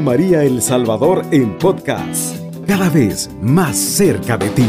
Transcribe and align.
María 0.00 0.42
El 0.42 0.60
Salvador 0.62 1.24
en 1.30 1.58
podcast, 1.58 2.36
cada 2.66 2.88
vez 2.90 3.30
más 3.40 3.76
cerca 3.76 4.36
de 4.36 4.48
ti. 4.50 4.66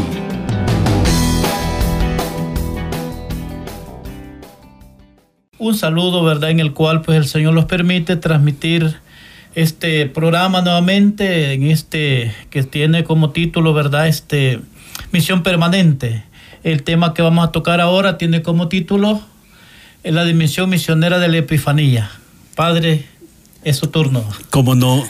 Un 5.58 5.74
saludo, 5.74 6.22
¿verdad? 6.22 6.50
En 6.50 6.60
el 6.60 6.72
cual 6.72 7.02
pues 7.02 7.18
el 7.18 7.26
Señor 7.26 7.54
nos 7.54 7.64
permite 7.64 8.16
transmitir 8.16 8.96
este 9.54 10.06
programa 10.06 10.62
nuevamente 10.62 11.52
en 11.52 11.64
este 11.64 12.34
que 12.50 12.62
tiene 12.62 13.04
como 13.04 13.30
título, 13.30 13.74
¿verdad? 13.74 14.08
Este 14.08 14.60
misión 15.12 15.42
permanente. 15.42 16.24
El 16.62 16.82
tema 16.82 17.14
que 17.14 17.22
vamos 17.22 17.48
a 17.48 17.52
tocar 17.52 17.80
ahora 17.80 18.18
tiene 18.18 18.42
como 18.42 18.68
título 18.68 19.20
la 20.04 20.24
dimensión 20.24 20.70
misionera 20.70 21.18
de 21.18 21.28
la 21.28 21.38
Epifanía. 21.38 22.10
Padre, 22.54 23.04
es 23.66 23.78
su 23.78 23.88
turno. 23.88 24.24
Como 24.50 24.76
no, 24.76 25.04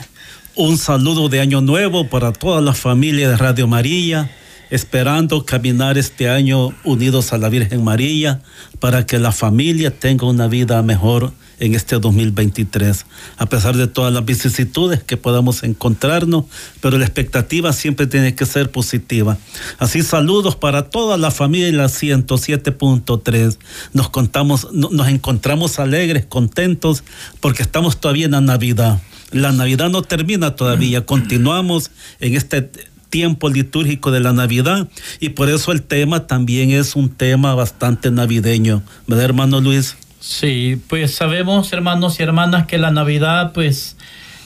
un 0.55 0.79
saludo 0.79 1.29
de 1.29 1.39
Año 1.41 1.61
Nuevo 1.61 2.09
para 2.09 2.33
toda 2.33 2.59
la 2.59 2.73
familia 2.73 3.29
de 3.29 3.37
Radio 3.37 3.67
María, 3.67 4.31
esperando 4.71 5.45
caminar 5.45 5.99
este 5.99 6.27
año 6.27 6.73
unidos 6.83 7.33
a 7.33 7.37
la 7.37 7.49
Virgen 7.49 7.83
María 7.83 8.41
para 8.79 9.05
que 9.05 9.19
la 9.19 9.31
familia 9.31 9.91
tenga 9.91 10.25
una 10.25 10.47
vida 10.47 10.81
mejor 10.81 11.33
en 11.59 11.75
este 11.75 11.97
2023, 11.99 13.05
a 13.37 13.45
pesar 13.47 13.75
de 13.75 13.87
todas 13.87 14.13
las 14.13 14.23
vicisitudes 14.25 15.03
que 15.03 15.17
podamos 15.17 15.63
encontrarnos, 15.63 16.45
pero 16.81 16.97
la 16.97 17.05
expectativa 17.05 17.73
siempre 17.73 18.07
tiene 18.07 18.35
que 18.35 18.45
ser 18.45 18.71
positiva. 18.71 19.37
Así 19.79 20.03
saludos 20.03 20.55
para 20.55 20.89
toda 20.89 21.17
la 21.17 21.31
familia 21.31 21.85
107.3. 21.85 23.57
Nos 23.93 24.09
contamos, 24.09 24.71
nos 24.71 25.07
encontramos 25.07 25.79
alegres, 25.79 26.25
contentos, 26.25 27.03
porque 27.39 27.63
estamos 27.63 27.99
todavía 27.99 28.25
en 28.25 28.31
la 28.31 28.41
Navidad. 28.41 29.01
La 29.31 29.51
Navidad 29.51 29.89
no 29.89 30.03
termina 30.03 30.55
todavía, 30.55 31.05
continuamos 31.05 31.91
en 32.19 32.35
este 32.35 32.69
tiempo 33.09 33.49
litúrgico 33.49 34.11
de 34.11 34.19
la 34.19 34.33
Navidad 34.33 34.89
y 35.19 35.29
por 35.29 35.49
eso 35.49 35.71
el 35.71 35.81
tema 35.81 36.27
también 36.27 36.71
es 36.71 36.95
un 36.95 37.09
tema 37.09 37.55
bastante 37.55 38.11
navideño, 38.11 38.83
¿verdad, 39.07 39.25
hermano 39.25 39.61
Luis? 39.61 39.95
Sí, 40.29 40.79
pues 40.89 41.15
sabemos, 41.15 41.71
hermanos 41.71 42.19
y 42.19 42.23
hermanas, 42.23 42.67
que 42.67 42.77
la 42.77 42.91
Navidad, 42.91 43.53
pues, 43.53 43.95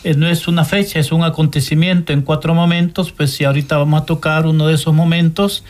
eh, 0.03 0.13
no 0.13 0.27
es 0.27 0.47
una 0.47 0.63
fecha, 0.63 0.99
es 0.99 1.11
un 1.11 1.23
acontecimiento 1.23 2.13
en 2.13 2.21
cuatro 2.21 2.53
momentos, 2.53 3.11
pues 3.11 3.31
si 3.31 3.45
ahorita 3.45 3.79
vamos 3.79 4.03
a 4.03 4.05
tocar 4.05 4.45
uno 4.45 4.67
de 4.67 4.75
esos 4.75 4.93
momentos, 4.93 5.63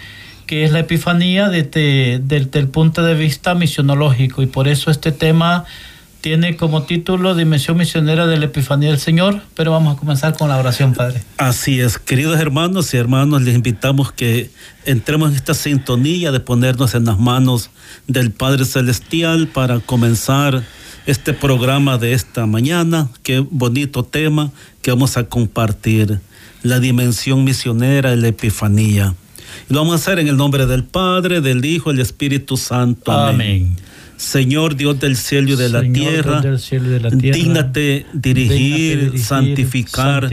que 0.48 0.66
es 0.66 0.74
la 0.74 0.80
Epifanía 0.80 1.48
desde, 1.48 2.20
desde 2.20 2.60
el 2.60 2.68
punto 2.68 3.04
de 3.04 3.16
vista 3.16 3.56
misionológico, 3.56 4.42
y 4.42 4.48
por 4.48 4.68
eso 4.68 4.92
este 4.92 5.14
tema 5.14 5.64
tiene 6.22 6.56
como 6.56 6.84
título 6.84 7.36
Dimensión 7.36 7.78
Misionera 7.78 8.28
de 8.28 8.38
la 8.38 8.46
Epifanía 8.46 8.90
del 8.90 9.00
Señor, 9.00 9.42
pero 9.56 9.72
vamos 9.72 9.96
a 9.96 10.00
comenzar 10.00 10.38
con 10.38 10.50
la 10.50 10.58
oración, 10.58 10.94
Padre. 10.94 11.24
Así 11.38 11.82
es, 11.82 11.98
queridos 11.98 12.40
hermanos 12.40 12.94
y 12.94 12.98
hermanos, 12.98 13.42
les 13.42 13.56
invitamos 13.56 14.12
que 14.12 14.52
entremos 14.86 15.32
en 15.32 15.36
esta 15.36 15.56
sintonía 15.56 16.32
de 16.32 16.40
ponernos 16.40 16.94
en 16.94 17.06
las 17.06 17.20
manos 17.20 17.72
del 18.08 18.32
Padre 18.32 18.66
Celestial 18.66 19.48
para 19.48 19.80
comenzar 19.80 20.64
este 21.08 21.34
programa 21.34 21.98
de 21.98 22.14
esta 22.14 22.46
mañana. 22.46 23.10
Qué 23.24 23.40
bonito 23.40 24.04
tema 24.04 24.52
que 24.84 24.92
vamos 24.92 25.18
a 25.18 25.24
compartir, 25.24 26.22
la 26.62 26.80
dimensión 26.80 27.44
misionera 27.44 28.12
de 28.12 28.18
la 28.18 28.28
Epifanía. 28.28 29.16
Y 29.70 29.74
lo 29.74 29.80
vamos 29.80 29.94
a 29.94 29.96
hacer 29.96 30.20
en 30.20 30.28
el 30.28 30.38
nombre 30.38 30.68
del 30.68 30.84
Padre, 30.84 31.42
del 31.42 31.66
Hijo 31.66 31.92
y 31.92 31.96
del 31.96 32.04
Espíritu 32.04 32.58
Santo. 32.58 33.12
Amén. 33.12 33.76
Señor 34.22 34.76
Dios 34.76 35.00
del 35.00 35.18
cielo 35.18 35.54
y 35.54 35.56
de, 35.56 35.68
la 35.68 35.82
tierra, 35.82 36.44
dígnate 37.12 38.06
dirigir, 38.14 39.18
santificar, 39.18 40.30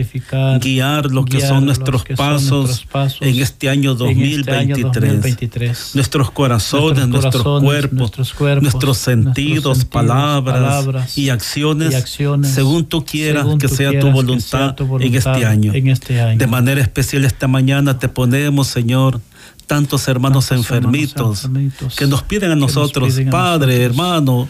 guiar 0.60 1.06
lo 1.06 1.24
que 1.24 1.40
son 1.40 1.64
nuestros 1.64 2.04
pasos, 2.04 2.86
en 3.22 3.38
este 3.38 3.70
año 3.70 3.94
2023. 3.94 5.92
Nuestros 5.94 6.30
corazones, 6.30 7.08
nuestros, 7.08 7.62
cuerpos, 7.62 8.12
nuestros, 8.60 8.98
sentidos, 8.98 9.86
palabras, 9.86 11.16
y, 11.16 11.30
acciones, 11.30 11.94
según 12.42 12.84
tú 12.84 13.06
quieras 13.06 13.46
que, 13.58 13.68
sea 13.68 13.98
tu 13.98 14.10
voluntad, 14.10 14.76
en, 15.00 15.14
este 15.14 15.46
año. 15.46 15.72
en 15.72 15.88
este 15.88 16.20
año. 16.20 16.38
De 16.38 16.46
manera 16.46 16.82
especial 16.82 17.24
esta 17.24 17.48
mañana 17.48 17.98
te 17.98 18.08
ponemos, 18.08 18.68
Señor, 18.68 19.22
tantos 19.68 20.08
hermanos, 20.08 20.50
enfermitos, 20.50 21.48
que 21.96 22.06
nos 22.08 22.22
piden 22.24 22.50
a 22.50 22.56
nosotros, 22.56 23.14
Padre, 23.30 23.84
hermano, 23.84 24.48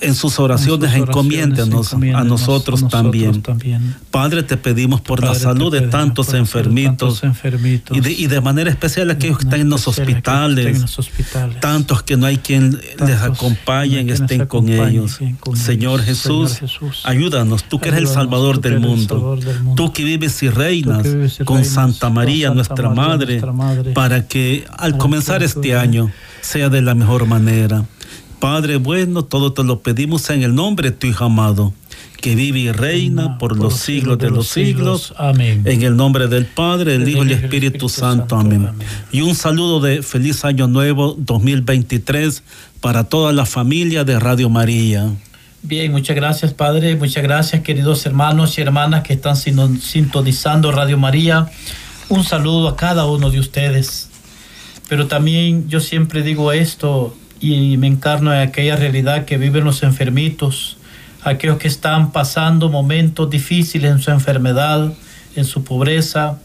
en 0.00 0.14
sus 0.14 0.38
oraciones, 0.38 0.94
encomiéndanos 0.94 1.94
a 1.94 2.24
nosotros, 2.24 2.88
también. 2.88 3.42
Padre, 4.10 4.42
te 4.42 4.56
pedimos 4.56 5.00
por 5.00 5.22
la 5.22 5.34
salud 5.34 5.72
de 5.72 5.82
tantos 5.82 6.34
enfermitos, 6.34 7.22
Y, 7.90 8.26
de, 8.26 8.40
manera 8.40 8.70
especial 8.70 9.10
aquellos 9.10 9.38
que 9.38 9.44
están 9.44 9.60
en 9.60 9.70
los 9.70 9.88
hospitales, 9.88 10.96
tantos 11.60 12.02
que 12.02 12.16
no 12.16 12.26
hay 12.26 12.38
quien 12.38 12.78
les 13.06 13.20
acompañe 13.20 14.04
estén 14.14 14.46
con 14.46 14.68
ellos. 14.68 15.18
Señor 15.54 16.02
Jesús, 16.02 16.60
ayúdanos, 17.04 17.64
tú 17.64 17.78
que 17.80 17.88
eres 17.88 18.00
el 18.00 18.08
Salvador 18.08 18.60
del 18.60 18.80
mundo, 18.80 19.38
tú 19.76 19.92
que 19.92 20.04
vives 20.04 20.42
y 20.42 20.48
reinas 20.48 21.06
con 21.44 21.64
Santa 21.64 22.10
María, 22.10 22.50
nuestra 22.50 22.90
Madre, 22.90 23.42
para 23.94 24.26
que 24.26 24.64
al 24.76 24.96
comenzar 24.96 25.42
este 25.42 25.74
año 25.76 26.10
sea 26.40 26.68
de 26.68 26.82
la 26.82 26.94
mejor 26.94 27.26
manera. 27.26 27.84
Padre 28.44 28.76
bueno, 28.76 29.24
todo 29.24 29.54
te 29.54 29.64
lo 29.64 29.80
pedimos 29.80 30.28
en 30.28 30.42
el 30.42 30.54
nombre 30.54 30.90
de 30.90 30.96
tu 30.98 31.06
Hijo 31.06 31.24
amado, 31.24 31.72
que 32.20 32.34
vive 32.34 32.58
y 32.58 32.72
reina 32.72 33.38
por, 33.38 33.56
los 33.56 33.78
siglos 33.78 34.18
de 34.18 34.28
los 34.28 34.48
siglos. 34.48 35.14
Amén. 35.16 35.62
En 35.64 35.80
el 35.80 35.96
nombre 35.96 36.28
del 36.28 36.44
Padre, 36.44 36.96
el 36.96 37.08
Hijo 37.08 37.24
y 37.24 37.32
el 37.32 37.42
Espíritu 37.42 37.88
Santo. 37.88 38.36
Amén. 38.36 38.68
Y 39.10 39.22
un 39.22 39.34
saludo 39.34 39.80
de 39.80 40.02
feliz 40.02 40.44
año 40.44 40.68
nuevo 40.68 41.16
2023 41.16 42.42
para 42.82 43.04
toda 43.04 43.32
la 43.32 43.46
familia 43.46 44.04
de 44.04 44.20
Radio 44.20 44.50
María. 44.50 45.10
Bien, 45.62 45.90
muchas 45.90 46.14
gracias 46.14 46.52
Padre, 46.52 46.96
muchas 46.96 47.22
gracias 47.22 47.62
queridos 47.62 48.04
hermanos 48.04 48.58
y 48.58 48.60
hermanas 48.60 49.04
que 49.04 49.14
están 49.14 49.36
sintonizando 49.36 50.70
Radio 50.70 50.98
María. 50.98 51.48
Un 52.10 52.24
saludo 52.24 52.68
a 52.68 52.76
cada 52.76 53.06
uno 53.06 53.30
de 53.30 53.40
ustedes. 53.40 54.10
Pero 54.86 55.06
también 55.06 55.66
yo 55.66 55.80
siempre 55.80 56.22
digo 56.22 56.52
esto, 56.52 57.16
y 57.52 57.76
me 57.76 57.88
encarno 57.88 58.32
en 58.32 58.40
aquella 58.40 58.76
realidad 58.76 59.26
que 59.26 59.36
viven 59.36 59.64
los 59.64 59.82
enfermitos, 59.82 60.78
aquellos 61.22 61.58
que 61.58 61.68
están 61.68 62.10
pasando 62.10 62.70
momentos 62.70 63.28
difíciles 63.28 63.90
en 63.90 63.98
su 63.98 64.10
enfermedad, 64.10 64.94
en 65.36 65.44
su 65.44 65.62
pobreza, 65.62 66.38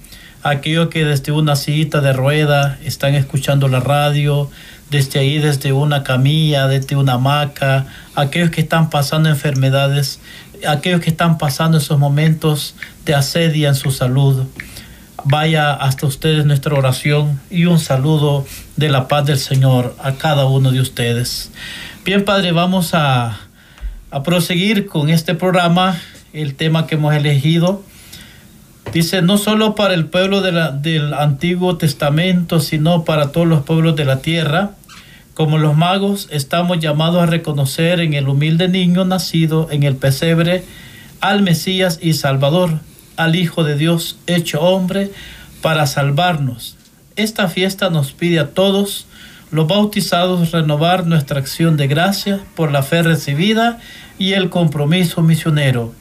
aquellos 0.44 0.90
que 0.90 1.06
desde 1.06 1.32
una 1.32 1.56
cita 1.56 2.02
de 2.02 2.12
rueda 2.12 2.78
están 2.84 3.16
escuchando 3.16 3.70
la 3.70 3.80
radio, 3.80 4.50
desde 4.90 5.20
ahí, 5.20 5.38
desde 5.38 5.72
una 5.72 6.04
camilla, 6.04 6.68
desde 6.68 6.98
una 6.98 7.14
hamaca, 7.14 7.86
aquellos 8.16 8.50
que 8.50 8.60
están 8.60 8.90
pasando 8.90 9.30
enfermedades, 9.30 10.20
aquellos 10.68 11.00
que 11.00 11.12
están 11.12 11.38
pasando 11.38 11.78
esos 11.78 11.98
momentos 11.98 12.76
de 13.06 13.16
asedia 13.16 13.70
en 13.70 13.76
su 13.76 13.92
salud 13.92 14.46
vaya 15.26 15.74
hasta 15.74 16.06
ustedes 16.06 16.46
nuestra 16.46 16.76
oración 16.76 17.40
y 17.50 17.66
un 17.66 17.80
saludo 17.80 18.46
de 18.76 18.90
la 18.90 19.08
paz 19.08 19.26
del 19.26 19.40
Señor 19.40 19.96
a 20.02 20.14
cada 20.14 20.46
uno 20.46 20.72
de 20.72 20.82
ustedes. 20.82 21.52
Bien, 22.06 22.26
Padre, 22.26 22.52
vamos 22.52 22.94
a, 22.94 23.40
a 24.12 24.24
proseguir 24.24 24.88
con 24.88 25.10
este 25.10 25.36
programa, 25.36 26.00
el 26.34 26.56
tema 26.56 26.88
que 26.88 26.96
hemos 26.96 27.14
elegido. 27.14 27.84
Dice, 28.94 29.22
no 29.22 29.38
solo 29.38 29.76
para 29.76 29.94
el 29.94 30.06
pueblo 30.06 30.42
de 30.42 30.52
la, 30.52 30.72
del 30.72 31.14
Antiguo 31.14 31.78
Testamento, 31.78 32.60
sino 32.60 33.04
para 33.06 33.32
todos 33.32 33.48
los 33.48 33.64
pueblos 33.64 33.96
de 33.96 34.06
la 34.06 34.22
tierra. 34.22 34.72
Como 35.36 35.58
los 35.58 35.78
magos, 35.78 36.28
estamos 36.32 36.80
llamados 36.80 37.22
a 37.22 37.26
reconocer 37.26 38.00
en 38.00 38.14
el 38.14 38.28
humilde 38.28 38.68
niño 38.68 39.06
nacido 39.06 39.68
en 39.72 39.84
el 39.84 39.96
pesebre 39.96 40.66
al 41.22 41.42
Mesías 41.44 42.00
y 42.02 42.14
Salvador 42.14 42.80
al 43.20 43.36
Hijo 43.36 43.66
de 43.66 43.76
Dios 43.76 44.18
hecho 44.28 44.62
hombre 44.62 45.12
para 45.62 45.86
salvarnos. 45.88 46.78
Esta 47.18 47.50
fiesta 47.50 47.90
nos 47.90 48.14
pide 48.14 48.40
a 48.40 48.52
todos 48.52 49.08
los 49.52 49.68
bautizados 49.68 50.52
renovar 50.52 51.06
nuestra 51.06 51.40
acción 51.40 51.76
de 51.76 51.88
gracia 51.88 52.40
por 52.56 52.72
la 52.72 52.82
fe 52.82 53.04
recibida 53.04 53.80
y 54.18 54.34
el 54.34 54.50
compromiso 54.50 55.22
misionero. 55.22 55.94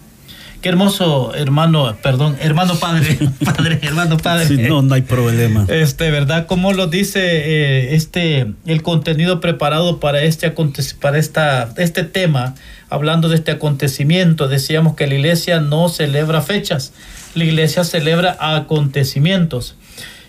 Qué 0.60 0.68
hermoso, 0.70 1.34
hermano, 1.36 1.96
perdón, 2.02 2.36
hermano 2.40 2.74
padre, 2.74 3.16
padre, 3.44 3.78
hermano 3.82 4.16
padre. 4.16 4.46
Sí, 4.46 4.56
no, 4.56 4.82
no 4.82 4.94
hay 4.94 5.02
problema. 5.02 5.66
Este, 5.68 6.10
¿verdad? 6.10 6.46
Como 6.46 6.72
lo 6.72 6.88
dice 6.88 7.20
eh, 7.22 7.94
este, 7.94 8.46
el 8.66 8.82
contenido 8.82 9.40
preparado 9.40 10.00
para 10.00 10.22
este, 10.22 10.52
para 11.00 11.18
esta, 11.18 11.72
este 11.76 12.02
tema, 12.02 12.56
hablando 12.90 13.28
de 13.28 13.36
este 13.36 13.52
acontecimiento, 13.52 14.48
decíamos 14.48 14.96
que 14.96 15.06
la 15.06 15.14
iglesia 15.14 15.60
no 15.60 15.88
celebra 15.88 16.42
fechas, 16.42 16.92
la 17.36 17.44
iglesia 17.44 17.84
celebra 17.84 18.36
acontecimientos 18.40 19.76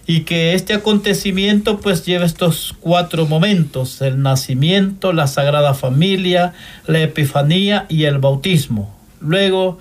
y 0.09 0.21
que 0.21 0.53
este 0.53 0.73
acontecimiento 0.73 1.79
pues 1.79 2.05
lleva 2.05 2.25
estos 2.25 2.75
cuatro 2.79 3.25
momentos, 3.25 4.01
el 4.01 4.21
nacimiento, 4.21 5.11
la 5.11 5.25
sagrada 5.25 5.73
familia, 5.73 6.53
la 6.85 6.99
epifanía 6.99 7.85
y 7.89 8.05
el 8.05 8.19
bautismo. 8.19 8.95
Luego 9.21 9.77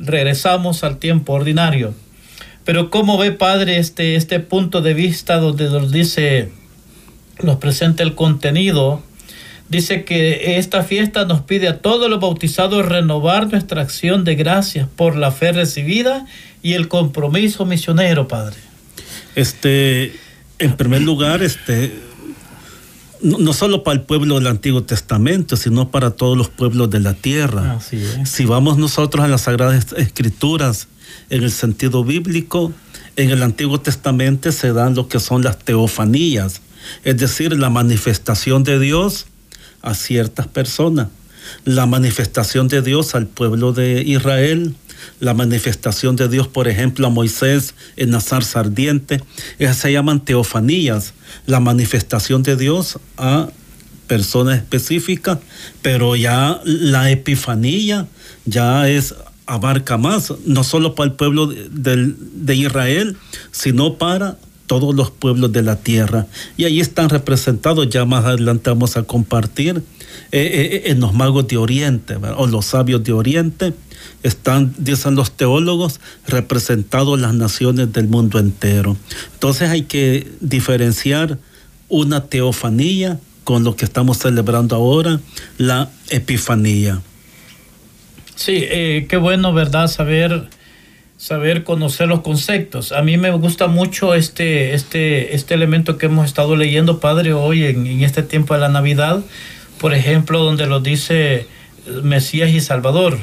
regresamos 0.00 0.84
al 0.84 0.98
tiempo 0.98 1.32
ordinario. 1.32 1.94
Pero 2.64 2.90
¿cómo 2.90 3.18
ve, 3.18 3.32
Padre, 3.32 3.78
este, 3.78 4.16
este 4.16 4.40
punto 4.40 4.82
de 4.82 4.94
vista 4.94 5.38
donde 5.38 5.70
nos 5.70 5.92
dice, 5.92 6.50
nos 7.42 7.56
presenta 7.56 8.02
el 8.02 8.14
contenido? 8.14 9.02
Dice 9.68 10.04
que 10.04 10.58
esta 10.58 10.82
fiesta 10.82 11.24
nos 11.24 11.42
pide 11.42 11.68
a 11.68 11.78
todos 11.78 12.10
los 12.10 12.20
bautizados 12.20 12.86
renovar 12.86 13.50
nuestra 13.50 13.82
acción 13.82 14.24
de 14.24 14.34
gracias 14.34 14.88
por 14.88 15.16
la 15.16 15.30
fe 15.30 15.52
recibida 15.52 16.26
y 16.62 16.74
el 16.74 16.88
compromiso 16.88 17.64
misionero, 17.64 18.26
Padre. 18.28 18.56
Este, 19.36 20.12
en 20.58 20.76
primer 20.76 21.02
lugar, 21.02 21.42
este, 21.42 21.92
no, 23.22 23.52
solo 23.52 23.82
para 23.82 23.98
el 23.98 24.02
pueblo 24.02 24.36
del 24.36 24.46
Antiguo 24.46 24.82
Testamento, 24.82 25.56
sino 25.56 25.90
para 25.90 26.10
todos 26.10 26.36
los 26.36 26.48
pueblos 26.48 26.90
de 26.90 27.00
la 27.00 27.14
tierra. 27.14 27.78
Si 28.24 28.44
vamos 28.44 28.78
nosotros 28.78 29.24
a 29.24 29.28
las 29.28 29.42
Sagradas 29.42 29.92
Escrituras 29.96 30.88
en 31.28 31.42
el 31.42 31.50
sentido 31.50 32.04
bíblico, 32.04 32.72
en 33.16 33.30
el 33.30 33.42
Antiguo 33.42 33.80
Testamento 33.80 34.52
se 34.52 34.72
dan 34.72 34.94
lo 34.94 35.08
que 35.08 35.20
son 35.20 35.42
las 35.42 35.58
teofanías, 35.58 36.62
es 37.04 37.16
decir, 37.16 37.56
la 37.58 37.70
manifestación 37.70 38.64
de 38.64 38.78
Dios 38.78 39.26
a 39.82 39.94
ciertas 39.94 40.46
personas, 40.46 41.08
la 41.64 41.86
manifestación 41.86 42.68
de 42.68 42.82
Dios 42.82 43.14
al 43.14 43.26
pueblo 43.26 43.72
de 43.72 44.02
Israel, 44.02 44.74
la 45.18 45.34
manifestación 45.34 46.16
de 46.16 46.28
Dios, 46.28 46.48
por 46.48 46.68
ejemplo, 46.68 47.06
a 47.06 47.10
Moisés 47.10 47.74
en 47.96 48.10
la 48.10 48.20
zarza 48.20 48.60
ardiente. 48.60 49.22
Esas 49.58 49.78
se 49.78 49.92
llaman 49.92 50.24
teofanías, 50.24 51.14
la 51.46 51.60
manifestación 51.60 52.42
de 52.42 52.56
Dios 52.56 52.98
a 53.16 53.48
personas 54.06 54.58
específicas, 54.58 55.38
pero 55.82 56.16
ya 56.16 56.60
la 56.64 57.10
epifanía 57.10 58.08
ya 58.44 58.88
es 58.88 59.14
abarca 59.50 59.98
más, 59.98 60.32
no 60.46 60.62
solo 60.64 60.94
para 60.94 61.10
el 61.10 61.16
pueblo 61.16 61.46
de, 61.48 62.54
Israel, 62.54 63.16
sino 63.50 63.98
para 63.98 64.36
todos 64.66 64.94
los 64.94 65.10
pueblos 65.10 65.52
de 65.52 65.62
la 65.62 65.76
tierra. 65.76 66.26
Y 66.56 66.64
ahí 66.64 66.80
están 66.80 67.08
representados, 67.08 67.88
ya 67.88 68.04
más 68.04 68.24
adelante 68.24 68.70
vamos 68.70 68.96
a 68.96 69.02
compartir, 69.02 69.82
eh, 70.30 70.40
eh, 70.40 70.82
en 70.86 71.00
los 71.00 71.12
magos 71.14 71.48
de 71.48 71.56
Oriente, 71.56 72.16
o 72.36 72.46
los 72.46 72.66
sabios 72.66 73.02
de 73.02 73.12
Oriente, 73.12 73.74
están, 74.22 74.74
dicen 74.78 75.14
los 75.14 75.32
teólogos, 75.32 76.00
representados 76.26 77.18
las 77.20 77.34
naciones 77.34 77.92
del 77.92 78.08
mundo 78.08 78.38
entero. 78.38 78.96
Entonces 79.34 79.70
hay 79.70 79.82
que 79.82 80.30
diferenciar 80.40 81.38
una 81.88 82.26
teofanía 82.26 83.18
con 83.44 83.64
lo 83.64 83.76
que 83.76 83.84
estamos 83.84 84.18
celebrando 84.18 84.76
ahora, 84.76 85.20
la 85.58 85.90
epifanía. 86.10 87.00
Sí, 88.36 88.58
eh, 88.62 89.06
qué 89.08 89.16
bueno, 89.16 89.52
¿verdad? 89.52 89.88
Saber, 89.88 90.48
saber 91.16 91.64
conocer 91.64 92.08
los 92.08 92.20
conceptos. 92.20 92.92
A 92.92 93.02
mí 93.02 93.16
me 93.16 93.30
gusta 93.32 93.66
mucho 93.66 94.14
este, 94.14 94.74
este, 94.74 95.34
este 95.34 95.54
elemento 95.54 95.98
que 95.98 96.06
hemos 96.06 96.26
estado 96.26 96.56
leyendo, 96.56 97.00
Padre, 97.00 97.32
hoy 97.32 97.64
en, 97.64 97.86
en 97.86 98.02
este 98.02 98.22
tiempo 98.22 98.54
de 98.54 98.60
la 98.60 98.68
Navidad. 98.68 99.20
Por 99.78 99.94
ejemplo, 99.94 100.44
donde 100.44 100.66
lo 100.66 100.80
dice 100.80 101.46
Mesías 102.02 102.50
y 102.50 102.60
Salvador 102.60 103.18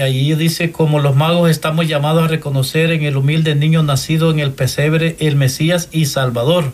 Ahí 0.00 0.34
dice, 0.34 0.72
como 0.72 1.00
los 1.00 1.14
magos 1.14 1.50
estamos 1.50 1.86
llamados 1.86 2.24
a 2.24 2.28
reconocer 2.28 2.92
en 2.92 3.02
el 3.02 3.16
humilde 3.16 3.54
niño 3.54 3.82
nacido 3.82 4.30
en 4.30 4.38
el 4.38 4.52
pesebre 4.52 5.16
el 5.20 5.36
Mesías 5.36 5.88
y 5.92 6.06
Salvador. 6.06 6.72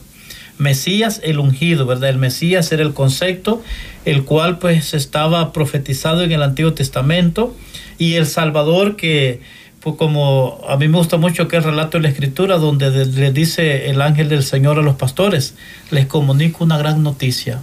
Mesías 0.57 1.21
el 1.25 1.41
ungido, 1.41 1.85
¿verdad? 1.85 2.11
El 2.11 2.19
Mesías 2.19 2.71
era 2.71 2.83
el 2.83 2.95
concepto, 2.95 3.63
el 4.05 4.25
cual 4.25 4.59
pues 4.59 4.95
estaba 4.95 5.53
profetizado 5.53 6.23
en 6.23 6.31
el 6.31 6.43
Antiguo 6.43 6.75
Testamento 6.75 7.57
y 7.99 8.15
el 8.15 8.27
Salvador 8.27 8.95
que 8.95 9.41
pues 9.81 9.97
como 9.97 10.61
a 10.69 10.77
mí 10.77 10.87
me 10.87 10.99
gusta 10.99 11.17
mucho 11.17 11.49
que 11.49 11.57
el 11.57 11.65
relato 11.65 11.99
de 11.99 12.03
la 12.03 12.09
Escritura 12.11 12.59
donde 12.59 13.07
le 13.07 13.33
dice 13.33 13.91
el 13.91 14.01
ángel 14.01 14.29
del 14.29 14.45
Señor 14.45 14.79
a 14.79 14.83
los 14.83 14.97
pastores, 14.97 15.55
les 15.91 16.07
comunico 16.07 16.63
una 16.63 16.79
gran 16.79 17.03
noticia. 17.03 17.63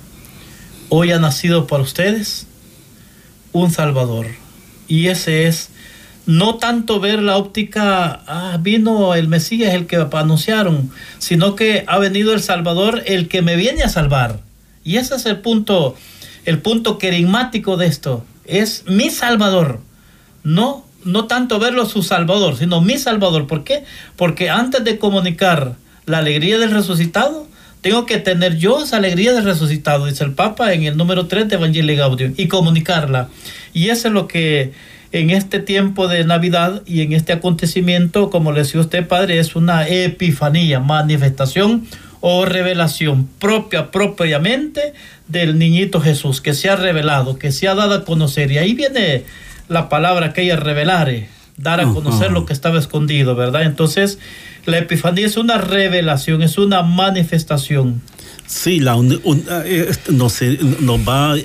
Hoy 0.90 1.12
ha 1.12 1.19
nacido 1.19 1.68
para 1.68 1.84
ustedes 1.84 2.48
un 3.54 3.72
Salvador 3.72 4.28
y 4.87 5.07
ese 5.07 5.47
es 5.47 5.69
no 6.25 6.55
tanto 6.55 6.99
ver 6.99 7.21
la 7.21 7.37
óptica, 7.37 8.21
ah, 8.27 8.57
vino 8.59 9.13
el 9.13 9.27
Mesías, 9.27 9.73
el 9.73 9.85
que 9.85 10.07
anunciaron, 10.11 10.91
sino 11.19 11.55
que 11.55 11.83
ha 11.87 11.99
venido 11.99 12.33
el 12.33 12.41
Salvador, 12.41 13.03
el 13.05 13.27
que 13.27 13.41
me 13.41 13.55
viene 13.55 13.83
a 13.83 13.89
salvar. 13.89 14.39
Y 14.83 14.97
ese 14.97 15.15
es 15.15 15.25
el 15.25 15.37
punto, 15.37 15.95
el 16.45 16.59
punto 16.59 16.97
querigmático 16.97 17.77
de 17.77 17.87
esto. 17.87 18.25
Es 18.45 18.85
mi 18.87 19.09
Salvador. 19.09 19.79
No, 20.43 20.85
no 21.03 21.25
tanto 21.25 21.59
verlo 21.59 21.85
su 21.85 22.01
Salvador, 22.01 22.57
sino 22.57 22.81
mi 22.81 22.97
Salvador. 22.97 23.47
¿Por 23.47 23.63
qué? 23.63 23.83
Porque 24.15 24.49
antes 24.49 24.83
de 24.83 24.97
comunicar 24.97 25.75
la 26.05 26.19
alegría 26.19 26.57
del 26.57 26.71
resucitado, 26.71 27.47
tengo 27.85 28.07
que 28.07 28.17
tener 28.17 28.57
yo 28.57 28.81
esa 28.81 28.97
alegría 28.97 29.31
del 29.31 29.43
resucitado, 29.43 30.07
dice 30.07 30.23
el 30.23 30.31
Papa 30.31 30.73
en 30.73 30.85
el 30.85 30.97
número 30.97 31.27
3 31.27 31.47
de 31.47 31.55
Evangelii 31.57 31.95
Gaudium, 31.95 32.33
y 32.35 32.47
comunicarla. 32.47 33.29
Y 33.73 33.89
eso 33.89 34.07
es 34.07 34.13
lo 34.15 34.27
que 34.27 34.71
en 35.11 35.29
este 35.29 35.59
tiempo 35.59 36.07
de 36.07 36.23
Navidad 36.23 36.81
y 36.87 37.01
en 37.01 37.13
este 37.13 37.33
acontecimiento, 37.33 38.31
como 38.31 38.51
le 38.53 38.61
decía 38.61 38.81
usted, 38.81 39.07
Padre, 39.07 39.37
es 39.37 39.55
una 39.55 39.87
epifanía, 39.87 40.79
manifestación 40.79 41.85
o 42.21 42.45
revelación 42.45 43.29
propia, 43.37 43.91
propiamente 43.91 44.95
del 45.27 45.59
niñito 45.59 46.01
Jesús, 46.01 46.41
que 46.41 46.55
se 46.55 46.71
ha 46.71 46.75
revelado, 46.75 47.37
que 47.37 47.51
se 47.51 47.67
ha 47.67 47.75
dado 47.75 47.93
a 47.93 48.03
conocer. 48.03 48.51
Y 48.51 48.57
ahí 48.57 48.73
viene 48.73 49.25
la 49.69 49.89
palabra 49.89 50.33
que 50.33 50.41
ella 50.41 50.55
revelare, 50.55 51.27
dar 51.57 51.80
a 51.80 51.86
conocer 51.86 52.31
lo 52.31 52.46
que 52.46 52.54
estaba 52.54 52.80
escondido, 52.80 53.36
¿verdad? 53.36 53.63
Entonces, 53.63 54.19
la 54.66 54.78
epifanía 54.78 55.25
es 55.25 55.38
una 55.38 55.57
revelación, 55.57 56.42
es 56.42 56.57
una 56.57 56.81
manifestación. 56.84 58.02
Sí, 58.48 58.80
la 58.80 58.96
eh, 59.66 59.92
nos, 60.12 60.42
nos, 60.81 61.00
va 61.00 61.36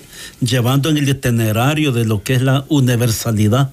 llevando 0.40 0.90
en 0.90 0.98
el 0.98 1.08
itinerario 1.08 1.92
de 1.92 2.04
lo 2.04 2.22
que 2.22 2.34
es 2.34 2.42
la 2.42 2.64
universalidad. 2.68 3.70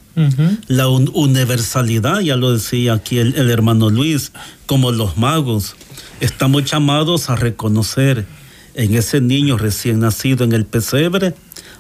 La 0.68 0.88
universalidad, 0.88 2.22
ya 2.22 2.38
lo 2.38 2.54
decía 2.54 2.94
aquí 2.94 3.20
el, 3.20 3.36
el, 3.36 3.50
hermano 3.50 3.90
Luis, 3.90 4.32
como 4.66 4.92
los 4.92 5.18
magos, 5.18 5.76
estamos 6.22 6.64
llamados 6.64 7.30
a 7.30 7.36
reconocer 7.36 8.26
en 8.74 8.96
ese 8.96 9.22
niño 9.22 9.58
recién 9.58 10.00
nacido 10.00 10.44
en 10.46 10.54
el 10.54 10.66
pesebre 10.66 11.34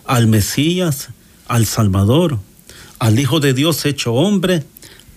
al 0.06 0.28
Mesías, 0.28 1.10
al 1.48 1.66
Salvador, 1.66 2.40
al 3.00 3.20
Hijo 3.20 3.40
de 3.40 3.54
Dios 3.54 3.86
hecho 3.86 4.14
hombre 4.14 4.64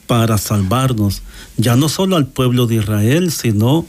para 0.07 0.39
salvarnos, 0.39 1.23
ya 1.57 1.77
no 1.77 1.89
solo 1.89 2.17
al 2.17 2.27
pueblo 2.27 2.67
de 2.67 2.77
Israel, 2.77 3.31
sino 3.31 3.87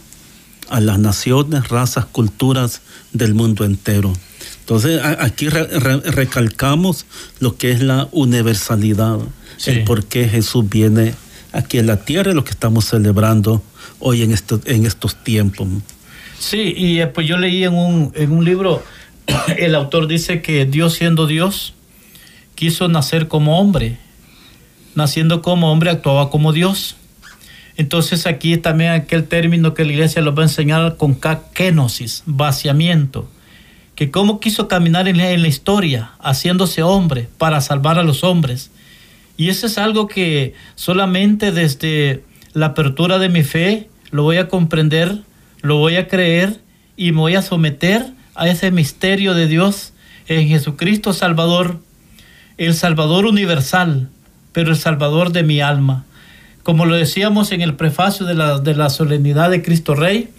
a 0.69 0.79
las 0.79 0.99
naciones, 0.99 1.67
razas, 1.69 2.05
culturas 2.05 2.81
del 3.11 3.33
mundo 3.33 3.65
entero. 3.65 4.13
Entonces 4.59 5.01
aquí 5.03 5.49
recalcamos 5.49 7.05
lo 7.39 7.57
que 7.57 7.71
es 7.71 7.81
la 7.81 8.07
universalidad, 8.11 9.19
el 9.65 9.83
por 9.83 10.05
qué 10.05 10.29
Jesús 10.29 10.69
viene 10.69 11.13
aquí 11.51 11.77
en 11.77 11.87
la 11.87 11.97
tierra 11.97 12.31
y 12.31 12.35
lo 12.35 12.43
que 12.43 12.51
estamos 12.51 12.85
celebrando 12.85 13.61
hoy 13.99 14.23
en, 14.23 14.33
en 14.65 14.85
estos 14.85 15.23
tiempos. 15.23 15.67
Sí, 16.39 16.73
y 16.75 17.01
eh, 17.01 17.07
pues 17.07 17.27
yo 17.27 17.37
leí 17.37 17.63
en 17.63 17.73
un, 17.73 18.11
en 18.15 18.31
un 18.31 18.45
libro, 18.45 18.83
el 19.57 19.75
autor 19.75 20.07
dice 20.07 20.41
que 20.41 20.65
Dios 20.65 20.93
siendo 20.93 21.27
Dios, 21.27 21.73
quiso 22.61 22.87
nacer 22.87 23.27
como 23.27 23.59
hombre. 23.59 23.97
Naciendo 24.93 25.41
como 25.41 25.71
hombre 25.71 25.89
actuaba 25.89 26.29
como 26.29 26.53
Dios. 26.53 26.95
Entonces 27.75 28.27
aquí 28.27 28.55
también 28.57 28.91
aquel 28.91 29.23
término 29.27 29.73
que 29.73 29.83
la 29.83 29.93
iglesia 29.93 30.21
lo 30.21 30.35
va 30.35 30.43
a 30.43 30.45
enseñar 30.45 30.95
con 30.95 31.17
kenosis, 31.55 32.21
vaciamiento, 32.27 33.27
que 33.95 34.11
cómo 34.11 34.39
quiso 34.39 34.67
caminar 34.67 35.07
en 35.07 35.17
la, 35.17 35.47
historia, 35.47 36.11
haciéndose 36.19 36.83
hombre 36.83 37.27
para 37.39 37.61
salvar 37.61 37.97
a 37.97 38.03
los 38.03 38.23
hombres. 38.23 38.69
Y 39.37 39.49
eso 39.49 39.65
es 39.65 39.79
algo 39.79 40.05
que 40.05 40.53
solamente 40.75 41.51
desde 41.51 42.23
la 42.53 42.67
apertura 42.67 43.17
de 43.17 43.29
mi 43.29 43.41
fe 43.41 43.89
lo 44.11 44.21
voy 44.21 44.37
a 44.37 44.49
comprender, 44.49 45.23
lo 45.63 45.77
voy 45.77 45.95
a 45.95 46.07
creer 46.07 46.61
y 46.95 47.11
me 47.11 47.21
voy 47.21 47.33
a 47.33 47.41
someter 47.41 48.13
a 48.35 48.47
ese 48.47 48.69
misterio 48.69 49.33
de 49.33 49.47
Dios 49.47 49.93
en 50.27 50.47
Jesucristo 50.47 51.11
Salvador, 51.13 51.79
el 52.57 52.73
Salvador 52.73 53.25
universal, 53.25 54.09
pero 54.53 54.71
el 54.71 54.77
Salvador 54.77 55.31
de 55.31 55.43
mi 55.43 55.61
alma 55.61 56.05
como 56.63 56.85
lo 56.85 56.95
decíamos 56.95 57.51
en 57.51 57.61
el 57.61 57.75
prefacio 57.75 58.25
de 58.25 58.35
la, 58.35 58.59
de 58.59 58.75
la 58.75 58.89
solemnidad 58.89 59.49
de 59.49 59.61
Cristo 59.61 59.95
Rey, 59.95 60.29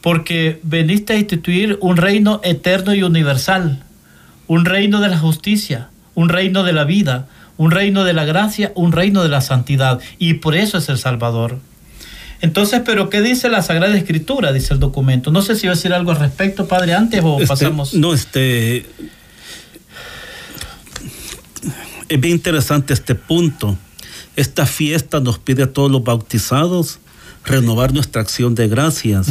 porque 0.00 0.60
veniste 0.62 1.14
a 1.14 1.16
instituir 1.16 1.78
un 1.80 1.96
reino 1.96 2.40
eterno 2.44 2.94
y 2.94 3.02
universal, 3.02 3.82
un 4.46 4.66
reino 4.66 5.00
de 5.00 5.08
la 5.08 5.18
justicia, 5.18 5.88
un 6.14 6.28
reino 6.28 6.62
de 6.64 6.74
la 6.74 6.84
vida, 6.84 7.26
un 7.56 7.70
reino 7.70 8.04
de 8.04 8.12
la 8.12 8.24
gracia, 8.24 8.72
un 8.74 8.92
reino 8.92 9.22
de 9.22 9.30
la 9.30 9.40
santidad, 9.40 10.00
y 10.18 10.34
por 10.34 10.54
eso 10.54 10.78
es 10.78 10.88
el 10.90 10.98
Salvador. 10.98 11.58
Entonces, 12.42 12.82
¿pero 12.84 13.08
qué 13.08 13.22
dice 13.22 13.48
la 13.48 13.62
Sagrada 13.62 13.96
Escritura? 13.96 14.52
Dice 14.52 14.74
el 14.74 14.80
documento. 14.80 15.30
No 15.30 15.40
sé 15.40 15.56
si 15.56 15.66
va 15.66 15.72
a 15.72 15.76
decir 15.76 15.94
algo 15.94 16.10
al 16.10 16.18
respecto, 16.18 16.68
Padre, 16.68 16.92
antes 16.92 17.22
o 17.24 17.36
este, 17.36 17.46
pasamos. 17.46 17.94
No, 17.94 18.12
este. 18.12 18.84
Es 22.08 22.20
bien 22.20 22.34
interesante 22.34 22.92
este 22.92 23.14
punto. 23.14 23.76
Esta 24.36 24.66
fiesta 24.66 25.20
nos 25.20 25.38
pide 25.38 25.64
a 25.64 25.72
todos 25.72 25.90
los 25.90 26.02
bautizados 26.02 26.98
renovar 27.44 27.92
nuestra 27.92 28.22
acción 28.22 28.54
de 28.54 28.68
gracias 28.68 29.28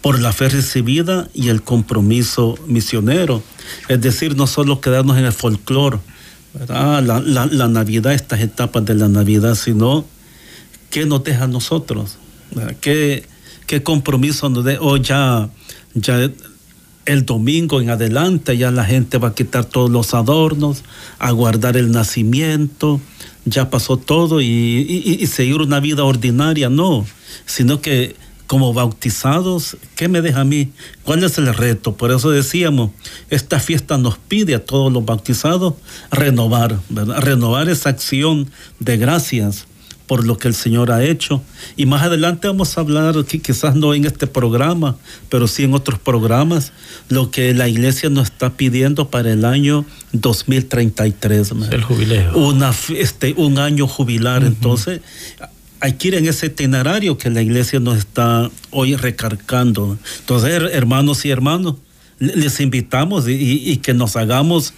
por 0.00 0.20
la 0.20 0.32
fe 0.32 0.48
recibida 0.48 1.28
y 1.34 1.48
el 1.48 1.62
compromiso 1.62 2.56
misionero. 2.66 3.42
Es 3.88 4.00
decir, 4.00 4.36
no 4.36 4.46
solo 4.46 4.80
quedarnos 4.80 5.18
en 5.18 5.24
el 5.24 5.32
folclore, 5.32 5.98
la, 6.68 7.00
la, 7.00 7.68
Navidad, 7.68 8.14
estas 8.14 8.40
etapas 8.40 8.84
de 8.84 8.94
la 8.94 9.08
Navidad, 9.08 9.54
sino 9.54 10.04
qué 10.90 11.04
nos 11.06 11.22
deja 11.24 11.44
a 11.44 11.48
nosotros, 11.48 12.16
¿Qué, 12.80 13.26
qué 13.66 13.82
compromiso 13.82 14.48
nos 14.48 14.64
deja. 14.64 14.80
Hoy 14.80 15.00
ya, 15.02 15.50
ya 15.94 16.30
el 17.08 17.24
domingo 17.24 17.80
en 17.80 17.88
adelante 17.88 18.58
ya 18.58 18.70
la 18.70 18.84
gente 18.84 19.16
va 19.16 19.28
a 19.28 19.34
quitar 19.34 19.64
todos 19.64 19.90
los 19.90 20.12
adornos, 20.12 20.84
a 21.18 21.30
guardar 21.30 21.78
el 21.78 21.90
nacimiento, 21.90 23.00
ya 23.46 23.70
pasó 23.70 23.96
todo 23.96 24.42
y, 24.42 25.26
seguir 25.26 25.62
una 25.62 25.80
vida 25.80 26.04
ordinaria, 26.04 26.68
no, 26.68 27.06
sino 27.46 27.80
que 27.80 28.14
como 28.46 28.74
bautizados, 28.74 29.78
¿qué 29.96 30.08
me 30.08 30.20
deja 30.20 30.40
a 30.40 30.44
mí? 30.44 30.70
¿Cuál 31.02 31.24
es 31.24 31.38
el 31.38 31.52
reto? 31.54 31.96
Por 31.96 32.10
eso 32.10 32.30
decíamos, 32.30 32.90
esta 33.30 33.58
fiesta 33.58 33.96
nos 33.96 34.18
pide 34.18 34.54
a 34.54 34.64
todos 34.64 34.92
los 34.92 35.04
bautizados 35.04 35.74
renovar, 36.10 36.78
¿verdad? 36.90 37.20
Renovar 37.20 37.70
esa 37.70 37.88
acción 37.88 38.50
de 38.80 38.98
gracias 38.98 39.67
por 40.08 40.26
lo 40.26 40.38
que 40.38 40.48
el 40.48 40.54
Señor 40.54 40.90
ha 40.90 41.04
hecho. 41.04 41.42
Y 41.76 41.86
más 41.86 42.02
adelante 42.02 42.48
vamos 42.48 42.76
a 42.76 42.80
hablar, 42.80 43.14
quizás 43.26 43.76
no 43.76 43.94
en 43.94 44.06
este 44.06 44.26
programa, 44.26 44.96
pero 45.28 45.46
sí 45.46 45.64
en 45.64 45.74
otros 45.74 46.00
programas, 46.00 46.72
lo 47.10 47.30
que 47.30 47.54
la 47.54 47.68
iglesia 47.68 48.08
nos 48.08 48.28
está 48.28 48.54
pidiendo 48.54 49.10
para 49.10 49.30
el 49.30 49.44
año 49.44 49.84
2033. 50.12 51.52
El 51.70 51.84
jubileo. 51.84 52.36
Una, 52.36 52.72
este, 52.96 53.34
un 53.36 53.58
año 53.58 53.86
jubilar. 53.86 54.42
Entonces, 54.44 55.02
hay 55.80 55.92
que 55.92 56.08
ir 56.08 56.14
en 56.14 56.26
ese 56.26 56.46
itinerario 56.46 57.18
que 57.18 57.28
la 57.28 57.42
iglesia 57.42 57.78
nos 57.78 57.98
está 57.98 58.50
hoy 58.70 58.96
recargando. 58.96 59.98
Entonces, 60.20 60.50
hermanos 60.72 61.24
y 61.26 61.30
hermanos, 61.30 61.74
les 62.18 62.60
invitamos 62.60 63.26
y, 63.28 63.76
que 63.76 63.92
nos 63.92 64.16
hagamos 64.16 64.72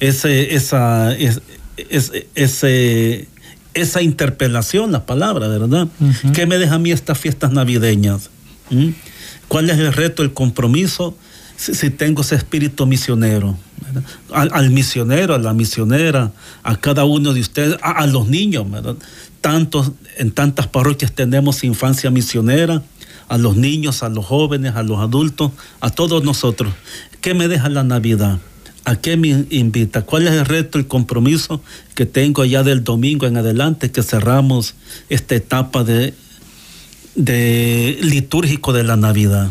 ese, 0.00 0.54
esa, 0.54 1.14
ese 2.34 3.28
esa 3.74 4.02
interpelación, 4.02 4.92
la 4.92 5.06
palabra, 5.06 5.48
¿verdad? 5.48 5.88
¿Qué 6.34 6.46
me 6.46 6.58
deja 6.58 6.74
a 6.74 6.78
mí 6.78 6.92
estas 6.92 7.18
fiestas 7.18 7.52
navideñas? 7.52 8.30
¿Mm? 8.70 8.90
¿Cuál 9.48 9.70
es 9.70 9.78
el 9.78 9.92
reto, 9.92 10.22
el 10.22 10.32
compromiso? 10.32 11.16
Si, 11.56 11.90
tengo 11.90 12.22
ese 12.22 12.34
espíritu 12.34 12.86
misionero, 12.86 13.56
al, 14.32 14.70
misionero, 14.70 15.34
a 15.34 15.38
la 15.38 15.52
misionera, 15.52 16.32
a 16.62 16.76
cada 16.76 17.04
uno 17.04 17.32
de 17.32 17.40
ustedes, 17.40 17.76
a, 17.82 18.06
los 18.06 18.28
niños, 18.28 18.68
¿verdad? 18.68 18.96
Tantos, 19.40 19.92
en 20.16 20.32
tantas 20.32 20.66
parroquias 20.66 21.12
tenemos 21.12 21.62
infancia 21.62 22.10
misionera, 22.10 22.82
a 23.28 23.38
los 23.38 23.56
niños, 23.56 24.02
a 24.02 24.08
los 24.08 24.26
jóvenes, 24.26 24.74
a 24.74 24.82
los 24.82 24.98
adultos, 24.98 25.52
a 25.80 25.90
todos 25.90 26.24
nosotros. 26.24 26.72
¿Qué 27.20 27.34
me 27.34 27.48
deja 27.48 27.68
la 27.68 27.84
Navidad? 27.84 28.38
¿A 28.84 28.96
qué 28.96 29.16
me 29.16 29.44
invita? 29.50 30.02
¿Cuál 30.02 30.26
es 30.26 30.32
el 30.32 30.44
reto, 30.44 30.78
el 30.78 30.88
compromiso 30.88 31.62
que 31.94 32.04
tengo 32.04 32.44
ya 32.44 32.62
del 32.62 32.82
domingo 32.82 33.26
en 33.26 33.36
adelante 33.36 33.92
que 33.92 34.02
cerramos 34.02 34.74
esta 35.08 35.36
etapa 35.36 35.84
de, 35.84 36.14
de 37.14 37.98
litúrgico 38.02 38.72
de 38.72 38.82
la 38.82 38.96
Navidad? 38.96 39.50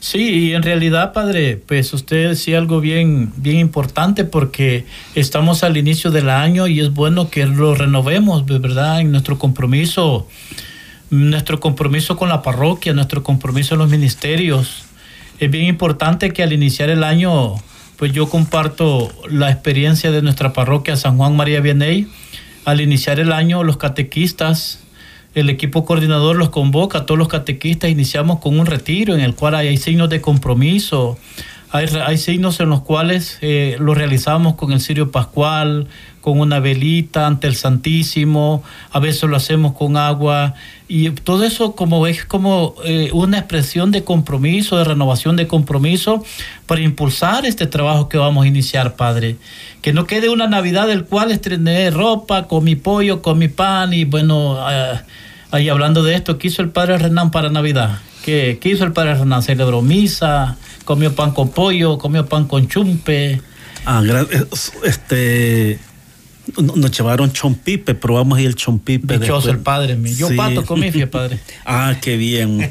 Sí, 0.00 0.48
y 0.48 0.54
en 0.54 0.62
realidad, 0.62 1.12
padre, 1.12 1.56
pues 1.66 1.92
usted 1.92 2.30
decía 2.30 2.58
algo 2.58 2.80
bien, 2.80 3.32
bien 3.36 3.58
importante 3.58 4.24
porque 4.24 4.84
estamos 5.14 5.64
al 5.64 5.76
inicio 5.76 6.10
del 6.10 6.28
año 6.28 6.66
y 6.66 6.80
es 6.80 6.92
bueno 6.92 7.30
que 7.30 7.46
lo 7.46 7.74
renovemos, 7.74 8.44
¿verdad? 8.46 9.00
En 9.00 9.12
nuestro 9.12 9.38
compromiso, 9.38 10.28
nuestro 11.10 11.58
compromiso 11.58 12.16
con 12.16 12.28
la 12.28 12.42
parroquia, 12.42 12.92
nuestro 12.92 13.22
compromiso 13.22 13.74
en 13.74 13.80
los 13.80 13.90
ministerios. 13.90 14.84
Es 15.38 15.50
bien 15.50 15.64
importante 15.64 16.32
que 16.32 16.42
al 16.42 16.52
iniciar 16.52 16.90
el 16.90 17.02
año 17.02 17.56
pues 18.02 18.10
yo 18.10 18.28
comparto 18.28 19.12
la 19.30 19.52
experiencia 19.52 20.10
de 20.10 20.22
nuestra 20.22 20.52
parroquia 20.52 20.96
San 20.96 21.18
Juan 21.18 21.36
María 21.36 21.60
Vianney. 21.60 22.08
Al 22.64 22.80
iniciar 22.80 23.20
el 23.20 23.30
año, 23.30 23.62
los 23.62 23.76
catequistas, 23.76 24.80
el 25.36 25.48
equipo 25.48 25.84
coordinador 25.84 26.34
los 26.34 26.50
convoca, 26.50 27.06
todos 27.06 27.16
los 27.16 27.28
catequistas 27.28 27.90
iniciamos 27.90 28.40
con 28.40 28.58
un 28.58 28.66
retiro 28.66 29.14
en 29.14 29.20
el 29.20 29.36
cual 29.36 29.54
hay, 29.54 29.76
signos 29.76 30.10
de 30.10 30.20
compromiso, 30.20 31.16
hay, 31.72 32.18
signos 32.18 32.60
en 32.60 32.68
los 32.68 32.82
cuales 32.82 33.38
eh, 33.40 33.76
lo 33.80 33.94
realizamos 33.94 34.56
con 34.56 34.72
el 34.72 34.80
cirio 34.80 35.10
pascual, 35.10 35.88
con 36.20 36.38
una 36.38 36.60
velita 36.60 37.26
ante 37.26 37.46
el 37.46 37.56
Santísimo, 37.56 38.62
a 38.90 39.00
veces 39.00 39.28
lo 39.28 39.36
hacemos 39.36 39.72
con 39.72 39.96
agua 39.96 40.54
y 40.86 41.10
todo 41.10 41.44
eso 41.44 41.74
como 41.74 42.06
es 42.06 42.26
como 42.26 42.74
eh, 42.84 43.08
una 43.14 43.38
expresión 43.38 43.90
de 43.90 44.04
compromiso, 44.04 44.76
de 44.76 44.84
renovación 44.84 45.36
de 45.36 45.46
compromiso 45.46 46.22
para 46.66 46.82
impulsar 46.82 47.46
este 47.46 47.66
trabajo 47.66 48.06
que 48.10 48.18
vamos 48.18 48.44
a 48.44 48.48
iniciar, 48.48 48.94
Padre. 48.94 49.36
Que 49.80 49.94
no 49.94 50.06
quede 50.06 50.28
una 50.28 50.48
Navidad 50.48 50.86
del 50.86 51.06
cual 51.06 51.32
estrené 51.32 51.90
ropa, 51.90 52.48
con 52.48 52.64
mi 52.64 52.76
pollo, 52.76 53.22
con 53.22 53.38
mi 53.38 53.48
pan 53.48 53.94
y 53.94 54.04
bueno, 54.04 54.58
eh, 54.70 55.00
ahí 55.50 55.70
hablando 55.70 56.02
de 56.02 56.14
esto, 56.16 56.36
¿qué 56.36 56.48
hizo 56.48 56.60
el 56.60 56.68
Padre 56.68 56.98
Renan 56.98 57.30
para 57.30 57.48
Navidad? 57.48 57.98
¿Qué, 58.22 58.58
¿Qué 58.60 58.68
hizo 58.68 58.84
el 58.84 58.92
Padre 58.92 59.14
Renan? 59.14 59.42
Celebró 59.42 59.80
misa, 59.80 60.58
comió 60.84 61.14
pan 61.14 61.32
con 61.32 61.50
pollo, 61.50 61.98
comió 61.98 62.26
pan 62.26 62.46
con 62.46 62.68
chumpe. 62.68 63.40
Ah, 63.84 64.02
este 64.84 65.78
nos 66.60 66.90
llevaron 66.90 67.32
chompipe, 67.32 67.94
probamos 67.94 68.38
ahí 68.38 68.46
el 68.46 68.56
chompipe. 68.56 69.18
Dichoso 69.18 69.50
el 69.50 69.58
padre 69.58 69.96
mío. 69.96 70.28
Yo 70.28 70.36
pato 70.36 70.64
comí, 70.64 70.90
padre. 71.06 71.38
ah, 71.64 71.94
qué 72.02 72.16
bien. 72.16 72.70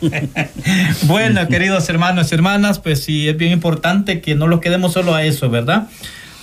bueno, 1.04 1.48
queridos 1.48 1.88
hermanos 1.90 2.32
y 2.32 2.36
hermanas, 2.36 2.80
pues 2.80 3.04
sí, 3.04 3.28
es 3.28 3.38
bien 3.38 3.52
importante 3.52 4.22
que 4.22 4.36
no 4.36 4.48
lo 4.48 4.60
quedemos 4.60 4.94
solo 4.94 5.16
a 5.16 5.24
eso, 5.24 5.50
¿verdad? 5.50 5.88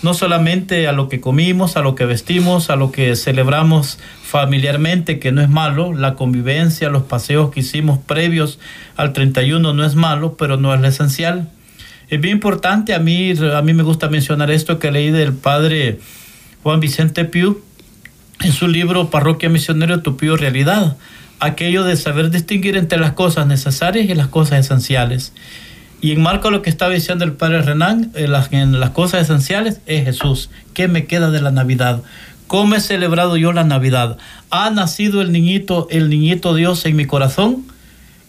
No 0.03 0.15
solamente 0.15 0.87
a 0.87 0.93
lo 0.93 1.09
que 1.09 1.21
comimos, 1.21 1.77
a 1.77 1.81
lo 1.81 1.95
que 1.95 2.05
vestimos, 2.05 2.71
a 2.71 2.77
lo 2.77 2.93
que 2.93 3.15
celebramos 3.17 3.99
familiarmente, 4.23 5.19
que 5.19 5.33
no 5.33 5.43
es 5.43 5.49
malo, 5.49 5.93
la 5.93 6.15
convivencia, 6.15 6.89
los 6.89 7.03
paseos 7.03 7.51
que 7.51 7.61
hicimos 7.61 7.99
previos 7.99 8.59
al 8.97 9.13
31 9.13 9.73
no 9.73 9.85
es 9.85 9.97
malo, 9.97 10.37
pero 10.37 10.57
no 10.57 10.73
es 10.73 10.81
lo 10.81 10.87
esencial. 10.87 11.51
Es 12.11 12.21
bien 12.21 12.37
importante, 12.37 12.95
a 12.95 12.99
mí, 12.99 13.35
a 13.39 13.61
mí 13.61 13.75
me 13.75 13.83
gusta 13.83 14.09
mencionar 14.09 14.51
esto 14.51 14.79
que 14.79 14.91
leí 14.91 15.11
del 15.11 15.35
padre 15.35 16.01
Juan 16.63 16.81
Vicente 16.81 17.27
Piu 17.27 17.61
en 18.41 18.53
su 18.53 18.67
libro 18.67 19.11
Parroquia 19.11 19.51
Misionero 19.51 20.01
Tu 20.01 20.17
Piu 20.17 20.37
Realidad, 20.37 20.97
aquello 21.39 21.85
de 21.85 21.97
saber 21.97 22.31
distinguir 22.31 22.79
entre 22.79 22.99
las 22.99 23.13
cosas 23.13 23.47
necesarias 23.47 24.09
y 24.09 24.15
las 24.15 24.29
cosas 24.29 24.61
esenciales. 24.61 25.35
Y 26.01 26.13
en 26.13 26.23
marco 26.23 26.51
lo 26.51 26.63
que 26.63 26.71
estaba 26.71 26.95
diciendo 26.95 27.27
el 27.27 27.33
padre 27.33 27.61
Renan, 27.61 28.11
en 28.15 28.33
las, 28.33 28.51
en 28.55 28.81
las 28.81 28.91
cosas 28.91 29.23
esenciales 29.23 29.81
es 29.85 30.05
Jesús. 30.05 30.49
¿Qué 30.73 30.89
me 30.89 31.05
queda 31.07 31.31
de 31.31 31.43
la 31.43 31.51
Navidad? 31.51 32.03
¿Cómo 32.47 32.77
he 32.77 32.81
celebrado 32.81 33.37
yo 33.37 33.53
la 33.53 33.65
Navidad? 33.65 34.17
¿Ha 34.49 34.71
nacido 34.71 35.21
el 35.21 35.31
niñito, 35.31 35.89
el 35.91 36.09
niñito 36.09 36.55
Dios 36.55 36.87
en 36.87 36.97
mi 36.97 37.05
corazón? 37.05 37.67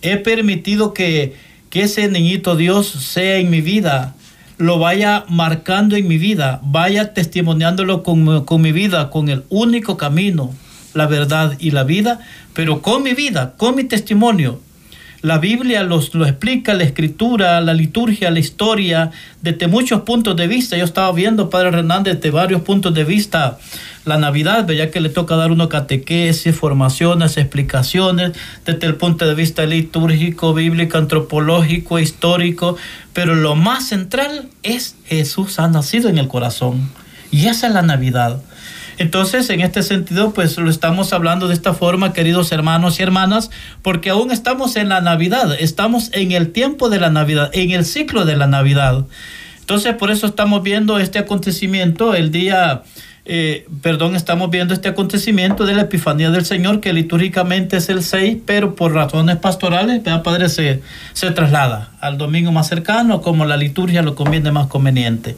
¿He 0.01 0.17
permitido 0.17 0.93
que, 0.93 1.35
que 1.69 1.83
ese 1.83 2.07
niñito 2.07 2.55
Dios 2.55 2.87
sea 2.87 3.37
en 3.37 3.49
mi 3.49 3.61
vida? 3.61 4.15
lo 4.59 4.77
vaya 4.77 5.23
marcando 5.29 5.95
en 5.95 6.05
mi 6.05 6.17
vida, 6.17 6.59
vaya 6.61 7.13
testimoniándolo 7.13 8.03
con, 8.03 8.43
con, 8.43 8.61
mi 8.61 8.73
vida, 8.73 9.09
con 9.09 9.29
el 9.29 9.45
único 9.47 9.95
camino, 9.95 10.53
la 10.93 11.07
verdad 11.07 11.55
y 11.59 11.71
la 11.71 11.85
vida, 11.85 12.19
pero 12.53 12.81
con 12.81 13.01
mi 13.01 13.13
vida, 13.13 13.53
con 13.55 13.75
mi 13.75 13.85
testimonio. 13.85 14.59
La 15.21 15.37
Biblia 15.37 15.83
los, 15.83 16.15
lo 16.15 16.25
explica, 16.25 16.73
la 16.73 16.83
escritura, 16.83 17.59
la 17.59 17.73
liturgia, 17.73 18.31
la 18.31 18.39
historia, 18.39 19.11
desde 19.41 19.67
muchos 19.67 20.01
puntos 20.01 20.35
de 20.35 20.47
vista. 20.47 20.77
Yo 20.77 20.85
estaba 20.85 21.11
viendo, 21.11 21.49
Padre 21.49 21.69
Hernández, 21.69 22.15
desde 22.15 22.31
varios 22.31 22.61
puntos 22.61 22.93
de 22.93 23.03
vista 23.03 23.57
la 24.05 24.17
Navidad, 24.17 24.67
ya 24.69 24.91
que 24.91 25.01
le 25.01 25.09
toca 25.09 25.35
dar 25.35 25.51
uno 25.51 25.69
catequesis, 25.69 26.55
formaciones, 26.55 27.37
explicaciones, 27.37 28.31
desde 28.65 28.87
el 28.87 28.95
punto 28.95 29.25
de 29.27 29.35
vista 29.35 29.65
litúrgico, 29.65 30.53
bíblico, 30.53 30.97
antropológico, 30.97 31.99
histórico, 31.99 32.77
pero 33.13 33.35
lo 33.35 33.55
más 33.55 33.87
central 33.87 34.49
es 34.63 34.95
Jesús 35.05 35.59
ha 35.59 35.67
nacido 35.67 36.09
en 36.09 36.17
el 36.17 36.27
corazón. 36.27 36.89
Y 37.31 37.47
esa 37.47 37.67
es 37.67 37.73
la 37.73 37.83
Navidad. 37.83 38.41
Entonces, 38.99 39.49
en 39.49 39.61
este 39.61 39.81
sentido, 39.81 40.33
pues 40.33 40.57
lo 40.57 40.69
estamos 40.69 41.13
hablando 41.13 41.47
de 41.47 41.53
esta 41.53 41.73
forma, 41.73 42.13
queridos 42.13 42.51
hermanos 42.51 42.99
y 42.99 43.03
hermanas, 43.03 43.49
porque 43.81 44.09
aún 44.09 44.29
estamos 44.29 44.75
en 44.75 44.89
la 44.89 44.99
Navidad, 44.99 45.55
estamos 45.57 46.09
en 46.13 46.33
el 46.33 46.51
tiempo 46.51 46.89
de 46.89 46.99
la 46.99 47.09
Navidad, 47.09 47.49
en 47.53 47.71
el 47.71 47.85
ciclo 47.85 48.25
de 48.25 48.35
la 48.35 48.45
Navidad. 48.45 49.05
Entonces, 49.61 49.95
por 49.95 50.11
eso 50.11 50.27
estamos 50.27 50.61
viendo 50.63 50.99
este 50.99 51.17
acontecimiento 51.17 52.13
el 52.13 52.31
día... 52.31 52.83
Eh, 53.31 53.67
perdón, 53.83 54.15
estamos 54.15 54.49
viendo 54.49 54.73
este 54.73 54.89
acontecimiento 54.89 55.67
de 55.67 55.75
la 55.75 55.83
Epifanía 55.83 56.31
del 56.31 56.45
Señor, 56.45 56.79
que 56.79 56.93
litúrgicamente 56.93 57.77
es 57.77 57.87
el 57.89 58.01
6, 58.01 58.39
pero 58.43 58.73
por 58.73 58.91
razones 58.91 59.37
pastorales, 59.37 60.01
Padre, 60.23 60.49
se, 60.49 60.81
se 61.13 61.29
traslada 61.29 61.91
al 62.01 62.17
domingo 62.17 62.51
más 62.51 62.67
cercano, 62.67 63.21
como 63.21 63.45
la 63.45 63.55
liturgia 63.55 64.01
lo 64.01 64.15
conviene 64.15 64.51
más 64.51 64.65
conveniente. 64.65 65.37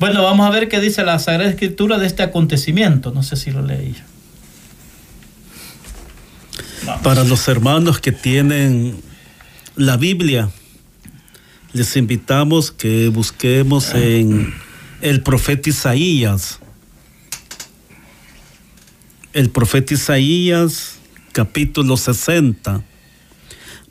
Bueno, 0.00 0.24
vamos 0.24 0.44
a 0.44 0.50
ver 0.50 0.68
qué 0.68 0.80
dice 0.80 1.04
la 1.04 1.20
Sagrada 1.20 1.48
Escritura 1.48 1.98
de 1.98 2.08
este 2.08 2.24
acontecimiento. 2.24 3.12
No 3.12 3.22
sé 3.22 3.36
si 3.36 3.52
lo 3.52 3.62
leí. 3.62 3.94
Para 7.04 7.22
los 7.22 7.46
hermanos 7.46 8.00
que 8.00 8.10
tienen 8.10 9.00
la 9.76 9.96
Biblia, 9.96 10.50
les 11.74 11.96
invitamos 11.96 12.72
que 12.72 13.08
busquemos 13.08 13.94
en 13.94 14.52
el 15.00 15.22
profeta 15.22 15.70
Isaías. 15.70 16.58
El 19.32 19.50
profeta 19.50 19.94
Isaías, 19.94 20.98
capítulo 21.32 21.96
60. 21.96 22.82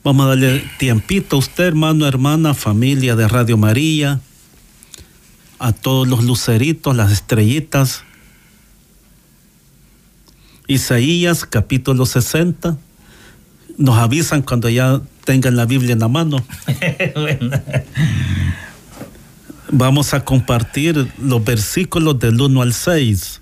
Vamos 0.04 0.26
a 0.26 0.28
darle 0.30 0.64
tiempito 0.78 1.36
a 1.36 1.38
usted, 1.38 1.64
hermano, 1.64 2.06
hermana, 2.06 2.54
familia 2.54 3.16
de 3.16 3.26
Radio 3.26 3.56
María, 3.56 4.20
a 5.58 5.72
todos 5.72 6.08
los 6.08 6.24
luceritos, 6.24 6.94
las 6.94 7.12
estrellitas. 7.12 8.04
Isaías, 10.66 11.44
capítulo 11.44 12.06
60 12.06 12.78
nos 13.80 13.96
avisan 13.96 14.42
cuando 14.42 14.68
ya 14.68 15.00
tengan 15.24 15.56
la 15.56 15.64
Biblia 15.64 15.94
en 15.94 16.00
la 16.00 16.08
mano. 16.08 16.44
Vamos 19.72 20.12
a 20.12 20.22
compartir 20.22 21.10
los 21.18 21.42
versículos 21.42 22.18
del 22.18 22.38
1 22.38 22.60
al 22.60 22.74
6. 22.74 23.40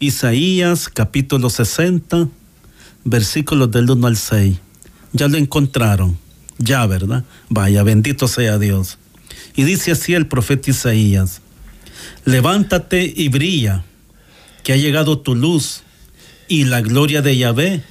Isaías 0.00 0.88
capítulo 0.88 1.50
60, 1.50 2.28
versículos 3.04 3.70
del 3.70 3.88
1 3.88 4.06
al 4.08 4.16
6. 4.16 4.56
Ya 5.12 5.28
lo 5.28 5.38
encontraron, 5.38 6.18
ya, 6.58 6.84
¿verdad? 6.86 7.24
Vaya, 7.48 7.84
bendito 7.84 8.26
sea 8.26 8.58
Dios. 8.58 8.98
Y 9.54 9.62
dice 9.62 9.92
así 9.92 10.14
el 10.14 10.26
profeta 10.26 10.72
Isaías, 10.72 11.42
levántate 12.24 13.12
y 13.14 13.28
brilla, 13.28 13.84
que 14.64 14.72
ha 14.72 14.76
llegado 14.76 15.20
tu 15.20 15.36
luz, 15.36 15.84
y 16.48 16.64
la 16.64 16.80
gloria 16.80 17.22
de 17.22 17.36
Yahvé 17.36 17.84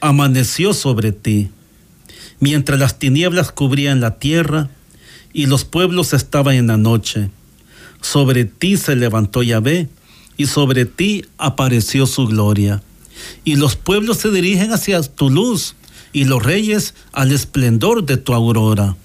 amaneció 0.00 0.74
sobre 0.74 1.12
ti, 1.12 1.50
mientras 2.40 2.80
las 2.80 2.98
tinieblas 2.98 3.52
cubrían 3.52 4.00
la 4.00 4.18
tierra 4.18 4.70
y 5.32 5.46
los 5.46 5.64
pueblos 5.64 6.14
estaban 6.14 6.56
en 6.56 6.66
la 6.66 6.76
noche. 6.76 7.30
Sobre 8.00 8.44
ti 8.44 8.76
se 8.76 8.96
levantó 8.96 9.44
Yahvé 9.44 9.88
y 10.38 10.46
sobre 10.46 10.86
ti 10.86 11.26
apareció 11.36 12.06
su 12.06 12.26
gloria. 12.26 12.82
Y 13.44 13.56
los 13.56 13.76
pueblos 13.76 14.16
se 14.18 14.30
dirigen 14.30 14.72
hacia 14.72 15.02
tu 15.02 15.28
luz 15.28 15.74
y 16.14 16.24
los 16.24 16.42
reyes 16.42 16.94
al 17.12 17.32
esplendor 17.32 18.06
de 18.06 18.16
tu 18.16 18.32
aurora. 18.32 18.96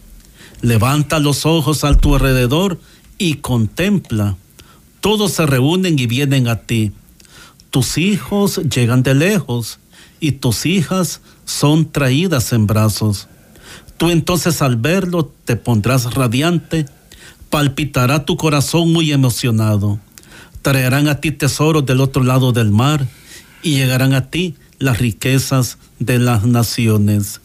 Levanta 0.62 1.20
los 1.20 1.46
ojos 1.46 1.84
a 1.84 1.98
tu 1.98 2.16
alrededor 2.16 2.80
y 3.18 3.36
contempla. 3.36 4.38
Todos 5.02 5.34
se 5.34 5.46
reúnen 5.46 6.00
y 6.00 6.08
vienen 6.08 6.48
a 6.48 6.62
ti. 6.62 6.94
Tus 7.72 7.98
hijos 7.98 8.62
llegan 8.74 9.04
de 9.04 9.16
lejos 9.16 9.80
y 10.20 10.34
tus 10.34 10.66
hijas 10.66 11.20
son 11.46 11.92
traídas 11.92 12.54
en 12.54 12.68
brazos. 12.68 13.28
Tú 13.98 14.12
entonces 14.12 14.62
al 14.62 14.76
verlo 14.76 15.32
te 15.46 15.56
pondrás 15.56 16.14
radiante, 16.14 16.86
palpitará 17.50 18.24
tu 18.24 18.38
corazón 18.38 18.94
muy 18.94 19.12
emocionado. 19.12 20.00
Traerán 20.64 21.08
a 21.08 21.22
ti 21.22 21.32
tesoros 21.32 21.86
del 21.86 22.02
otro 22.02 22.24
lado 22.24 22.52
del 22.52 22.72
mar 22.72 23.06
y 23.62 23.76
llegarán 23.76 24.14
a 24.14 24.32
ti 24.32 24.56
las 24.80 24.98
riquezas 24.98 25.78
de 26.00 26.18
las 26.18 26.46
naciones. 26.46 27.40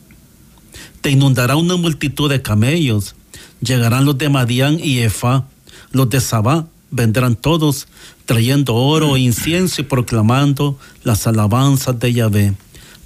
Te 1.02 1.10
inundará 1.10 1.56
una 1.56 1.76
multitud 1.76 2.30
de 2.30 2.40
camellos, 2.40 3.14
llegarán 3.60 4.06
los 4.06 4.16
de 4.16 4.30
Madián 4.30 4.78
y 4.82 5.00
Efa, 5.00 5.44
los 5.92 6.08
de 6.08 6.22
Sabá, 6.22 6.66
vendrán 6.90 7.36
todos 7.36 7.86
trayendo 8.24 8.74
oro 8.74 9.16
e 9.16 9.20
incienso 9.20 9.82
y 9.82 9.84
proclamando 9.84 10.78
las 11.04 11.26
alabanzas 11.26 11.98
de 12.00 12.14
Yahvé 12.14 12.54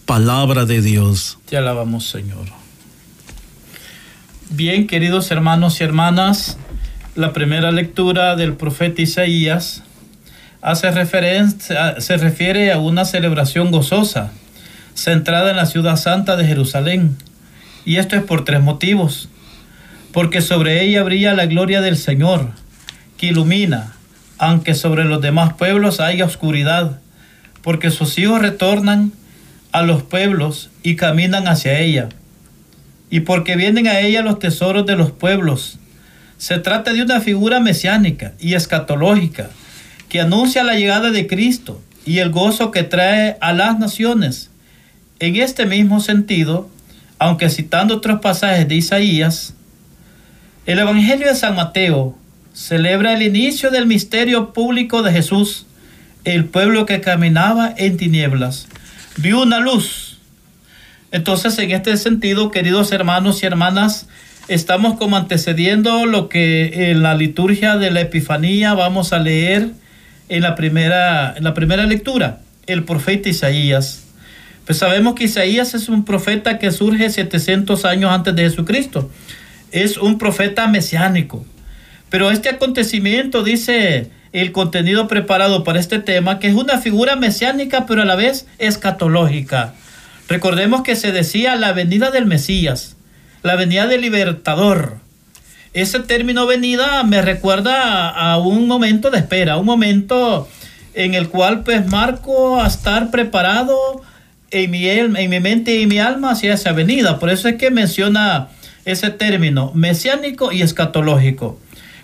palabra 0.07 0.67
de 0.67 0.83
Dios. 0.83 1.39
Te 1.49 1.57
alabamos, 1.57 2.07
Señor. 2.07 2.47
Bien, 4.51 4.87
queridos 4.87 5.31
hermanos 5.31 5.81
y 5.81 5.85
hermanas, 5.85 6.59
la 7.15 7.33
primera 7.33 7.71
lectura 7.71 8.37
del 8.37 8.55
profeta 8.55 9.01
Isaías 9.01 9.83
hace 10.63 10.93
referencia, 10.93 12.01
se 12.01 12.17
refiere 12.17 12.73
a 12.73 12.79
una 12.79 13.05
celebración 13.05 13.73
gozosa, 13.73 14.31
centrada 14.95 15.51
en 15.51 15.57
la 15.57 15.67
ciudad 15.67 15.97
santa 15.97 16.37
de 16.37 16.47
Jerusalén. 16.47 17.17
Y 17.85 17.97
esto 17.97 18.15
es 18.17 18.23
por 18.23 18.45
tres 18.45 18.63
motivos. 18.63 19.29
Porque 20.13 20.41
sobre 20.41 20.85
ella 20.85 21.03
brilla 21.03 21.35
la 21.35 21.47
gloria 21.47 21.81
del 21.81 21.97
Señor, 21.97 22.51
que 23.17 23.27
ilumina, 23.27 23.95
aunque 24.39 24.75
sobre 24.75 25.05
los 25.05 25.21
demás 25.21 25.55
pueblos 25.55 26.01
haya 26.01 26.25
oscuridad, 26.25 27.01
porque 27.63 27.91
sus 27.91 28.17
hijos 28.19 28.41
retornan 28.41 29.13
a 29.73 29.83
los 29.83 30.03
pueblos 30.03 30.71
y 30.83 30.97
caminan 30.97 31.49
hacia 31.49 31.81
ella. 31.81 32.09
Y 33.11 33.21
porque 33.21 33.57
vienen 33.57 33.89
a 33.89 34.01
ella 34.01 34.23
los 34.23 34.39
tesoros 34.39 34.87
de 34.87 34.97
los 34.97 35.11
pueblos. 35.11 35.79
Se 36.39 36.59
trata 36.59 36.93
de 36.93 37.03
una 37.03 37.21
figura 37.21 37.59
mesiánica 37.59 38.33
y 38.39 38.55
escatológica 38.55 39.51
que 40.13 40.21
anuncia 40.21 40.63
la 40.63 40.75
llegada 40.75 41.11
de 41.11 41.27
Cristo 41.27 41.81
y 42.05 42.19
el 42.19 42.29
gozo 42.29 42.71
que 42.71 42.83
trae 42.83 43.39
a 43.41 43.55
las 43.55 43.79
naciones. 43.79 44.51
En 45.21 45.37
este 45.37 45.65
mismo 45.65 46.01
sentido, 46.01 46.69
aunque 47.19 47.49
citando 47.49 47.97
otros 47.97 48.21
pasajes 48.21 48.69
de 48.69 48.75
Isaías, 48.75 49.55
el 50.67 50.81
Evangelio 50.81 51.29
de 51.29 51.35
San 51.35 51.57
Mateo 51.57 52.15
celebra 52.53 53.15
el 53.15 53.23
inicio 53.23 53.71
del 53.71 53.87
misterio 53.87 54.53
público 54.53 55.03
de 55.03 55.13
Jesús, 55.13 55.65
el 56.25 56.45
pueblo 56.45 56.85
que 56.85 57.01
caminaba 57.01 57.73
en 57.75 57.97
tinieblas 57.97 58.69
vio 59.17 59.41
una 59.41 59.61
luz. 59.61 60.19
Entonces, 61.11 61.59
en 61.59 61.71
este 61.71 61.97
sentido, 61.97 62.51
queridos 62.51 62.93
hermanos 62.93 63.43
y 63.43 63.47
hermanas, 63.47 64.09
estamos 64.49 64.99
como 64.99 65.17
antecediendo 65.17 66.05
lo 66.05 66.29
que 66.29 66.91
en 66.91 67.03
la 67.03 67.15
liturgia 67.15 67.79
de 67.79 67.91
la 67.91 68.03
Epifanía 68.03 68.75
vamos 68.75 69.15
a 69.15 69.19
leer 69.19 69.71
en 70.33 70.41
la 70.41 70.55
primera, 70.55 71.35
en 71.37 71.45
la 71.45 71.53
primera 71.53 71.85
lectura, 71.85 72.41
el 72.67 72.85
profeta 72.85 73.29
Isaías. 73.29 74.05
Pues 74.65 74.79
sabemos 74.79 75.15
que 75.15 75.25
Isaías 75.25 75.75
es 75.75 75.91
un 75.91 76.07
profeta 76.07 76.59
que 76.59 76.73
surge 76.73 77.11
700 77.11 77.85
años 77.85 78.11
antes 78.11 78.35
de 78.35 78.45
Jesucristo. 78.45 79.11
Es 79.73 79.99
un 79.99 80.17
profeta 80.17 80.67
mesiánico. 80.69 81.45
Pero 82.09 82.31
este 82.31 82.49
acontecimiento, 82.49 83.43
dice 83.43 84.11
el 84.33 84.53
contenido 84.53 85.07
preparado 85.07 85.65
para 85.65 85.79
este 85.79 85.99
tema, 85.99 86.39
que 86.39 86.49
es 86.49 86.55
una 86.55 86.79
figura 86.79 87.15
mesiánica, 87.17 87.85
pero 87.85 88.01
a 88.01 88.07
la 88.07 88.17
vez 88.17 88.47
escatológica. 88.59 89.75
Recordemos 90.31 90.81
que 90.81 90.97
se 90.97 91.13
decía 91.13 91.57
la 91.57 91.75
venida 91.75 92.11
del 92.11 92.25
Mesías, 92.25 92.97
la 93.43 93.55
venida 93.55 93.87
del 93.87 94.01
libertador. 94.01 95.01
Ese 95.75 96.01
término 96.01 96.47
venida 96.47 97.03
me 97.03 97.23
recuerda 97.23 98.11
a, 98.11 98.37
un 98.37 98.69
momento 98.69 99.11
de 99.11 99.19
espera, 99.19 99.57
un 99.57 99.65
momento 99.65 100.47
en 100.93 101.15
el 101.15 101.29
cual 101.29 101.63
pues 101.63 101.87
marco 101.87 102.61
a 102.61 102.67
estar 102.67 103.11
preparado 103.11 104.03
en 104.51 104.71
mi, 104.71 104.87
en 104.87 105.31
mi 105.31 105.41
mente 105.41 105.81
y 105.81 105.87
mi 105.87 105.99
alma 105.99 106.33
hacia 106.33 106.53
esa 106.53 106.73
venida. 106.73 107.19
Por 107.19 107.31
eso 107.31 107.49
es 107.49 107.57
que 107.57 107.71
menciona 107.71 108.49
ese 108.85 109.09
término 109.09 109.73
mesiánico 109.75 110.53
y 110.53 110.61
escatológico. 110.61 111.59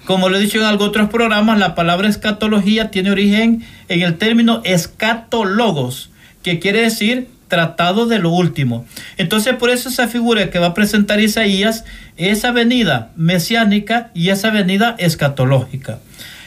Como 0.06 0.30
lo 0.30 0.38
he 0.38 0.40
dicho 0.40 0.56
en 0.56 0.64
algunos 0.64 0.88
otros 0.88 1.10
programas, 1.10 1.58
la 1.58 1.74
palabra 1.74 2.08
escatología 2.08 2.90
tiene 2.90 3.10
origen 3.10 3.66
en 3.88 4.00
el 4.00 4.16
término 4.16 4.62
escatologos, 4.64 6.08
que 6.42 6.58
quiere 6.58 6.80
decir 6.80 7.28
tratado 7.48 8.06
de 8.06 8.18
lo 8.18 8.30
último. 8.30 8.86
Entonces, 9.16 9.56
por 9.56 9.70
eso 9.70 9.88
esa 9.88 10.08
figura 10.08 10.50
que 10.50 10.58
va 10.58 10.68
a 10.68 10.74
presentar 10.74 11.20
Isaías, 11.20 11.84
esa 12.16 12.52
venida 12.52 13.10
mesiánica 13.16 14.10
y 14.14 14.28
esa 14.28 14.50
venida 14.50 14.94
escatológica. 14.98 15.98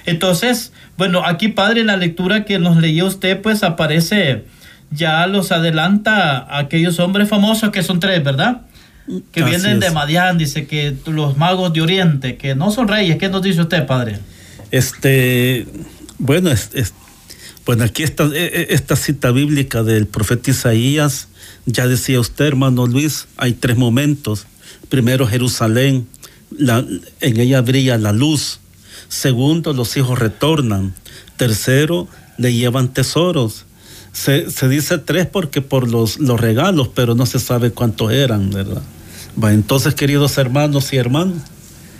Entonces, 0.05 0.71
bueno, 0.97 1.25
aquí 1.25 1.49
Padre, 1.49 1.81
en 1.81 1.87
la 1.87 1.97
lectura 1.97 2.45
que 2.45 2.59
nos 2.59 2.77
leyó 2.77 3.05
usted, 3.05 3.41
pues 3.41 3.63
aparece, 3.63 4.45
ya 4.91 5.25
los 5.27 5.51
adelanta 5.51 6.47
aquellos 6.57 6.99
hombres 6.99 7.29
famosos 7.29 7.71
que 7.71 7.83
son 7.83 7.99
tres, 7.99 8.23
¿verdad? 8.23 8.61
que 9.31 9.43
vienen 9.43 9.79
de 9.79 9.91
Madián, 9.91 10.37
dice 10.37 10.67
que 10.67 10.95
los 11.07 11.37
magos 11.37 11.73
de 11.73 11.81
Oriente, 11.81 12.37
que 12.37 12.55
no 12.55 12.71
son 12.71 12.87
reyes. 12.87 13.17
¿Qué 13.17 13.29
nos 13.29 13.41
dice 13.41 13.61
usted, 13.61 13.85
padre? 13.85 14.19
Este, 14.69 15.65
bueno, 16.17 16.51
bueno 17.65 17.83
aquí 17.83 18.03
está 18.03 18.25
e, 18.25 18.45
e, 18.45 18.73
esta 18.73 18.95
cita 18.95 19.31
bíblica 19.31 19.83
del 19.83 20.07
profeta 20.07 20.51
Isaías. 20.51 21.27
Ya 21.65 21.87
decía 21.87 22.19
usted, 22.19 22.45
hermano 22.45 22.87
Luis, 22.87 23.27
hay 23.37 23.53
tres 23.53 23.77
momentos. 23.77 24.47
Primero, 24.89 25.27
Jerusalén, 25.27 26.07
en 26.57 27.39
ella 27.39 27.61
brilla 27.61 27.97
la 27.97 28.11
luz. 28.11 28.59
Segundo, 29.07 29.73
los 29.73 29.95
hijos 29.97 30.19
retornan. 30.19 30.93
Tercero, 31.37 32.07
le 32.37 32.53
llevan 32.53 32.93
tesoros. 32.93 33.65
Se, 34.11 34.45
dice 34.67 34.97
tres 34.97 35.27
porque 35.27 35.61
por 35.61 35.89
los, 35.89 36.19
los 36.19 36.39
regalos, 36.39 36.89
pero 36.89 37.15
no 37.15 37.25
se 37.25 37.39
sabe 37.39 37.71
cuántos 37.71 38.11
eran, 38.11 38.49
¿verdad? 38.49 38.81
entonces, 39.43 39.95
queridos 39.95 40.37
hermanos 40.37 40.91
y 40.91 40.97
hermanas, 40.97 41.43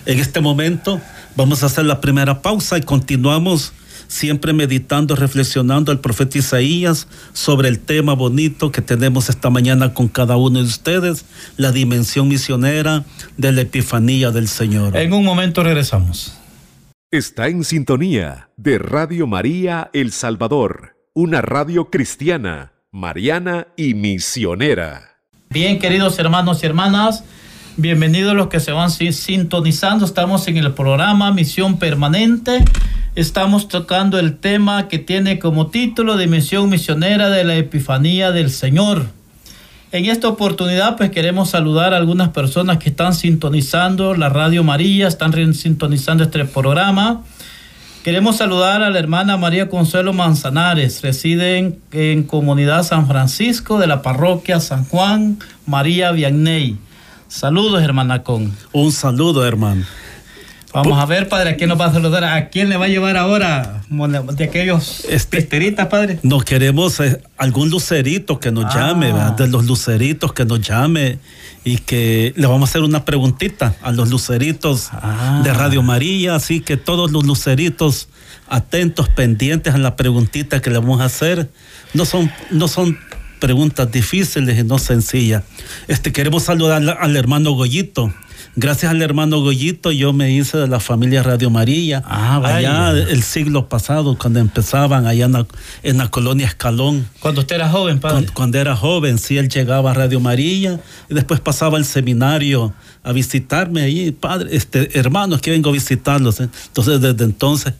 en 0.06 0.19
este 0.19 0.41
momento 0.41 1.00
vamos 1.38 1.63
a 1.63 1.67
hacer 1.67 1.86
la 1.86 2.02
primera 2.02 2.41
pausa 2.41 2.78
y 2.78 2.82
continuamos 2.82 3.71
siempre 4.12 4.52
meditando, 4.52 5.15
reflexionando 5.15 5.91
el 5.93 6.00
profeta 6.00 6.38
Isaías 6.38 7.08
sobre 7.32 7.69
el 7.69 7.80
tema 7.80 8.13
bonito 8.13 8.69
que 8.69 8.82
tenemos 8.82 9.30
esta 9.30 9.50
mañana 9.50 9.93
con 9.93 10.10
cada 10.10 10.36
uno 10.36 10.60
de 10.60 10.65
ustedes, 10.65 11.26
la 11.56 11.71
dimensión 11.71 12.28
misionera 12.28 13.06
de 13.38 13.54
la 13.54 13.62
Epifanía 13.62 14.32
del 14.32 14.50
Señor. 14.50 14.97
En 14.97 15.13
un 15.13 15.24
momento 15.24 15.63
regresamos. 15.63 16.38
Está 17.10 17.47
en 17.47 17.63
sintonía 17.63 18.50
de 18.58 18.80
Radio 18.80 19.28
María 19.28 19.89
El 19.93 20.12
Salvador, 20.12 20.97
una 21.13 21.41
radio 21.41 21.89
cristiana, 21.89 22.74
mariana 22.91 23.67
y 23.78 23.93
misionera. 23.93 25.19
Bien, 25.50 25.80
queridos 25.80 26.19
hermanos 26.19 26.62
y 26.63 26.65
hermanas, 26.65 27.24
bienvenidos 27.78 28.36
los 28.36 28.47
que 28.47 28.60
se 28.60 28.74
van 28.74 28.91
sintonizando. 28.91 30.06
Estamos 30.06 30.45
en 30.50 30.58
el 30.58 30.74
programa 30.74 31.32
Misión 31.32 31.80
Permanente. 31.80 32.65
Estamos 33.13 33.67
tocando 33.67 34.19
el 34.19 34.38
tema 34.38 34.88
que 34.88 34.97
tiene 34.97 35.38
como 35.38 35.67
título 35.67 36.15
Dimensión 36.15 36.69
Misionera 36.69 37.30
de 37.30 37.43
la 37.43 37.58
Epifanía 37.58 38.32
del 38.32 38.50
Señor. 38.50 39.08
En 39.91 40.06
esta 40.06 40.30
oportunidad, 40.30 40.95
pues 40.95 41.12
queremos 41.12 41.50
saludar 41.50 41.93
a 41.93 41.97
algunas 41.97 42.30
personas 42.30 42.78
que 42.78 42.88
están 42.88 43.13
sintonizando 43.13 44.15
la 44.15 44.30
Radio 44.30 44.63
María, 44.63 45.10
están 45.10 45.54
sintonizando 45.54 46.24
este 46.24 46.45
programa. 46.45 47.24
Queremos 48.06 48.38
saludar 48.38 48.82
a 48.82 48.89
la 48.89 49.00
hermana 49.00 49.36
María 49.36 49.67
Consuelo 49.67 50.13
Manzanares, 50.13 51.02
reside 51.02 51.78
en, 51.91 52.24
Comunidad 52.24 52.84
San 52.84 53.10
Francisco 53.10 53.78
de 53.78 53.88
la 53.88 54.02
parroquia 54.02 54.62
San 54.62 54.86
Juan 54.86 55.38
María 55.65 56.13
Vianney. 56.13 56.78
Saludos, 57.28 57.84
hermana 57.84 58.24
Con. 58.24 58.54
Un 58.71 58.93
saludo, 58.93 59.45
hermano. 59.45 59.84
Vamos 60.73 60.99
a 60.99 61.05
ver, 61.05 61.27
padre, 61.27 61.51
¿a 61.51 61.55
quién 61.57 61.69
nos 61.69 61.79
va 61.79 61.88
a 61.88 61.93
saludar? 61.93 62.23
¿A 62.23 62.49
quién 62.49 62.69
le 62.69 62.77
va 62.77 62.86
a 62.86 62.88
llevar 62.88 63.17
ahora 63.17 63.84
de 63.89 64.43
aquellos 64.43 65.05
este, 65.10 65.41
padre? 65.89 66.19
Nos 66.23 66.45
queremos 66.45 66.99
eh, 67.01 67.21
algún 67.38 67.69
lucerito 67.69 68.39
que 68.39 68.51
nos 68.51 68.73
llame, 68.73 69.12
ah. 69.12 69.36
de 69.38 69.47
los 69.47 69.65
luceritos 69.65 70.31
que 70.34 70.45
nos 70.45 70.62
llame 70.62 71.19
y 71.65 71.77
que 71.77 72.34
le 72.36 72.47
vamos 72.47 72.69
a 72.69 72.71
hacer 72.71 72.81
una 72.84 73.03
preguntita 73.03 73.75
a 73.81 73.91
los 73.91 74.10
luceritos 74.10 74.89
ah. 74.93 75.41
de 75.43 75.53
Radio 75.53 75.84
María, 75.84 76.36
así 76.36 76.62
que 76.62 76.77
todos 76.77 77.12
los 77.12 77.25
luceritos 77.25 78.07
atentos, 78.47 79.10
pendientes 79.10 79.73
a 79.73 79.77
la 79.77 79.95
preguntita 79.95 80.62
que 80.62 80.69
le 80.69 80.77
vamos 80.77 81.01
a 81.01 81.05
hacer. 81.05 81.49
No 81.93 82.05
son, 82.05 82.31
no 82.49 82.69
son 82.69 82.97
preguntas 83.39 83.91
difíciles 83.91 84.57
y 84.57 84.63
no 84.63 84.77
sencillas. 84.77 85.43
Este, 85.89 86.13
queremos 86.13 86.43
saludar 86.43 86.97
al 86.99 87.15
hermano 87.17 87.51
Goyito 87.51 88.13
gracias 88.56 88.92
al 88.92 89.02
hermano 89.02 89.40
Goyito 89.42 89.92
yo 89.92 90.14
me 90.14 90.32
hice 90.32 90.58
de 90.58 90.68
la 90.68 90.80
familia 90.80 91.24
Radio 91.24 91.50
María. 91.50 92.04
Ah, 92.06 92.42
allá 92.44 92.92
el 92.92 93.24
siglo 93.24 93.70
pasado, 93.70 94.18
cuando 94.18 94.40
empezaban 94.40 95.06
allá 95.06 95.30
en 95.84 95.98
la, 95.98 96.08
colonia 96.10 96.48
Escalón. 96.48 97.08
Cuando 97.20 97.42
usted 97.42 97.56
era 97.56 97.70
joven, 97.70 98.00
padre. 98.00 98.28
Cuando, 98.34 98.58
era 98.58 98.76
joven, 98.76 99.18
sí, 99.18 99.38
él 99.38 99.50
llegaba 99.50 99.92
a 99.92 99.94
Radio 99.94 100.20
María 100.20 100.80
y 101.10 101.14
después 101.14 101.40
pasaba 101.40 101.78
al 101.78 101.86
seminario 101.86 102.74
a 103.04 103.12
visitarme 103.14 103.82
ahí, 103.82 104.12
padre, 104.12 104.50
este, 104.56 104.98
hermanos, 105.00 105.42
que 105.42 105.52
vengo 105.52 105.70
a 105.70 105.74
visitarlos. 105.74 106.40
¿eh? 106.40 106.50
Entonces, 106.68 107.02
desde 107.02 107.24
entonces 107.24 107.74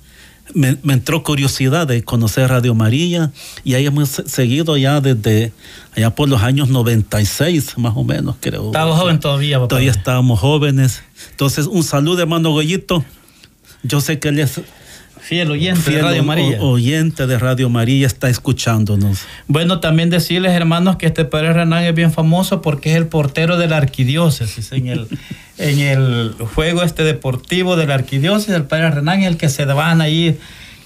me, 0.54 0.78
entró 0.94 1.24
curiosidad 1.24 1.88
de 1.88 2.04
conocer 2.04 2.50
Radio 2.50 2.74
María 2.74 3.32
y 3.64 3.74
ahí 3.74 3.86
hemos 3.86 4.10
seguido 4.10 4.78
ya 4.78 5.02
desde 5.02 5.54
allá 5.96 6.14
por 6.16 6.30
los 6.30 6.42
años 6.42 6.70
96 6.70 7.78
más 7.78 7.94
o 7.96 8.04
menos 8.04 8.36
creo. 8.40 8.68
Estaba 8.68 8.96
joven 8.96 9.20
todavía, 9.20 9.58
papá. 9.58 9.70
Todavía 9.70 9.92
estábamos 9.92 10.40
jóvenes. 10.40 11.04
Entonces 11.32 11.68
un 11.68 11.84
saludo 11.84 12.22
hermano 12.22 12.52
Goyito. 12.52 13.04
Yo 13.84 14.02
sé 14.02 14.20
que 14.20 14.30
él 14.30 14.40
es 14.40 14.62
Fiel 15.32 15.50
oyente 15.50 15.90
de 15.92 16.02
Radio 16.02 16.24
María. 16.26 16.60
oyente 16.60 17.26
de 17.26 17.40
Radio 17.40 17.70
María 17.70 18.06
está 18.06 18.28
escuchándonos. 18.28 19.22
Bueno, 19.48 19.80
también 19.80 20.10
decirles, 20.10 20.52
hermanos, 20.52 20.98
que 20.98 21.06
este 21.06 21.24
padre 21.24 21.54
Renán 21.54 21.86
es 21.86 21.96
bien 21.96 22.12
famoso 22.12 22.62
porque 22.62 22.92
es 22.92 22.98
el 22.98 23.08
portero 23.08 23.56
de 23.56 23.70
la 23.70 23.78
arquidiócesis. 23.78 24.74
En 24.74 24.88
el, 24.88 25.08
en 25.58 25.80
el 25.80 26.36
juego 26.54 26.84
este 26.84 27.06
deportivo 27.06 27.78
de 27.78 27.88
la 27.88 27.94
arquidiócesis, 27.94 28.54
el 28.54 28.66
padre 28.66 28.92
Renán 28.92 29.22
es 29.22 29.28
el 29.28 29.38
que 29.38 29.48
se 29.48 29.64
van 29.64 30.02
ahí 30.02 30.38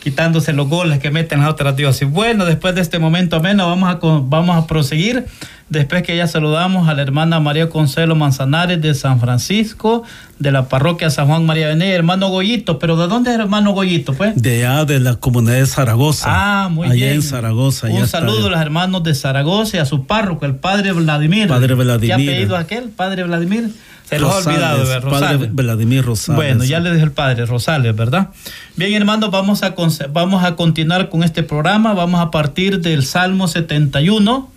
quitándose 0.04 0.54
los 0.54 0.70
goles 0.70 1.00
que 1.00 1.10
meten 1.10 1.40
las 1.40 1.50
otras 1.50 1.76
dioses. 1.76 2.08
Bueno, 2.08 2.46
después 2.46 2.76
de 2.76 2.82
este 2.82 3.00
momento 3.00 3.42
menos 3.42 3.66
vamos 3.66 3.90
a, 3.90 4.00
vamos 4.22 4.64
a 4.64 4.68
proseguir. 4.68 5.26
Después 5.68 6.04
que 6.04 6.16
ya 6.16 6.28
saludamos 6.28 6.88
a 6.88 6.94
la 6.94 7.02
hermana 7.02 7.40
María 7.40 7.70
Consuelo 7.70 8.16
Manzanares 8.16 8.80
de 8.82 8.94
San 8.94 9.20
Francisco, 9.20 10.04
de 10.38 10.52
la 10.52 10.70
parroquia 10.70 11.10
San 11.10 11.26
Juan 11.26 11.44
María 11.48 11.68
Venegas, 11.70 11.96
hermano 11.96 12.30
Goyito. 12.30 12.78
¿Pero 12.78 12.96
de 12.98 13.08
dónde 13.08 13.34
es 13.34 13.40
hermano 13.40 13.72
Goyito, 13.72 14.14
pues? 14.14 14.40
De 14.40 14.64
allá, 14.64 14.86
de 14.86 15.00
la 15.00 15.16
comunidad 15.16 15.56
de 15.56 15.66
Zaragoza. 15.66 16.28
Ah, 16.30 16.70
muy 16.70 16.88
allá 16.88 17.14
en 17.14 17.24
Zaragoza. 17.24 17.88
Un 17.88 18.08
saludo 18.08 18.46
a 18.46 18.50
los 18.52 18.62
hermanos 18.62 19.04
de 19.04 19.16
Zaragoza 19.16 19.78
y 19.78 19.80
a 19.80 19.86
su 19.86 20.06
párroco, 20.06 20.46
el 20.46 20.56
padre 20.56 20.92
Vladimir. 20.92 21.48
Padre 21.48 21.74
Vladimir. 21.74 22.16
¿Qué 22.16 22.32
apellido 22.32 22.58
aquel? 22.58 22.90
Padre 22.90 23.24
Vladimir. 23.24 23.72
Se 24.08 24.20
lo 24.20 24.30
ha 24.30 24.38
olvidado, 24.38 25.00
Rosales. 25.00 25.38
Padre 25.38 25.50
Vladimir 25.52 26.06
Rosales. 26.06 26.36
Bueno, 26.36 26.64
ya 26.64 26.80
le 26.80 26.92
dije 26.92 27.04
el 27.04 27.12
padre 27.12 27.48
Rosales, 27.48 27.96
¿verdad? 27.96 28.30
Bien, 28.76 28.94
hermanos, 28.94 29.32
vamos 29.32 29.64
a, 29.64 29.74
vamos 30.12 30.44
a 30.44 30.56
continuar 30.56 31.10
con 31.10 31.24
este 31.24 31.42
programa. 31.42 31.94
Vamos 31.94 32.22
a 32.22 32.30
partir 32.30 32.82
del 32.82 33.04
Salmo 33.04 33.48
71. 33.48 34.52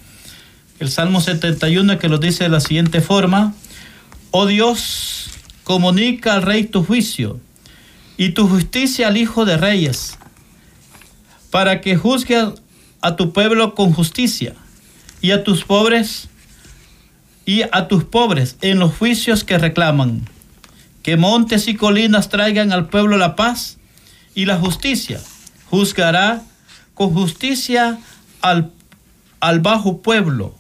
El 0.81 0.91
Salmo 0.91 1.21
71 1.21 1.99
que 1.99 2.09
lo 2.09 2.19
dice 2.19 2.45
de 2.45 2.51
la 2.51 2.61
siguiente 2.61 3.01
forma. 3.01 3.55
Oh 4.31 4.47
Dios, 4.47 5.31
comunica 5.65 6.35
al 6.35 6.43
rey 6.43 6.65
tu 6.65 6.85
juicio 6.85 7.41
y 8.17 8.31
tu 8.31 8.49
justicia 8.49 9.09
al 9.09 9.17
Hijo 9.17 9.45
de 9.45 9.57
Reyes, 9.57 10.19
para 11.51 11.81
que 11.81 11.97
juzgue 11.97 12.53
a 13.01 13.17
tu 13.17 13.33
pueblo 13.33 13.75
con 13.75 13.93
justicia 13.93 14.55
y 15.21 15.31
a 15.31 15.45
tus 15.45 15.65
pobres 15.65 16.29
y 17.45 17.63
a 17.63 17.89
tus 17.89 18.05
pobres 18.05 18.57
en 18.61 18.79
los 18.79 18.95
juicios 18.95 19.45
que 19.45 19.57
reclaman. 19.57 20.29
Que 21.03 21.17
montes 21.17 21.69
y 21.69 21.75
colinas 21.75 22.29
traigan 22.29 22.73
al 22.73 22.89
pueblo 22.89 23.17
la 23.17 23.37
paz 23.37 23.79
y 24.35 24.45
la 24.45 24.59
justicia. 24.59 25.21
Juzgará 25.71 26.43
con 26.95 27.15
justicia 27.15 27.99
al, 28.43 28.73
al 29.41 29.61
bajo 29.61 30.03
pueblo. 30.03 30.58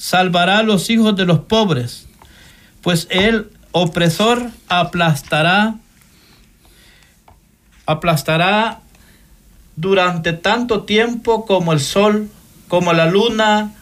Salvará 0.00 0.60
a 0.60 0.62
los 0.62 0.88
hijos 0.88 1.14
de 1.14 1.26
los 1.26 1.40
pobres, 1.40 2.06
pues 2.80 3.06
el 3.10 3.50
opresor 3.70 4.50
aplastará 4.66 5.74
aplastará 7.84 8.80
durante 9.76 10.32
tanto 10.32 10.84
tiempo 10.84 11.44
como 11.44 11.74
el 11.74 11.80
sol, 11.80 12.30
como 12.68 12.94
la 12.94 13.10
luna, 13.10 13.74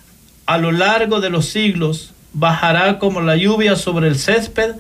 a 0.45 0.59
lo 0.59 0.73
largo 0.73 1.21
de 1.21 1.31
los 1.31 1.47
siglos 1.47 2.11
bajará 2.33 2.99
como 2.99 3.21
la 3.21 3.37
lluvia 3.37 3.77
sobre 3.77 4.09
el 4.09 4.19
césped, 4.19 4.73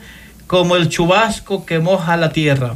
como 0.48 0.74
el 0.74 0.88
chubasco 0.88 1.64
que 1.64 1.78
moja 1.78 2.16
la 2.16 2.30
tierra. 2.30 2.74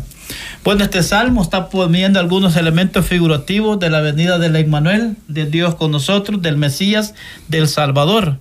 Bueno, 0.63 0.85
este 0.85 1.03
salmo 1.03 1.43
está 1.43 1.69
poniendo 1.69 2.21
algunos 2.21 2.55
elementos 2.55 3.05
figurativos 3.07 3.81
de 3.81 3.91
la 3.91 4.03
venida 4.03 4.39
del 4.39 4.55
Emmanuel, 4.55 5.17
de 5.27 5.47
Dios 5.47 5.75
con 5.75 5.91
nosotros, 5.91 6.41
del 6.43 6.57
Mesías, 6.57 7.17
del 7.49 7.67
Salvador. 7.67 8.39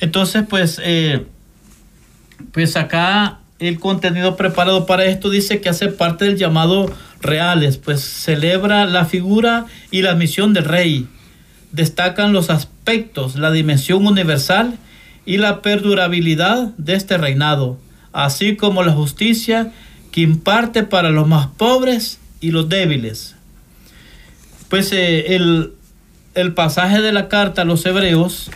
Entonces, 0.00 0.44
pues, 0.48 0.80
eh, 0.82 1.26
pues 2.52 2.76
acá 2.76 3.40
el 3.58 3.78
contenido 3.78 4.36
preparado 4.36 4.86
para 4.86 5.06
esto 5.06 5.30
dice 5.30 5.60
que 5.60 5.68
hace 5.68 5.88
parte 5.88 6.26
del 6.26 6.36
llamado 6.36 6.92
reales, 7.22 7.78
pues 7.78 8.02
celebra 8.02 8.84
la 8.84 9.04
figura 9.04 9.66
y 9.90 10.02
la 10.02 10.14
misión 10.14 10.52
del 10.52 10.64
rey. 10.64 11.06
Destacan 11.72 12.32
los 12.32 12.50
aspectos, 12.50 13.36
la 13.36 13.50
dimensión 13.50 14.06
universal 14.06 14.78
y 15.24 15.38
la 15.38 15.62
perdurabilidad 15.62 16.72
de 16.76 16.94
este 16.94 17.18
reinado, 17.18 17.78
así 18.12 18.56
como 18.56 18.82
la 18.82 18.92
justicia 18.92 19.72
que 20.12 20.20
imparte 20.20 20.82
para 20.82 21.10
los 21.10 21.26
más 21.26 21.48
pobres 21.48 22.20
y 22.40 22.50
los 22.50 22.68
débiles. 22.68 23.34
Pues 24.68 24.92
eh, 24.92 25.34
el, 25.34 25.72
el, 26.34 26.54
pasaje 26.54 27.00
de 27.00 27.12
la 27.12 27.28
carta 27.28 27.62
a 27.62 27.64
los 27.64 27.84
hebreos, 27.86 28.50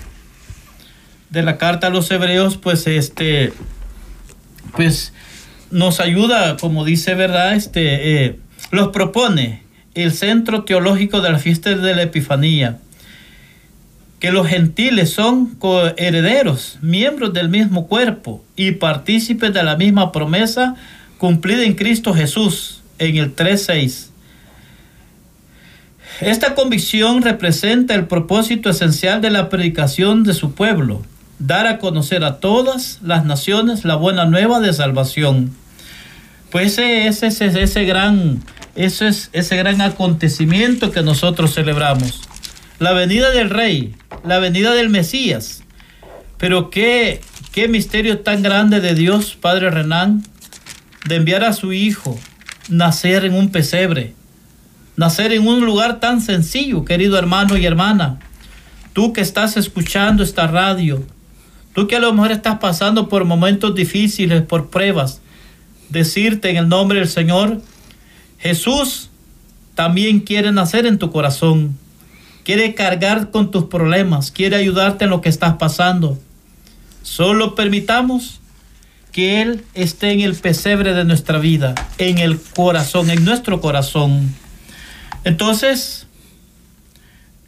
de 1.30 1.42
la 1.42 1.58
carta 1.58 1.88
a 1.88 1.90
los 1.90 2.10
hebreos, 2.10 2.56
pues 2.56 2.86
este, 2.86 3.52
pues 4.76 5.12
nos 5.70 6.00
ayuda, 6.00 6.56
como 6.56 6.84
dice, 6.84 7.14
¿verdad? 7.14 7.54
Este, 7.54 8.24
eh, 8.24 8.38
los 8.70 8.88
propone 8.88 9.62
el 9.94 10.12
centro 10.12 10.64
teológico 10.64 11.20
de 11.20 11.30
la 11.30 11.38
fiesta 11.38 11.74
de 11.74 11.94
la 11.94 12.02
Epifanía 12.02 12.78
que 14.20 14.30
los 14.30 14.46
gentiles 14.46 15.10
son 15.10 15.54
coherederos, 15.54 16.78
miembros 16.82 17.32
del 17.32 17.48
mismo 17.48 17.88
cuerpo 17.88 18.44
y 18.54 18.72
partícipes 18.72 19.52
de 19.54 19.62
la 19.62 19.76
misma 19.76 20.12
promesa 20.12 20.76
cumplida 21.16 21.64
en 21.64 21.74
Cristo 21.74 22.12
Jesús 22.12 22.82
en 22.98 23.16
el 23.16 23.34
3.6. 23.34 24.08
Esta 26.20 26.54
convicción 26.54 27.22
representa 27.22 27.94
el 27.94 28.06
propósito 28.06 28.68
esencial 28.68 29.22
de 29.22 29.30
la 29.30 29.48
predicación 29.48 30.22
de 30.22 30.34
su 30.34 30.52
pueblo, 30.52 31.02
dar 31.40 31.66
a 31.66 31.78
conocer 31.78 32.22
a 32.22 32.38
todas 32.38 33.00
las 33.02 33.24
naciones 33.24 33.84
la 33.84 33.96
buena 33.96 34.26
nueva 34.26 34.60
de 34.60 34.72
salvación. 34.72 35.52
Pues 36.52 36.72
ese 36.78 37.08
es 37.08 37.22
ese, 37.40 37.62
ese, 37.62 37.84
gran 37.84 38.42
Eso 38.76 39.06
es 39.06 39.30
ese 39.32 39.56
gran 39.56 39.80
acontecimiento 39.80 40.92
que 40.92 41.02
nosotros 41.02 41.54
celebramos. 41.54 42.20
La 42.78 42.92
venida 42.92 43.30
del 43.30 43.50
Rey, 43.50 43.94
la 44.24 44.38
venida 44.38 44.72
del 44.74 44.90
Mesías. 44.90 45.64
Pero 46.36 46.70
qué, 46.70 47.20
qué 47.52 47.68
misterio 47.68 48.20
tan 48.20 48.42
grande 48.42 48.80
de 48.80 48.94
Dios, 48.94 49.36
Padre 49.40 49.70
Renán, 49.70 50.22
de 51.06 51.16
enviar 51.16 51.44
a 51.44 51.52
su 51.52 51.72
Hijo, 51.72 52.18
nacer 52.68 53.24
en 53.24 53.34
un 53.34 53.50
pesebre, 53.50 54.14
nacer 54.96 55.32
en 55.32 55.46
un 55.46 55.64
lugar 55.64 56.00
tan 56.00 56.20
sencillo, 56.20 56.84
querido 56.84 57.18
hermano 57.18 57.56
y 57.56 57.64
hermana. 57.64 58.18
Tú 58.92 59.12
que 59.12 59.20
estás 59.20 59.56
escuchando 59.56 60.22
esta 60.22 60.46
radio, 60.46 61.04
tú 61.74 61.86
que 61.86 61.96
a 61.96 62.00
lo 62.00 62.12
mejor 62.12 62.32
estás 62.32 62.58
pasando 62.58 63.08
por 63.08 63.24
momentos 63.24 63.74
difíciles, 63.74 64.42
por 64.42 64.70
pruebas, 64.70 65.20
decirte 65.88 66.50
en 66.50 66.56
el 66.56 66.68
nombre 66.68 66.98
del 66.98 67.08
Señor, 67.08 67.60
Jesús 68.38 69.10
también 69.74 70.20
quiere 70.20 70.52
nacer 70.52 70.86
en 70.86 70.98
tu 70.98 71.10
corazón, 71.10 71.78
quiere 72.44 72.74
cargar 72.74 73.30
con 73.30 73.50
tus 73.50 73.64
problemas, 73.64 74.30
quiere 74.30 74.56
ayudarte 74.56 75.04
en 75.04 75.10
lo 75.10 75.20
que 75.20 75.28
estás 75.28 75.54
pasando. 75.56 76.18
Solo 77.02 77.54
permitamos 77.54 78.40
que 79.12 79.42
Él 79.42 79.64
esté 79.74 80.12
en 80.12 80.20
el 80.20 80.34
pesebre 80.34 80.94
de 80.94 81.04
nuestra 81.04 81.38
vida, 81.38 81.74
en 81.98 82.18
el 82.18 82.40
corazón, 82.40 83.10
en 83.10 83.24
nuestro 83.24 83.60
corazón. 83.60 84.34
Entonces, 85.24 86.06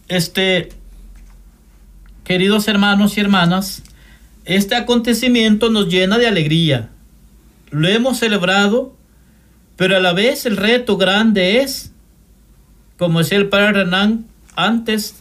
este, 0.08 0.70
queridos 2.24 2.68
hermanos 2.68 3.16
y 3.16 3.20
hermanas, 3.20 3.82
este 4.44 4.74
acontecimiento 4.74 5.70
nos 5.70 5.88
llena 5.88 6.18
de 6.18 6.26
alegría. 6.26 6.90
Lo 7.70 7.88
hemos 7.88 8.18
celebrado, 8.18 8.94
pero 9.76 9.96
a 9.96 10.00
la 10.00 10.12
vez 10.12 10.46
el 10.46 10.56
reto 10.56 10.96
grande 10.96 11.60
es, 11.60 11.92
como 12.98 13.20
decía 13.20 13.38
el 13.38 13.48
padre 13.48 13.84
Renan 13.84 14.26
antes, 14.54 15.16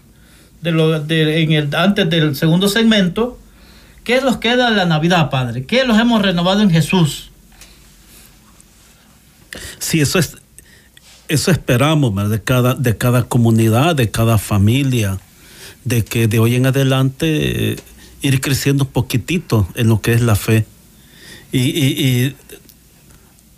antes 0.63 2.09
del 2.09 2.35
segundo 2.35 2.67
segmento, 2.67 3.37
¿Qué 4.03 4.19
nos 4.21 4.37
queda 4.37 4.69
de 4.71 4.77
la 4.77 4.85
Navidad, 4.85 5.29
Padre? 5.29 5.65
¿Qué 5.65 5.83
los 5.85 5.99
hemos 5.99 6.21
renovado 6.21 6.61
en 6.61 6.71
Jesús? 6.71 7.29
Sí, 9.77 10.01
eso 10.01 10.17
es, 10.17 10.37
eso 11.27 11.51
esperamos 11.51 12.29
de 12.29 12.41
cada, 12.41 12.73
de 12.73 12.97
cada 12.97 13.23
comunidad, 13.23 13.95
de 13.95 14.09
cada 14.09 14.37
familia, 14.37 15.19
de 15.83 16.03
que 16.03 16.27
de 16.27 16.39
hoy 16.39 16.55
en 16.55 16.65
adelante 16.65 17.73
eh, 17.73 17.75
ir 18.21 18.41
creciendo 18.41 18.83
un 18.83 18.91
poquitito 18.91 19.67
en 19.75 19.87
lo 19.87 20.01
que 20.01 20.13
es 20.13 20.21
la 20.21 20.35
fe. 20.35 20.65
Y, 21.51 21.59
y, 21.59 22.35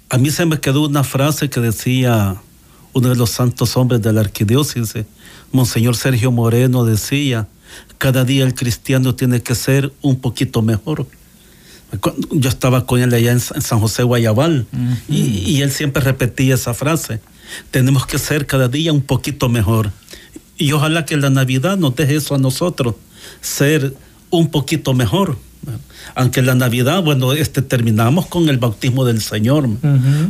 a 0.09 0.17
mí 0.17 0.29
se 0.29 0.45
me 0.45 0.59
quedó 0.59 0.85
una 0.85 1.03
frase 1.03 1.49
que 1.49 1.59
decía 1.59 2.35
uno 2.93 3.09
de 3.09 3.15
los 3.15 3.31
santos 3.31 3.75
hombres 3.75 4.01
de 4.01 4.13
la 4.13 4.21
arquidiócesis, 4.21 5.05
Monseñor 5.51 5.95
Sergio 5.95 6.31
Moreno, 6.31 6.85
decía, 6.85 7.47
cada 7.97 8.23
día 8.23 8.43
el 8.43 8.53
cristiano 8.53 9.15
tiene 9.15 9.41
que 9.41 9.55
ser 9.55 9.91
un 10.01 10.19
poquito 10.19 10.61
mejor. 10.61 11.07
Yo 12.31 12.49
estaba 12.49 12.85
con 12.85 13.01
él 13.01 13.13
allá 13.13 13.31
en 13.31 13.39
San 13.39 13.79
José 13.79 14.03
Guayabal 14.03 14.65
y, 15.07 15.61
él 15.61 15.71
siempre 15.71 16.03
repetía 16.03 16.55
esa 16.55 16.73
frase. 16.73 17.19
Tenemos 17.71 18.05
que 18.05 18.17
ser 18.17 18.47
cada 18.47 18.67
día 18.67 18.91
un 18.91 19.01
poquito 19.01 19.47
mejor. 19.49 19.91
Y 20.57 20.71
ojalá 20.71 21.05
que 21.05 21.17
la 21.17 21.29
Navidad 21.29 21.77
nos 21.77 21.95
deje 21.95 22.15
eso 22.15 22.35
a 22.35 22.39
nosotros, 22.39 22.95
ser 23.41 23.95
un 24.37 24.49
poquito 24.49 24.93
mejor. 24.93 25.37
Aunque 26.15 26.41
la 26.41 26.55
Navidad, 26.55 27.01
bueno, 27.01 27.31
este, 27.31 27.61
terminamos 27.61 28.25
con 28.25 28.49
el 28.49 28.57
bautismo 28.57 29.05
del 29.05 29.21
Señor, 29.21 29.69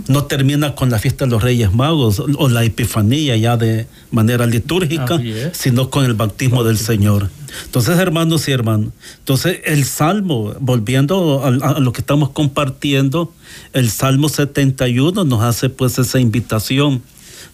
no 0.08 0.24
termina 0.26 0.76
con 0.76 0.92
la 0.92 1.00
fiesta 1.00 1.26
de 1.26 1.32
los 1.32 1.42
Reyes 1.42 1.74
Magos 1.74 2.20
o 2.20 2.50
la 2.50 2.64
Epifanía 2.64 3.36
ya 3.36 3.58
de 3.58 3.88
manera 4.12 4.46
litúrgica, 4.46 5.20
sino 5.52 5.90
con 5.90 6.06
el 6.06 6.14
bautismo, 6.14 6.64
del 6.64 6.78
Señor. 6.78 7.32
Entonces, 7.66 7.98
hermanos 7.98 8.48
y 8.48 8.52
hermanas, 8.52 8.90
entonces 9.20 9.62
el 9.66 9.86
Salmo, 9.86 10.54
volviendo 10.60 11.44
a, 11.44 11.80
lo 11.80 11.92
que 11.92 12.02
estamos 12.02 12.30
compartiendo, 12.30 13.34
el 13.74 13.90
Salmo 13.90 14.30
71 14.30 15.24
nos 15.24 15.42
hace 15.42 15.70
pues 15.70 15.98
esa 15.98 16.20
invitación, 16.20 17.02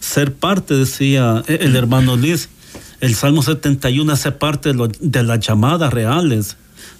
ser 0.00 0.34
parte, 0.34 0.74
decía 0.74 1.42
el 1.46 1.74
hermano 1.76 2.16
Liz, 2.16 2.50
el 3.00 3.14
Salmo 3.14 3.42
71 3.42 4.12
hace 4.12 4.32
parte 4.32 4.72
de, 4.72 5.22
las 5.22 5.40
llamadas 5.40 5.92
reales 5.92 6.56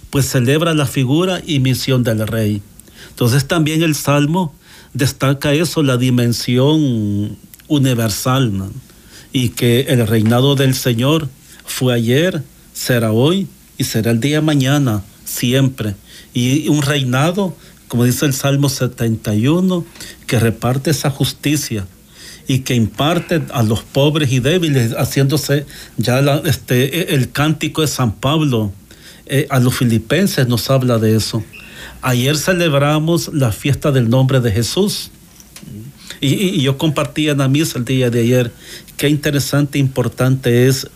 pues 0.09 0.27
celebra 0.27 0.73
la 0.73 0.85
figura 0.85 1.41
y 1.45 1.59
misión 1.59 2.03
del 2.03 2.27
rey. 2.27 2.61
Entonces 3.09 3.47
también 3.47 3.81
el 3.81 3.95
Salmo 3.95 4.53
destaca 4.93 5.53
eso, 5.53 5.83
la 5.83 5.97
dimensión 5.97 7.37
universal, 7.67 8.51
y 9.31 9.49
que 9.49 9.81
el 9.81 10.05
reinado 10.05 10.55
del 10.55 10.75
Señor 10.75 11.29
fue 11.65 11.93
ayer, 11.93 12.43
será 12.73 13.13
hoy 13.13 13.47
y 13.77 13.85
será 13.85 14.11
el 14.11 14.19
día 14.19 14.41
mañana, 14.41 15.01
siempre. 15.23 15.95
Y 16.33 16.67
un 16.67 16.81
reinado, 16.81 17.55
como 17.87 18.03
dice 18.03 18.25
el 18.25 18.33
Salmo 18.33 18.67
71, 18.67 19.85
que 20.27 20.39
reparte 20.39 20.91
esa 20.91 21.09
justicia 21.09 21.87
y 22.51 22.59
que 22.59 22.75
imparte 22.75 23.41
a 23.53 23.63
los 23.63 23.81
pobres 23.81 24.29
y 24.29 24.41
débiles, 24.41 24.91
haciéndose 24.97 25.65
ya 25.95 26.19
este, 26.43 27.15
el 27.15 27.31
cántico 27.31 27.79
de 27.79 27.87
San 27.87 28.11
Pablo, 28.11 28.73
eh, 29.25 29.47
a 29.49 29.61
los 29.61 29.77
filipenses 29.77 30.49
nos 30.49 30.69
habla 30.69 30.99
de 30.99 31.15
eso. 31.15 31.41
Ayer 32.01 32.35
celebramos 32.35 33.33
la 33.33 33.53
fiesta 33.53 33.93
del 33.93 34.09
nombre 34.09 34.41
de 34.41 34.51
Jesús. 34.51 35.11
Y, 36.19 36.61
yo 36.61 36.77
compartí 36.77 37.29
en 37.29 37.37
la 37.37 37.47
misa 37.47 37.79
el 37.79 37.85
día 37.85 38.09
de 38.09 38.19
ayer 38.19 38.51
qué 38.97 39.07
interesante 39.07 39.77
e 39.77 39.81
importante 39.81 40.67
es 40.67 40.89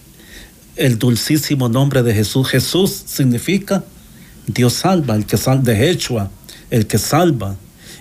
el 0.75 0.99
dulcísimo 0.99 1.69
nombre 1.69 2.03
de 2.03 2.13
Jesús. 2.13 2.49
Jesús 2.49 3.03
significa 3.05 3.85
Dios 4.45 4.73
salva, 4.73 5.15
el 5.15 5.25
que 5.25 5.37
salva 5.37 5.63
de 5.63 5.89
Hechua, 5.89 6.29
el 6.69 6.85
que 6.85 6.97
salva. 6.97 7.55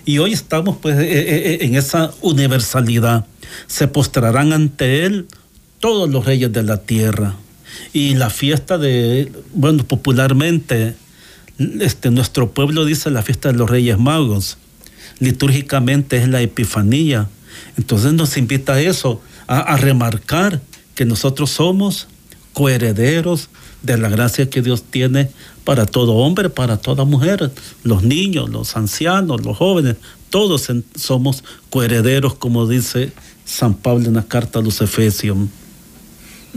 Y 0.04 0.18
hoy 0.18 0.32
estamos 0.32 0.76
pues 0.78 0.98
eh, 0.98 1.06
eh, 1.08 1.58
en 1.60 1.76
esa 1.76 2.12
universalidad. 2.20 3.28
Se 3.66 3.88
postrarán 3.88 4.52
ante 4.52 5.04
Él 5.04 5.26
todos 5.80 6.08
los 6.08 6.24
reyes 6.24 6.52
de 6.52 6.62
la 6.62 6.78
tierra 6.78 7.34
y 7.92 8.14
la 8.14 8.30
fiesta 8.30 8.78
de, 8.78 9.30
bueno, 9.52 9.84
popularmente, 9.84 10.96
este, 11.80 12.10
nuestro 12.10 12.50
pueblo 12.50 12.84
dice 12.84 13.10
la 13.10 13.22
fiesta 13.22 13.52
de 13.52 13.58
los 13.58 13.70
Reyes 13.70 13.98
Magos. 13.98 14.58
Litúrgicamente 15.20 16.16
es 16.16 16.28
la 16.28 16.40
Epifanía. 16.40 17.28
Entonces 17.76 18.12
nos 18.12 18.36
invita 18.36 18.74
a 18.74 18.80
eso, 18.80 19.20
a, 19.46 19.76
remarcar 19.76 20.60
que 20.94 21.04
nosotros 21.04 21.50
somos 21.50 22.08
coherederos 22.52 23.48
de 23.82 23.98
la 23.98 24.08
gracia 24.08 24.48
que 24.48 24.62
Dios 24.62 24.82
tiene 24.84 25.30
para 25.64 25.86
todo 25.86 26.14
hombre, 26.14 26.50
para 26.50 26.78
toda 26.78 27.04
mujer, 27.04 27.52
los 27.82 28.02
niños, 28.02 28.48
los 28.48 28.76
ancianos, 28.76 29.44
los 29.44 29.56
jóvenes, 29.56 29.96
todos 30.30 30.68
somos 30.96 31.44
coherederos, 31.70 32.34
como 32.34 32.66
dice 32.66 33.12
San 33.44 33.74
Pablo 33.74 34.07
en 34.07 34.14
la 34.14 34.22
carta 34.22 34.59
a 34.59 34.62
los 34.62 34.80
Efesios. 34.80 35.37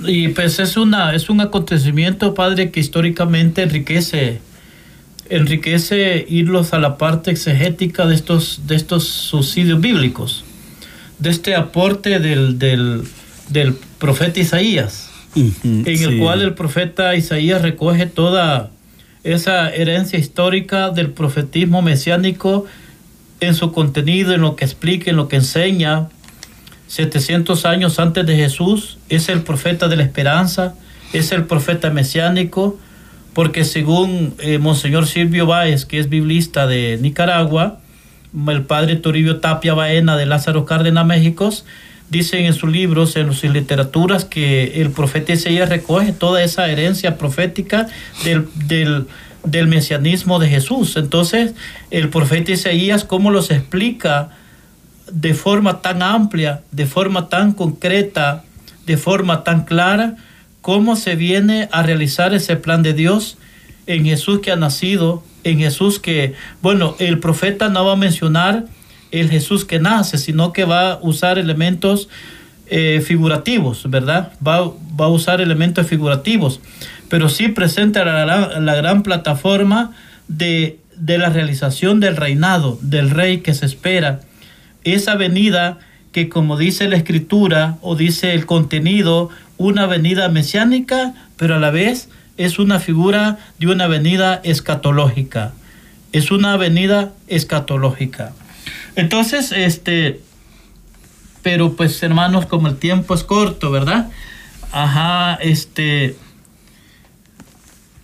Y 0.06 0.30
pues 0.30 0.60
es, 0.60 0.78
una, 0.78 1.13
es 1.15 1.30
un 1.30 1.41
acontecimiento, 1.41 2.34
padre, 2.34 2.69
que 2.69 2.80
históricamente 2.80 3.63
enriquece, 3.63 4.39
enriquece 5.30 6.26
irlos 6.30 6.73
a 6.73 6.80
la 6.80 6.97
parte 6.97 7.32
exegética 7.32 8.06
de 8.06 8.15
estos, 8.15 8.62
de 8.67 8.76
estos 8.76 9.06
subsidios 9.06 9.82
bíblicos, 9.82 10.43
de 11.19 11.32
este 11.32 11.56
aporte 11.56 12.19
del, 12.19 12.60
del, 12.60 13.76
profeta 13.97 14.39
Isaías, 14.39 15.10
en 15.36 15.84
el 15.86 16.19
cual 16.19 16.41
el 16.41 16.54
profeta 16.54 17.15
Isaías 17.15 17.63
recoge 17.63 18.06
toda 18.06 18.69
esa 19.23 19.69
herencia 19.73 20.19
histórica 20.19 20.91
del 20.91 21.10
profetismo 21.10 21.82
mesiánico 21.82 22.65
en 23.39 23.56
su 23.56 23.71
contenido, 23.71 24.34
en 24.34 24.41
lo 24.41 24.56
que 24.56 24.65
explica, 24.65 25.10
en 25.10 25.17
lo 25.17 25.28
que 25.28 25.38
enseña, 25.38 26.10
700 26.88 27.65
años 27.65 28.00
antes 28.00 28.26
de 28.26 28.36
Jesús, 28.36 28.97
es 29.10 29.30
el 29.30 29.41
profeta 29.41 29.88
de 29.88 29.97
la 29.97 30.04
esperanza, 30.04 30.76
es 31.13 31.32
el 31.32 31.45
profeta 31.45 31.89
mesiánico, 31.89 32.78
porque 33.34 33.65
según 33.65 34.34
eh, 34.39 34.58
Monseñor 34.58 35.06
Silvio 35.06 35.45
Báez, 35.45 35.86
que 35.86 36.00
es 36.00 36.10
biblista 36.10 36.65
de 36.65 36.97
Nicaragua, 37.02 37.80
el 38.47 38.63
padre 38.63 38.95
Toribio 38.95 39.38
Tapia 39.38 39.73
Baena 39.73 40.17
de 40.17 40.26
Lázaro 40.26 40.65
Cárdenas, 40.65 41.06
México, 41.06 41.50
dicen 42.10 42.45
en 42.45 42.54
sus 42.54 42.71
libros, 42.71 43.15
en 43.15 43.34
sus 43.34 43.52
literaturas, 43.52 44.26
que 44.26 44.82
el 44.82 44.91
profeta 44.91 45.34
Isaías 45.34 45.69
recoge 45.69 46.13
toda 46.13 46.43
esa 46.43 46.67
herencia 46.69 47.17
profética 47.17 47.88
del, 48.23 48.47
del, 48.65 49.08
del 49.43 49.67
mesianismo 49.67 50.39
de 50.39 50.47
Jesús. 50.47 50.95
Entonces, 50.97 51.54
el 51.91 52.10
profeta 52.10 52.52
Isaías, 52.52 53.04
¿cómo 53.04 53.32
los 53.32 53.52
explica? 53.52 54.30
De 55.12 55.34
forma 55.34 55.82
tan 55.82 56.02
amplia, 56.02 56.62
de 56.72 56.86
forma 56.86 57.30
tan 57.30 57.54
concreta, 57.54 58.43
de 58.86 58.98
forma 58.98 59.43
tan 59.43 59.65
clara, 59.65 60.15
cómo 60.62 60.96
se 60.96 61.15
viene 61.15 61.70
a 61.72 61.84
realizar 61.84 62.34
ese 62.34 62.56
plan 62.56 62.84
de 62.84 62.93
Dios 62.93 63.38
en 63.86 64.06
Jesús 64.06 64.39
que 64.41 64.52
ha 64.52 64.56
nacido, 64.56 65.24
en 65.43 65.60
Jesús 65.60 66.00
que, 66.00 66.34
bueno, 66.62 66.96
el 67.00 67.20
profeta 67.20 67.70
no 67.70 67.86
va 67.86 67.93
a 67.93 67.98
mencionar 67.98 68.65
el 69.12 69.30
Jesús 69.30 69.65
que 69.65 69.80
nace, 69.80 70.17
sino 70.17 70.52
que 70.52 70.65
va 70.65 70.93
a 70.93 71.00
usar 71.02 71.39
elementos 71.39 72.10
eh, 72.70 73.02
figurativos, 73.06 73.89
¿verdad? 73.89 74.34
Va, 74.46 74.65
va, 75.00 75.06
a 75.06 75.10
usar 75.10 75.39
elementos 75.39 75.88
figurativos, 75.88 76.60
pero 77.10 77.30
sí 77.30 77.48
presenta 77.48 78.04
la, 78.04 78.60
la 78.60 78.76
gran 78.76 79.04
plataforma 79.04 79.93
de, 80.28 80.80
de, 80.98 81.17
la 81.17 81.30
realización 81.30 82.02
del 82.02 82.17
reinado, 82.17 82.78
del 82.82 83.10
rey 83.10 83.39
que 83.39 83.54
se 83.54 83.65
espera. 83.65 84.20
Esa 84.93 85.15
venida 85.15 85.80
que 86.12 86.30
como 86.30 86.58
dice 86.58 86.88
la 86.88 86.97
escritura 86.97 87.78
o 87.82 87.95
dice 87.95 88.34
el 88.34 88.45
contenido, 88.45 89.30
una 89.58 89.86
venida 89.86 90.30
mesiánica, 90.30 91.13
pero 91.36 91.56
a 91.56 91.60
la 91.60 91.71
vez 91.71 92.10
es 92.38 92.58
una 92.58 92.80
figura 92.80 93.38
de 93.60 93.67
una 93.67 93.88
venida 93.88 94.39
escatológica. 94.43 95.54
Es 96.13 96.32
una 96.32 96.56
venida 96.58 97.12
escatológica. 97.28 98.34
Entonces, 98.95 99.52
este, 99.52 100.21
pero 101.43 101.73
pues 101.73 102.02
hermanos, 102.02 102.45
como 102.45 102.67
el 102.67 102.78
tiempo 102.78 103.13
es 103.13 103.23
corto, 103.23 103.71
¿verdad? 103.71 104.10
Ajá, 104.71 105.36
este, 105.36 106.15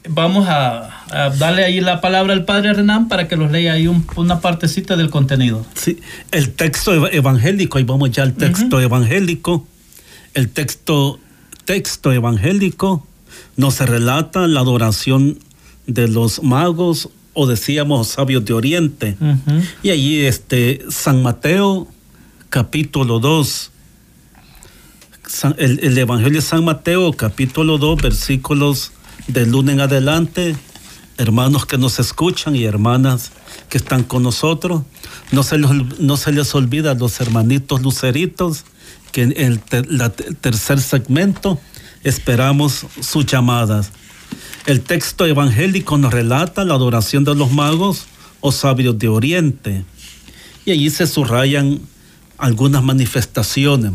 vamos 0.10 0.48
a, 0.48 0.90
darle 1.38 1.64
ahí 1.64 1.80
la 1.80 2.02
palabra 2.02 2.34
al 2.34 2.46
padre 2.46 2.74
Renan 2.74 3.08
para 3.08 3.28
que 3.28 3.38
nos 3.38 3.52
lea 3.52 3.74
ahí 3.74 3.88
una 3.88 4.40
partecita 4.42 4.96
del 4.96 5.10
contenido. 5.10 5.66
Sí, 5.76 6.00
el 6.32 6.54
texto 6.54 7.08
evangélico, 7.08 7.80
y 7.80 7.84
vamos 7.84 8.12
ya 8.12 8.24
al 8.24 8.34
texto 8.34 8.82
evangélico. 8.82 9.68
El 10.34 10.50
texto, 10.50 11.20
texto 11.66 12.12
evangélico 12.12 13.06
nos 13.56 13.80
relata 13.80 14.48
la 14.48 14.62
adoración 14.62 15.38
de 15.86 16.08
los 16.08 16.42
magos 16.42 17.10
o 17.34 17.48
decíamos 17.48 18.08
sabios 18.08 18.46
de 18.46 18.54
Oriente. 18.54 19.18
Y 19.84 19.90
allí 19.92 20.26
este, 20.26 20.84
San 20.90 21.22
Mateo 21.22 21.88
capítulo 22.50 23.20
2. 23.20 23.72
el, 25.58 25.80
el, 25.84 25.98
Evangelio 25.98 26.40
de 26.40 26.46
San 26.46 26.64
Mateo 26.64 27.14
capítulo 27.14 27.78
2 27.78 28.02
versículos 28.02 28.92
del 29.28 29.52
lunes 29.52 29.74
en 29.74 29.82
adelante. 29.82 30.56
Hermanos 31.18 31.66
que 31.66 31.78
nos 31.78 32.00
escuchan 32.00 32.56
y 32.56 32.64
hermanas 32.64 33.32
que 33.70 33.78
están 33.78 34.04
con 34.04 34.24
nosotros. 34.24 34.82
No 35.32 35.44
se 35.44 35.58
no 35.58 36.18
se 36.18 36.32
les 36.32 36.56
olvida 36.56 36.92
a 36.92 36.96
los 36.96 37.20
hermanitos 37.22 37.82
luceritos 37.82 38.66
que 39.12 39.24
en 39.24 39.34
el 39.38 39.60
tercer 39.60 40.82
segmento 40.82 41.60
esperamos 42.04 42.86
sus 43.02 43.26
llamadas. 43.26 43.92
El 44.66 44.82
texto 44.82 45.26
evangélico 45.26 45.98
nos 45.98 46.14
relata 46.14 46.66
la 46.66 46.74
adoración 46.74 47.24
de 47.24 47.36
los 47.36 47.52
magos 47.52 48.06
o 48.42 48.52
sabios 48.52 48.98
de 48.98 49.08
Oriente. 49.08 49.86
Y 50.66 50.72
allí 50.72 50.90
se 50.90 51.06
subrayan 51.06 51.82
algunas 52.38 52.84
manifestaciones. 52.84 53.92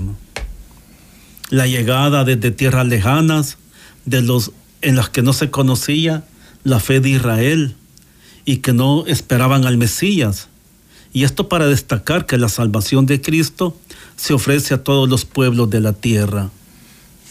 La 1.50 1.66
llegada 1.66 2.24
desde 2.24 2.50
tierras 2.50 2.86
lejanas, 2.86 3.56
de 4.04 4.22
los 4.22 4.52
en 4.82 4.96
las 4.96 5.08
que 5.08 5.22
no 5.22 5.32
se 5.32 5.50
conocía 5.50 6.24
la 6.64 6.80
fe 6.80 7.00
de 7.00 7.10
Israel 7.10 7.76
y 8.44 8.58
que 8.58 8.72
no 8.72 9.06
esperaban 9.06 9.66
al 9.66 9.76
Mesías. 9.76 10.48
Y 11.12 11.24
esto 11.24 11.48
para 11.48 11.66
destacar 11.66 12.26
que 12.26 12.38
la 12.38 12.48
salvación 12.48 13.06
de 13.06 13.20
Cristo 13.20 13.76
se 14.16 14.34
ofrece 14.34 14.74
a 14.74 14.82
todos 14.84 15.08
los 15.08 15.24
pueblos 15.24 15.70
de 15.70 15.80
la 15.80 15.92
tierra. 15.92 16.50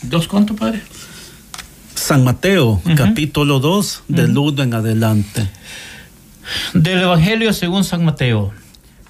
¿Dos 0.03 0.27
cuánto, 0.27 0.55
padre? 0.55 0.81
San 1.95 2.23
Mateo, 2.23 2.81
capítulo 2.95 3.59
2, 3.59 4.03
del 4.07 4.37
1 4.37 4.63
en 4.63 4.73
adelante. 4.73 5.49
Del 6.73 7.01
Evangelio 7.01 7.51
según 7.53 7.83
San 7.83 8.05
Mateo. 8.05 8.53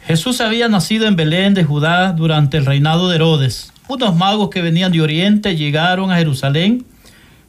Jesús 0.06 0.39
había 0.39 0.69
nacido 0.69 1.06
en 1.06 1.17
Belén 1.17 1.54
de 1.54 1.65
Judá 1.65 2.13
durante 2.13 2.58
el 2.58 2.65
reinado 2.65 3.10
de 3.10 3.17
Herodes. 3.17 3.73
Unos 3.89 4.15
magos 4.15 4.50
que 4.50 4.62
venían 4.62 4.91
de 4.91 5.02
Oriente 5.02 5.56
llegaron 5.56 6.12
a 6.12 6.17
Jerusalén. 6.17 6.86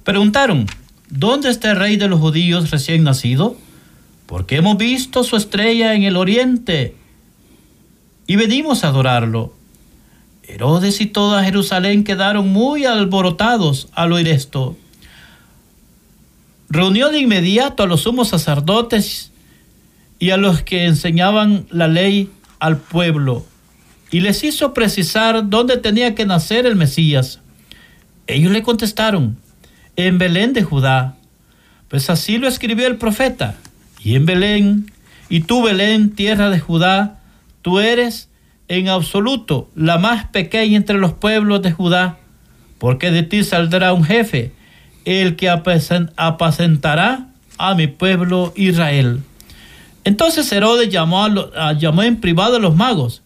Preguntaron, 0.08 0.64
¿dónde 1.10 1.50
está 1.50 1.72
el 1.72 1.76
rey 1.76 1.98
de 1.98 2.08
los 2.08 2.18
judíos 2.18 2.70
recién 2.70 3.04
nacido? 3.04 3.58
Porque 4.24 4.56
hemos 4.56 4.78
visto 4.78 5.22
su 5.22 5.36
estrella 5.36 5.92
en 5.92 6.04
el 6.04 6.16
oriente 6.16 6.96
y 8.26 8.36
venimos 8.36 8.84
a 8.84 8.88
adorarlo. 8.88 9.52
Herodes 10.44 11.02
y 11.02 11.06
toda 11.06 11.44
Jerusalén 11.44 12.04
quedaron 12.04 12.48
muy 12.48 12.86
alborotados 12.86 13.88
al 13.92 14.14
oír 14.14 14.28
esto 14.28 14.78
reunió 16.70 17.10
de 17.10 17.18
inmediato 17.18 17.82
a 17.82 17.86
los 17.86 18.02
sumos 18.02 18.28
sacerdotes 18.28 19.30
y 20.18 20.30
a 20.30 20.38
los 20.38 20.62
que 20.62 20.86
enseñaban 20.86 21.66
la 21.70 21.86
ley 21.86 22.30
al 22.60 22.78
pueblo 22.78 23.44
y 24.10 24.20
les 24.20 24.42
hizo 24.42 24.72
precisar 24.72 25.50
dónde 25.50 25.76
tenía 25.76 26.14
que 26.14 26.24
nacer 26.24 26.64
el 26.64 26.76
Mesías. 26.76 27.40
Ellos 28.26 28.52
le 28.52 28.62
contestaron, 28.62 29.36
en 29.98 30.16
Belén 30.16 30.52
de 30.52 30.62
Judá, 30.62 31.16
pues 31.88 32.08
así 32.08 32.38
lo 32.38 32.46
escribió 32.46 32.86
el 32.86 32.98
profeta, 32.98 33.56
y 33.98 34.14
en 34.14 34.26
Belén, 34.26 34.92
y 35.28 35.40
tú 35.40 35.64
Belén, 35.64 36.14
tierra 36.14 36.50
de 36.50 36.60
Judá, 36.60 37.18
tú 37.62 37.80
eres 37.80 38.30
en 38.68 38.88
absoluto 38.88 39.68
la 39.74 39.98
más 39.98 40.26
pequeña 40.26 40.76
entre 40.76 40.98
los 40.98 41.14
pueblos 41.14 41.62
de 41.62 41.72
Judá, 41.72 42.16
porque 42.78 43.10
de 43.10 43.24
ti 43.24 43.42
saldrá 43.42 43.92
un 43.92 44.04
jefe 44.04 44.52
el 45.04 45.34
que 45.34 45.50
apacentará 45.50 47.26
a 47.58 47.74
mi 47.74 47.88
pueblo 47.88 48.52
Israel. 48.54 49.22
Entonces 50.04 50.50
Herodes 50.52 50.90
llamó, 50.90 51.24
a 51.24 51.72
llamó 51.72 52.04
en 52.04 52.20
privado 52.20 52.56
a 52.56 52.60
los 52.60 52.76
magos 52.76 53.22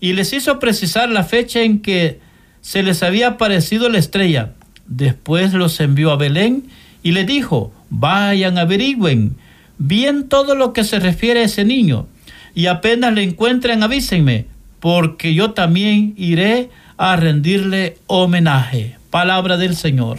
y 0.00 0.12
les 0.12 0.34
hizo 0.34 0.58
precisar 0.58 1.08
la 1.08 1.24
fecha 1.24 1.62
en 1.62 1.80
que 1.80 2.20
se 2.60 2.82
les 2.82 3.02
había 3.02 3.28
aparecido 3.28 3.88
la 3.88 3.98
estrella. 3.98 4.52
Después 4.90 5.54
los 5.54 5.80
envió 5.80 6.10
a 6.10 6.16
Belén 6.16 6.64
y 7.02 7.12
le 7.12 7.24
dijo, 7.24 7.72
vayan, 7.88 8.58
averigüen 8.58 9.36
bien 9.78 10.28
todo 10.28 10.54
lo 10.54 10.74
que 10.74 10.84
se 10.84 10.98
refiere 10.98 11.40
a 11.40 11.44
ese 11.44 11.64
niño 11.64 12.06
y 12.54 12.66
apenas 12.66 13.14
le 13.14 13.22
encuentren 13.22 13.82
avísenme, 13.82 14.46
porque 14.80 15.32
yo 15.32 15.52
también 15.52 16.12
iré 16.16 16.70
a 16.96 17.16
rendirle 17.16 17.96
homenaje. 18.06 18.96
Palabra 19.10 19.56
del 19.56 19.76
Señor. 19.76 20.18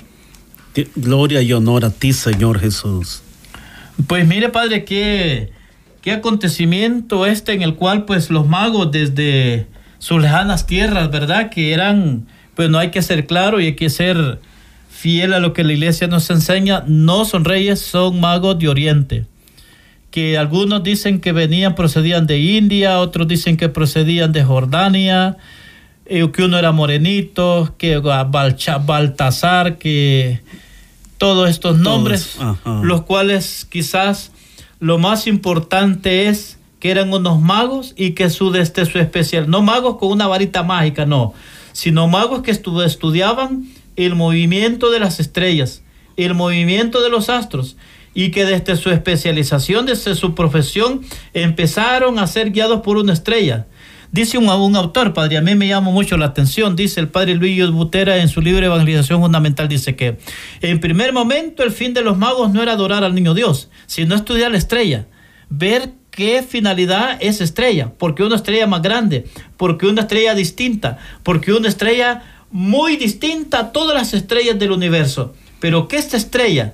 Gloria 0.95 1.41
y 1.41 1.51
honor 1.53 1.85
a 1.85 1.89
ti, 1.89 2.13
Señor 2.13 2.59
Jesús. 2.59 3.21
Pues 4.07 4.25
mire, 4.25 4.49
Padre, 4.49 4.85
qué, 4.85 5.51
qué 6.01 6.13
acontecimiento 6.13 7.25
este 7.25 7.53
en 7.53 7.61
el 7.61 7.75
cual 7.75 8.05
pues 8.05 8.29
los 8.29 8.47
magos 8.47 8.91
desde 8.91 9.67
sus 9.99 10.21
lejanas 10.21 10.65
tierras, 10.65 11.11
¿verdad? 11.11 11.49
Que 11.49 11.73
eran, 11.73 12.25
pues 12.55 12.69
no 12.69 12.79
hay 12.79 12.89
que 12.89 13.01
ser 13.01 13.27
claro 13.27 13.59
y 13.59 13.65
hay 13.67 13.75
que 13.75 13.89
ser 13.89 14.39
fiel 14.91 15.33
a 15.33 15.39
lo 15.39 15.53
que 15.53 15.63
la 15.63 15.73
iglesia 15.73 16.07
nos 16.07 16.29
enseña, 16.29 16.83
no 16.85 17.23
son 17.25 17.45
reyes, 17.45 17.79
son 17.79 18.19
magos 18.19 18.59
de 18.59 18.67
Oriente. 18.67 19.25
Que 20.11 20.37
algunos 20.37 20.83
dicen 20.83 21.21
que 21.21 21.31
venían, 21.31 21.73
procedían 21.73 22.27
de 22.27 22.39
India, 22.39 22.99
otros 22.99 23.27
dicen 23.27 23.55
que 23.55 23.69
procedían 23.69 24.33
de 24.33 24.43
Jordania, 24.43 25.37
eh, 26.05 26.29
que 26.31 26.43
uno 26.43 26.57
era 26.59 26.73
morenito, 26.73 27.73
que 27.77 27.97
Baltasar, 27.97 29.77
que 29.77 30.41
todos 31.17 31.49
estos 31.49 31.79
nombres, 31.79 32.37
los 32.83 33.03
cuales 33.03 33.65
quizás 33.69 34.31
lo 34.79 34.97
más 34.97 35.25
importante 35.25 36.27
es 36.27 36.59
que 36.79 36.91
eran 36.91 37.13
unos 37.13 37.39
magos 37.39 37.93
y 37.95 38.11
que 38.11 38.29
su, 38.29 38.53
este, 38.55 38.85
su 38.85 38.99
especial, 38.99 39.49
no 39.49 39.61
magos 39.61 39.97
con 39.97 40.11
una 40.11 40.27
varita 40.27 40.63
mágica, 40.63 41.05
no, 41.05 41.33
sino 41.71 42.07
magos 42.07 42.41
que 42.41 42.51
estudiaban 42.51 43.67
el 44.05 44.15
movimiento 44.15 44.91
de 44.91 44.99
las 44.99 45.19
estrellas, 45.19 45.83
el 46.17 46.33
movimiento 46.33 47.01
de 47.01 47.09
los 47.09 47.29
astros, 47.29 47.77
y 48.13 48.31
que 48.31 48.45
desde 48.45 48.75
su 48.75 48.89
especialización, 48.89 49.85
desde 49.85 50.15
su 50.15 50.35
profesión, 50.35 51.01
empezaron 51.33 52.19
a 52.19 52.27
ser 52.27 52.51
guiados 52.51 52.81
por 52.81 52.97
una 52.97 53.13
estrella. 53.13 53.67
Dice 54.11 54.37
un, 54.37 54.49
autor, 54.49 55.13
padre, 55.13 55.37
a 55.37 55.41
mí 55.41 55.55
me 55.55 55.69
llama 55.69 55.89
mucho 55.89 56.17
la 56.17 56.25
atención, 56.25 56.75
dice 56.75 56.99
el 56.99 57.07
padre 57.07 57.35
Luis 57.35 57.69
Butera 57.69 58.17
en 58.17 58.27
su 58.27 58.41
libro 58.41 58.65
Evangelización 58.65 59.21
Fundamental, 59.21 59.69
dice 59.69 59.95
que 59.95 60.17
en 60.61 60.81
primer 60.81 61.13
momento 61.13 61.63
el 61.63 61.71
fin 61.71 61.93
de 61.93 62.01
los 62.01 62.17
magos 62.17 62.51
no 62.51 62.61
era 62.61 62.73
adorar 62.73 63.05
al 63.05 63.15
niño 63.15 63.33
Dios, 63.33 63.69
sino 63.85 64.13
estudiar 64.13 64.51
la 64.51 64.57
estrella, 64.57 65.07
ver 65.49 65.93
qué 66.11 66.43
finalidad 66.43 67.17
es 67.21 67.39
estrella, 67.39 67.93
porque 67.97 68.23
una 68.23 68.35
estrella 68.35 68.67
más 68.67 68.81
grande, 68.81 69.27
porque 69.55 69.87
una 69.87 70.01
estrella 70.01 70.35
distinta, 70.35 70.97
porque 71.23 71.53
una 71.53 71.69
estrella 71.69 72.21
muy 72.51 72.97
distinta 72.97 73.59
a 73.59 73.71
todas 73.71 73.95
las 73.95 74.13
estrellas 74.13 74.59
del 74.59 74.71
universo. 74.71 75.33
Pero 75.59 75.87
que 75.87 75.97
esta 75.97 76.17
estrella, 76.17 76.73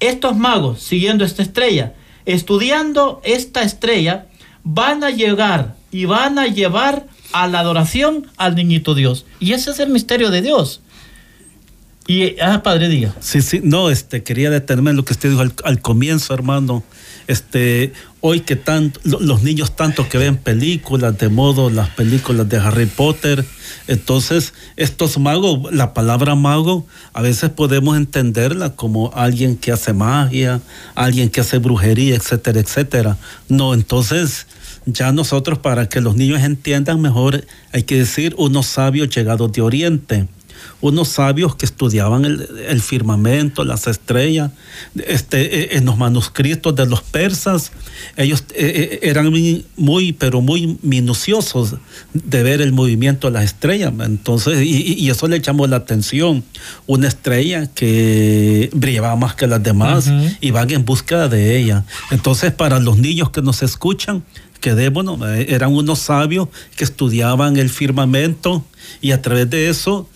estos 0.00 0.36
magos 0.36 0.82
siguiendo 0.82 1.24
esta 1.24 1.42
estrella, 1.42 1.94
estudiando 2.24 3.20
esta 3.24 3.62
estrella, 3.62 4.26
van 4.64 5.04
a 5.04 5.10
llegar 5.10 5.76
y 5.92 6.04
van 6.04 6.38
a 6.38 6.46
llevar 6.46 7.06
a 7.32 7.46
la 7.46 7.60
adoración 7.60 8.26
al 8.36 8.54
niñito 8.54 8.94
Dios. 8.94 9.26
Y 9.40 9.52
ese 9.52 9.70
es 9.70 9.80
el 9.80 9.90
misterio 9.90 10.30
de 10.30 10.42
Dios. 10.42 10.80
Y, 12.06 12.38
ah, 12.40 12.62
padre, 12.62 12.88
diga. 12.88 13.14
Sí, 13.20 13.42
sí, 13.42 13.60
no, 13.62 13.90
este, 13.90 14.22
quería 14.22 14.50
detenerme 14.50 14.90
en 14.90 14.96
lo 14.96 15.04
que 15.04 15.12
usted 15.12 15.30
dijo 15.30 15.42
al, 15.64 15.80
comienzo, 15.80 16.34
hermano. 16.34 16.84
Este, 17.26 17.92
hoy 18.20 18.40
que 18.40 18.56
tanto, 18.56 19.00
los 19.04 19.42
niños 19.42 19.74
tanto 19.74 20.08
que 20.08 20.18
ven 20.18 20.36
películas, 20.36 21.18
de 21.18 21.28
modo 21.28 21.70
las 21.70 21.90
películas 21.90 22.48
de 22.48 22.58
Harry 22.58 22.86
Potter, 22.86 23.44
entonces 23.88 24.54
estos 24.76 25.18
magos, 25.18 25.72
la 25.72 25.92
palabra 25.92 26.34
mago, 26.34 26.86
a 27.12 27.22
veces 27.22 27.50
podemos 27.50 27.96
entenderla 27.96 28.70
como 28.76 29.12
alguien 29.14 29.56
que 29.56 29.72
hace 29.72 29.92
magia, 29.92 30.60
alguien 30.94 31.30
que 31.30 31.40
hace 31.40 31.58
brujería, 31.58 32.14
etcétera, 32.14 32.60
etcétera. 32.60 33.16
No, 33.48 33.74
entonces 33.74 34.46
ya 34.86 35.10
nosotros 35.10 35.58
para 35.58 35.88
que 35.88 36.00
los 36.00 36.14
niños 36.14 36.42
entiendan 36.42 37.00
mejor, 37.00 37.44
hay 37.72 37.82
que 37.82 37.96
decir 37.98 38.34
unos 38.38 38.66
sabios 38.66 39.08
llegados 39.08 39.52
de 39.52 39.62
Oriente 39.62 40.28
unos 40.80 41.08
sabios 41.08 41.56
que 41.56 41.66
estudiaban 41.66 42.24
el, 42.24 42.80
firmamento, 42.80 43.64
las 43.64 43.86
estrellas, 43.86 44.50
este, 44.94 45.76
en 45.76 45.84
los 45.84 45.96
manuscritos 45.96 46.74
de 46.76 46.86
los 46.86 47.02
persas, 47.02 47.72
ellos 48.16 48.44
e, 48.54 49.00
e, 49.02 49.08
eran 49.08 49.32
muy, 49.76 50.12
pero 50.12 50.40
muy 50.40 50.78
minuciosos 50.82 51.76
de 52.12 52.42
ver 52.42 52.60
el 52.60 52.72
movimiento 52.72 53.28
de 53.28 53.34
las 53.34 53.44
estrellas. 53.44 53.92
Entonces, 54.00 54.62
y, 54.62 55.08
eso 55.08 55.28
le 55.28 55.40
llamó 55.40 55.66
la 55.66 55.76
atención. 55.76 56.44
Una 56.86 57.08
estrella 57.08 57.66
que 57.74 58.70
brillaba 58.72 59.16
más 59.16 59.34
que 59.34 59.46
las 59.46 59.62
demás 59.62 60.10
y 60.40 60.50
van 60.50 60.70
en 60.70 60.84
búsqueda 60.84 61.28
de 61.28 61.58
ella. 61.58 61.84
Entonces, 62.10 62.52
para 62.52 62.80
los 62.80 62.98
niños 62.98 63.30
que 63.30 63.42
nos 63.42 63.62
escuchan, 63.62 64.22
quedémonos, 64.60 65.20
eh, 65.22 65.46
eran 65.50 65.74
unos 65.74 66.00
sabios 66.00 66.48
que 66.76 66.84
estudiaban 66.84 67.56
el 67.56 67.70
firmamento 67.70 68.64
y 69.00 69.12
a 69.12 69.22
través 69.22 69.48
de 69.50 69.68
eso 69.68 70.08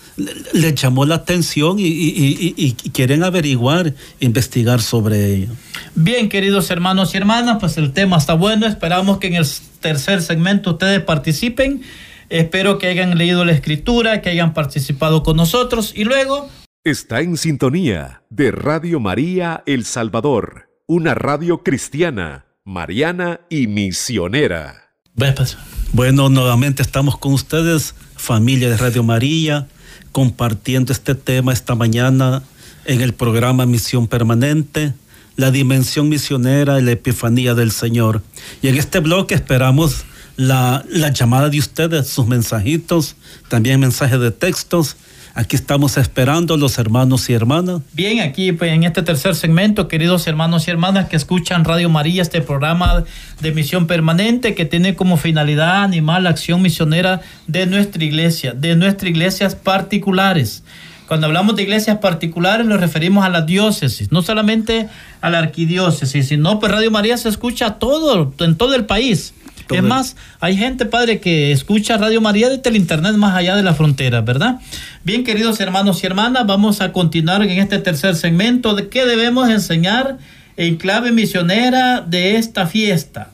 le 0.53 0.75
llamó 0.75 1.05
la 1.05 1.17
atención 1.17 1.77
y, 1.79 2.73
quieren 2.93 3.23
averiguar, 3.23 3.95
investigar 4.21 4.81
sobre 4.81 5.35
ello. 5.35 5.49
Bien, 5.95 6.29
queridos 6.29 6.71
hermanos 6.71 7.15
y 7.15 7.19
hermanas, 7.19 7.59
pues 7.61 7.79
el 7.79 7.93
tema 7.93 8.17
está 8.19 8.35
bueno. 8.35 8.67
Esperamos 8.67 9.19
que 9.19 9.29
en 9.29 9.35
el 9.35 9.47
tercer 9.81 10.23
segmento 10.23 10.73
ustedes 10.73 11.01
participen. 11.03 11.83
Espero 12.29 12.79
que 12.79 12.87
hayan 12.87 13.19
leído 13.19 13.45
la 13.45 13.53
escritura, 13.53 14.23
que 14.23 14.31
hayan 14.31 14.55
participado 14.55 15.23
con 15.23 15.37
nosotros 15.37 15.93
y 15.97 16.05
luego... 16.05 16.49
Está 16.83 17.21
en 17.21 17.37
sintonía 17.37 18.23
de 18.31 18.53
Radio 18.53 19.01
María 19.01 19.63
El 19.67 19.85
Salvador, 19.85 20.71
una 20.87 21.15
radio 21.15 21.63
cristiana, 21.63 22.47
mariana 22.65 23.41
y 23.51 23.67
misionera. 23.67 24.95
Pues. 25.15 25.59
Bueno, 25.93 26.31
nuevamente 26.31 26.83
estamos 26.83 27.19
con 27.19 27.35
ustedes, 27.35 27.95
familia 28.17 28.71
de 28.71 28.79
Radio 28.79 29.03
María 29.03 29.69
compartiendo 30.13 30.93
este 30.93 31.15
tema 31.15 31.53
esta 31.53 31.75
mañana 31.75 32.43
en 32.85 33.01
el 33.01 33.15
programa 33.15 33.67
Misión 33.67 34.07
Permanente, 34.07 34.95
la 35.37 35.51
dimensión 35.51 36.09
misionera 36.09 36.79
y 36.79 36.83
la 36.83 36.93
epifanía 36.93 37.55
del 37.55 37.71
Señor. 37.71 38.23
Y 38.63 38.69
en 38.69 38.77
este 38.77 39.01
bloque 39.01 39.35
esperamos 39.35 40.05
la, 40.37 40.85
la 40.89 41.11
llamada 41.11 41.49
de 41.49 41.59
ustedes, 41.59 42.09
sus 42.09 42.27
mensajitos, 42.27 43.17
también 43.49 43.81
mensajes 43.81 44.21
de 44.21 44.31
textos 44.31 44.97
Aquí 45.41 45.57
estamos 45.57 45.97
esperando 45.97 46.59
los 46.59 46.77
hermanos 46.77 47.31
y 47.31 47.33
hermanas. 47.33 47.81
Bien, 47.95 48.21
aquí 48.21 48.53
pues, 48.53 48.73
en 48.73 48.85
este 48.85 49.01
tercer 49.01 49.35
segmento, 49.35 49.89
queridos 49.89 50.27
hermanos 50.27 50.69
y 50.69 50.71
hermanas 50.71 51.09
que 51.09 51.17
escuchan 51.17 51.65
Radio 51.65 51.89
María, 51.89 52.21
este 52.21 52.43
programa 52.43 53.05
de 53.41 53.53
misión 53.53 53.87
permanente 53.87 54.55
que 54.55 54.67
tiene 54.67 54.95
como 54.97 55.17
finalidad 55.17 55.83
animar 55.83 56.21
la 56.21 56.29
acción 56.29 56.61
misionera 56.61 57.23
de 57.47 57.65
nuestra 57.65 58.05
iglesia, 58.05 58.53
de 58.53 58.77
nuestras 58.77 59.09
iglesias 59.09 59.55
particulares. 59.55 60.63
Cuando 61.09 61.27
hablamos 61.27 61.57
de 61.57 61.63
iglesias 61.63 61.97
particulares 62.01 62.67
nos 62.67 62.79
referimos 62.79 63.25
a 63.25 63.31
la 63.31 63.41
diócesis, 63.41 64.13
no 64.13 64.21
solamente 64.21 64.91
a 65.23 65.31
la 65.31 65.39
arquidiócesis, 65.39 66.29
sino 66.29 66.61
pues 66.61 66.71
Radio 66.71 66.91
María 66.91 67.17
se 67.17 67.31
escucha 67.31 67.79
todo, 67.79 68.35
en 68.41 68.57
todo 68.57 68.75
el 68.75 68.85
país. 68.85 69.33
Es 69.77 69.83
más, 69.83 70.17
hay 70.41 70.57
gente, 70.57 70.87
padre, 70.87 71.21
que 71.21 71.53
escucha 71.53 71.97
Radio 71.97 72.21
María 72.21 72.49
desde 72.49 72.69
el 72.71 72.77
Internet 72.77 73.15
más 73.15 73.35
allá 73.37 73.57
de 73.57 73.63
la 73.63 73.75
frontera, 73.75 74.21
¿verdad? 74.21 74.61
Bien, 75.05 75.25
queridos 75.25 75.61
hermanos 75.61 76.03
y 76.03 76.07
hermanas, 76.07 76.47
vamos 76.47 76.81
a 76.81 76.93
continuar 76.93 77.43
en 77.43 77.59
este 77.59 77.79
tercer 77.79 78.17
segmento 78.17 78.75
de 78.75 78.89
qué 78.89 79.07
debemos 79.07 79.49
enseñar 79.49 80.19
en 80.57 80.77
clave 80.77 81.13
misionera 81.13 82.01
de 82.01 82.37
esta 82.37 82.67
fiesta. 82.67 83.31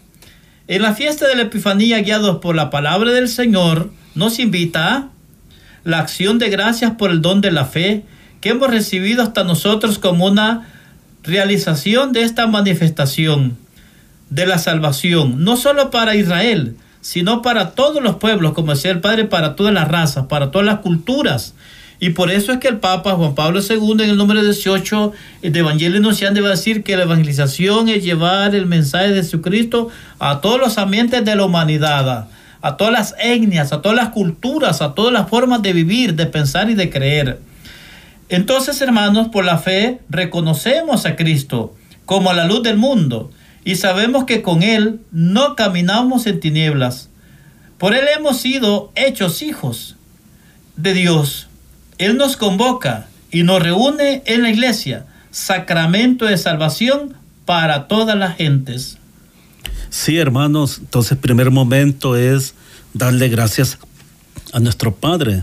En 0.68 0.82
la 0.82 0.94
fiesta 0.94 1.26
de 1.26 1.36
la 1.36 1.42
Epifanía, 1.42 2.00
guiados 2.00 2.38
por 2.38 2.54
la 2.54 2.70
palabra 2.70 3.12
del 3.12 3.28
Señor, 3.28 3.90
nos 4.14 4.38
invita 4.38 4.96
a 4.96 5.08
la 5.84 6.00
acción 6.00 6.38
de 6.38 6.50
gracias 6.50 6.92
por 6.92 7.10
el 7.10 7.22
don 7.22 7.40
de 7.40 7.52
la 7.52 7.64
fe 7.64 8.04
que 8.40 8.50
hemos 8.50 8.70
recibido 8.70 9.22
hasta 9.22 9.44
nosotros 9.44 9.98
como 9.98 10.26
una 10.26 10.68
realización 11.22 12.12
de 12.12 12.22
esta 12.22 12.46
manifestación 12.46 13.56
de 14.30 14.46
la 14.46 14.58
salvación, 14.58 15.44
no 15.44 15.56
solo 15.56 15.90
para 15.90 16.14
Israel, 16.14 16.76
sino 17.00 17.42
para 17.42 17.70
todos 17.70 18.02
los 18.02 18.16
pueblos, 18.16 18.52
como 18.52 18.72
decía 18.74 18.90
el 18.90 19.00
Padre, 19.00 19.24
para 19.26 19.54
todas 19.54 19.72
las 19.72 19.88
razas, 19.88 20.26
para 20.26 20.50
todas 20.50 20.66
las 20.66 20.80
culturas. 20.80 21.54
Y 21.98 22.10
por 22.10 22.30
eso 22.30 22.52
es 22.52 22.58
que 22.58 22.68
el 22.68 22.78
Papa 22.78 23.12
Juan 23.12 23.34
Pablo 23.34 23.60
II 23.60 23.92
en 24.04 24.10
el 24.10 24.16
número 24.16 24.42
18 24.42 25.12
de 25.40 25.58
Evangelio 25.58 26.00
Nunciante 26.00 26.40
va 26.42 26.48
a 26.48 26.50
decir 26.50 26.82
que 26.82 26.96
la 26.96 27.04
evangelización 27.04 27.88
es 27.88 28.04
llevar 28.04 28.54
el 28.54 28.66
mensaje 28.66 29.08
de 29.08 29.22
Jesucristo 29.22 29.88
a 30.18 30.40
todos 30.40 30.60
los 30.60 30.76
ambientes 30.76 31.24
de 31.24 31.36
la 31.36 31.44
humanidad, 31.44 32.28
a 32.60 32.76
todas 32.76 32.92
las 32.92 33.14
etnias, 33.18 33.72
a 33.72 33.80
todas 33.80 33.96
las 33.96 34.10
culturas, 34.10 34.82
a 34.82 34.94
todas 34.94 35.12
las 35.12 35.30
formas 35.30 35.62
de 35.62 35.72
vivir, 35.72 36.14
de 36.14 36.26
pensar 36.26 36.68
y 36.68 36.74
de 36.74 36.90
creer. 36.90 37.40
Entonces, 38.28 38.80
hermanos, 38.82 39.28
por 39.28 39.44
la 39.44 39.56
fe 39.56 40.00
reconocemos 40.10 41.06
a 41.06 41.16
Cristo 41.16 41.74
como 42.04 42.32
la 42.32 42.44
luz 42.44 42.62
del 42.62 42.76
mundo 42.76 43.30
y 43.66 43.74
sabemos 43.74 44.26
que 44.26 44.42
con 44.42 44.62
Él 44.62 45.00
no 45.10 45.56
caminamos 45.56 46.28
en 46.28 46.38
tinieblas. 46.38 47.10
Por 47.78 47.94
Él 47.94 48.04
hemos 48.16 48.40
sido 48.40 48.92
hechos 48.94 49.42
hijos 49.42 49.96
de 50.76 50.94
Dios. 50.94 51.48
Él 51.98 52.16
nos 52.16 52.36
convoca 52.36 53.08
y 53.32 53.42
nos 53.42 53.60
reúne 53.60 54.22
en 54.24 54.42
la 54.42 54.50
iglesia, 54.50 55.06
sacramento 55.32 56.26
de 56.26 56.38
salvación 56.38 57.14
para 57.44 57.88
todas 57.88 58.16
las 58.16 58.36
gentes. 58.36 58.98
Sí, 59.90 60.16
hermanos, 60.16 60.78
entonces 60.78 61.18
primer 61.18 61.50
momento 61.50 62.14
es 62.14 62.54
darle 62.94 63.28
gracias 63.28 63.78
a 64.52 64.60
nuestro 64.60 64.94
Padre, 64.94 65.42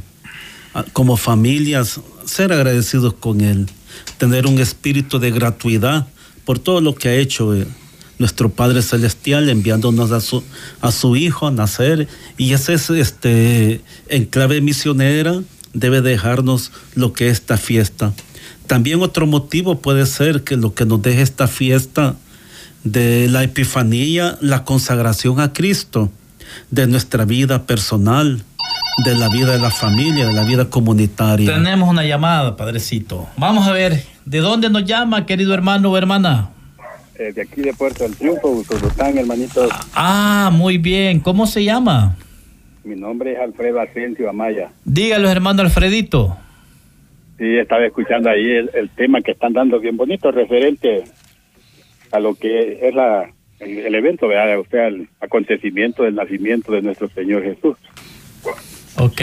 como 0.93 1.17
familias, 1.17 1.99
ser 2.23 2.53
agradecidos 2.53 3.15
con 3.15 3.41
Él, 3.41 3.67
tener 4.17 4.47
un 4.47 4.59
espíritu 4.59 5.19
de 5.19 5.29
gratuidad 5.29 6.07
por 6.45 6.57
todo 6.57 6.79
lo 6.79 6.95
que 6.95 7.09
ha 7.09 7.15
hecho 7.15 7.53
eh, 7.53 7.67
nuestro 8.23 8.47
Padre 8.47 8.81
Celestial 8.81 9.49
enviándonos 9.49 10.13
a 10.13 10.91
su, 10.91 11.15
Hijo 11.17 11.45
a 11.45 11.51
nacer. 11.51 12.07
Y 12.37 12.53
ese 12.53 12.75
es 12.75 12.89
este, 12.89 13.81
en 14.07 14.23
clave 14.23 14.61
misionera, 14.61 15.41
debe 15.73 15.99
dejarnos 15.99 16.71
lo 16.95 17.11
que 17.11 17.27
es 17.27 17.33
esta 17.33 17.57
fiesta. 17.57 18.13
También 18.65 19.01
otro 19.01 19.27
motivo 19.27 19.79
puede 19.79 20.05
ser 20.05 20.45
que 20.45 20.55
lo 20.55 20.73
que 20.73 20.85
nos 20.85 21.01
deje 21.01 21.21
esta 21.21 21.49
fiesta 21.49 22.15
de 22.85 23.27
la 23.27 23.43
Epifanía, 23.43 24.37
la 24.39 24.63
consagración 24.63 25.41
a 25.41 25.51
Cristo, 25.51 26.09
de 26.71 26.87
nuestra 26.87 27.25
vida 27.25 27.63
personal, 27.63 28.41
de 29.03 29.15
la 29.15 29.27
vida 29.27 29.51
de 29.51 29.59
la 29.59 29.71
familia, 29.71 30.27
de 30.27 30.33
la 30.33 30.45
vida 30.45 30.69
comunitaria. 30.69 31.53
Tenemos 31.53 31.89
una 31.89 32.05
llamada, 32.05 32.55
Padrecito. 32.55 33.27
Vamos 33.35 33.67
a 33.67 33.73
ver, 33.73 34.05
¿de 34.23 34.39
dónde 34.39 34.69
nos 34.69 34.85
llama, 34.85 35.25
querido 35.25 35.53
hermano 35.53 35.91
o 35.91 35.97
hermana? 35.97 36.52
Eh, 37.23 37.31
de 37.31 37.43
aquí 37.43 37.61
de 37.61 37.73
Puerto 37.73 38.03
del 38.03 38.17
Triunfo, 38.17 38.49
Usulután, 38.49 39.17
hermanito. 39.17 39.69
Ah, 39.95 40.49
muy 40.51 40.77
bien. 40.77 41.21
¿Cómo 41.21 41.47
se 41.47 41.63
llama? 41.63 42.17
Mi 42.83 42.95
nombre 42.97 43.31
es 43.31 43.39
Alfredo 43.39 43.79
Asensio 43.79 44.29
Amaya. 44.29 44.71
Dígalo, 44.83 45.29
hermano 45.29 45.61
Alfredito. 45.61 46.37
Sí, 47.37 47.45
estaba 47.55 47.85
escuchando 47.85 48.29
ahí 48.29 48.43
el, 48.73 48.89
tema 48.89 49.21
que 49.21 49.31
están 49.31 49.53
dando 49.53 49.79
bien 49.79 49.95
bonito 49.95 50.31
referente 50.31 51.05
a 52.11 52.19
lo 52.19 52.35
que 52.35 52.89
es 52.89 52.93
la, 52.93 53.31
el, 53.59 53.95
evento, 53.95 54.27
¿verdad? 54.27 54.59
o 54.59 54.65
sea, 54.69 54.87
el 54.87 55.07
acontecimiento 55.21 56.03
del 56.03 56.15
nacimiento 56.15 56.73
de 56.73 56.81
nuestro 56.81 57.07
Señor 57.07 57.43
Jesús. 57.43 57.77
Ok. 58.97 59.21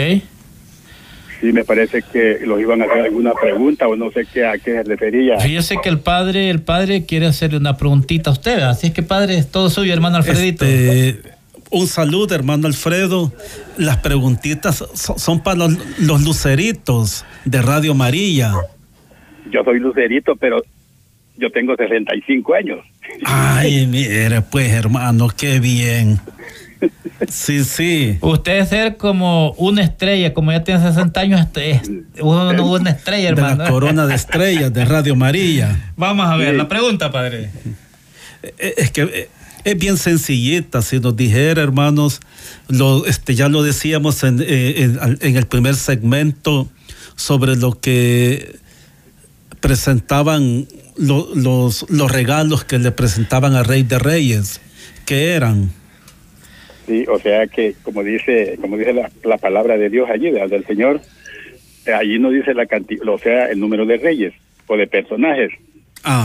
Sí, 1.41 1.51
me 1.51 1.63
parece 1.63 2.03
que 2.03 2.37
los 2.45 2.61
iban 2.61 2.83
a 2.83 2.85
hacer 2.85 3.01
alguna 3.01 3.33
pregunta 3.33 3.87
o 3.87 3.95
no 3.95 4.11
sé 4.11 4.27
qué 4.31 4.45
a 4.45 4.59
qué 4.59 4.73
se 4.73 4.83
refería. 4.83 5.39
Fíjese 5.39 5.77
que 5.81 5.89
el 5.89 5.99
padre, 5.99 6.51
el 6.51 6.61
padre 6.61 7.07
quiere 7.07 7.25
hacerle 7.25 7.57
una 7.57 7.77
preguntita 7.77 8.29
a 8.29 8.33
usted, 8.33 8.59
así 8.59 8.87
es 8.87 8.93
que 8.93 9.01
padre, 9.01 9.39
es 9.39 9.49
todo 9.49 9.71
suyo, 9.71 9.91
hermano 9.91 10.17
Alfredito. 10.17 10.65
Este, 10.65 11.31
un 11.71 11.87
saludo, 11.87 12.35
hermano 12.35 12.67
Alfredo. 12.67 13.33
Las 13.77 13.97
preguntitas 13.97 14.85
son, 14.93 15.41
para 15.41 15.67
los, 15.67 16.21
luceritos 16.23 17.25
de 17.43 17.61
Radio 17.63 17.95
María. 17.95 18.53
Yo 19.51 19.63
soy 19.63 19.79
lucerito, 19.79 20.35
pero 20.35 20.61
yo 21.37 21.49
tengo 21.49 21.75
65 21.75 22.53
años. 22.53 22.79
Ay, 23.25 23.87
mire, 23.87 24.41
pues 24.41 24.71
hermano, 24.71 25.29
qué 25.35 25.59
bien. 25.59 26.19
Sí, 27.29 27.63
sí. 27.63 28.17
Usted 28.21 28.59
es 28.59 28.69
ser 28.69 28.97
como 28.97 29.51
una 29.53 29.83
estrella, 29.83 30.33
como 30.33 30.51
ya 30.51 30.63
tiene 30.63 30.81
60 30.81 31.19
años, 31.19 31.41
este, 31.41 31.71
es 31.71 31.89
una 32.21 32.89
estrella, 32.89 33.29
hermano. 33.29 33.57
De 33.57 33.63
la 33.63 33.69
corona 33.69 34.07
de 34.07 34.15
estrellas 34.15 34.73
de 34.73 34.85
Radio 34.85 35.15
María. 35.15 35.93
Vamos 35.95 36.27
a 36.27 36.35
ver, 36.35 36.55
la 36.55 36.67
pregunta, 36.67 37.11
padre. 37.11 37.51
Eh, 38.43 38.53
eh, 38.57 38.73
es 38.77 38.91
que 38.91 39.03
eh, 39.03 39.29
es 39.63 39.77
bien 39.77 39.97
sencillita, 39.97 40.81
si 40.81 40.99
nos 40.99 41.15
dijera, 41.15 41.61
hermanos, 41.61 42.19
lo, 42.67 43.05
este, 43.05 43.35
ya 43.35 43.47
lo 43.47 43.61
decíamos 43.61 44.23
en, 44.23 44.41
en 44.41 45.37
el 45.37 45.45
primer 45.45 45.75
segmento 45.75 46.67
sobre 47.15 47.55
lo 47.55 47.79
que 47.79 48.59
presentaban 49.59 50.67
los, 50.97 51.85
los 51.89 52.11
regalos 52.11 52.63
que 52.63 52.79
le 52.79 52.91
presentaban 52.91 53.55
al 53.55 53.65
Rey 53.65 53.83
de 53.83 53.99
Reyes, 53.99 54.59
¿qué 55.05 55.33
eran? 55.33 55.71
Sí, 56.85 57.05
o 57.07 57.19
sea 57.19 57.47
que 57.47 57.75
como 57.83 58.03
dice, 58.03 58.57
como 58.59 58.77
dice 58.77 58.93
la, 59.23 59.37
palabra 59.37 59.77
de 59.77 59.89
Dios 59.89 60.09
allí, 60.09 60.31
del 60.31 60.65
Señor, 60.65 61.01
eh, 61.85 61.93
allí 61.93 62.19
no 62.19 62.31
dice 62.31 62.53
la 62.53 62.65
cantidad, 62.65 63.07
o 63.07 63.17
sea, 63.17 63.45
el 63.47 63.59
número 63.59 63.85
de 63.85 63.97
reyes 63.97 64.33
o 64.67 64.77
de 64.77 64.87
personajes. 64.87 65.51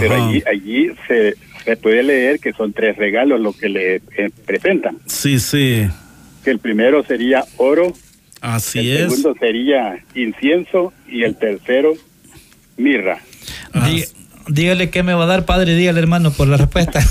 Pero 0.00 0.14
allí, 0.14 0.42
allí 0.46 0.90
se, 1.06 1.34
se 1.64 1.76
puede 1.76 2.02
leer 2.02 2.40
que 2.40 2.52
son 2.52 2.72
tres 2.72 2.96
regalos 2.96 3.40
lo 3.40 3.52
que 3.52 3.68
le 3.68 3.96
eh, 3.96 4.30
presentan. 4.46 4.98
Sí, 5.04 5.38
sí. 5.38 5.86
Que 6.44 6.52
el 6.52 6.60
primero 6.60 7.04
sería 7.04 7.44
oro. 7.58 7.92
Así 8.40 8.90
es. 8.90 9.00
El 9.00 9.10
segundo 9.10 9.34
sería 9.38 9.98
incienso 10.14 10.92
y 11.08 11.24
el 11.24 11.36
tercero 11.36 11.92
mirra. 12.76 13.18
Dígale 14.48 14.90
qué 14.90 15.02
me 15.02 15.14
va 15.14 15.24
a 15.24 15.26
dar, 15.26 15.44
padre, 15.44 15.74
dígale, 15.74 15.98
hermano, 15.98 16.30
por 16.30 16.48
la 16.48 16.56
respuesta. 16.56 17.00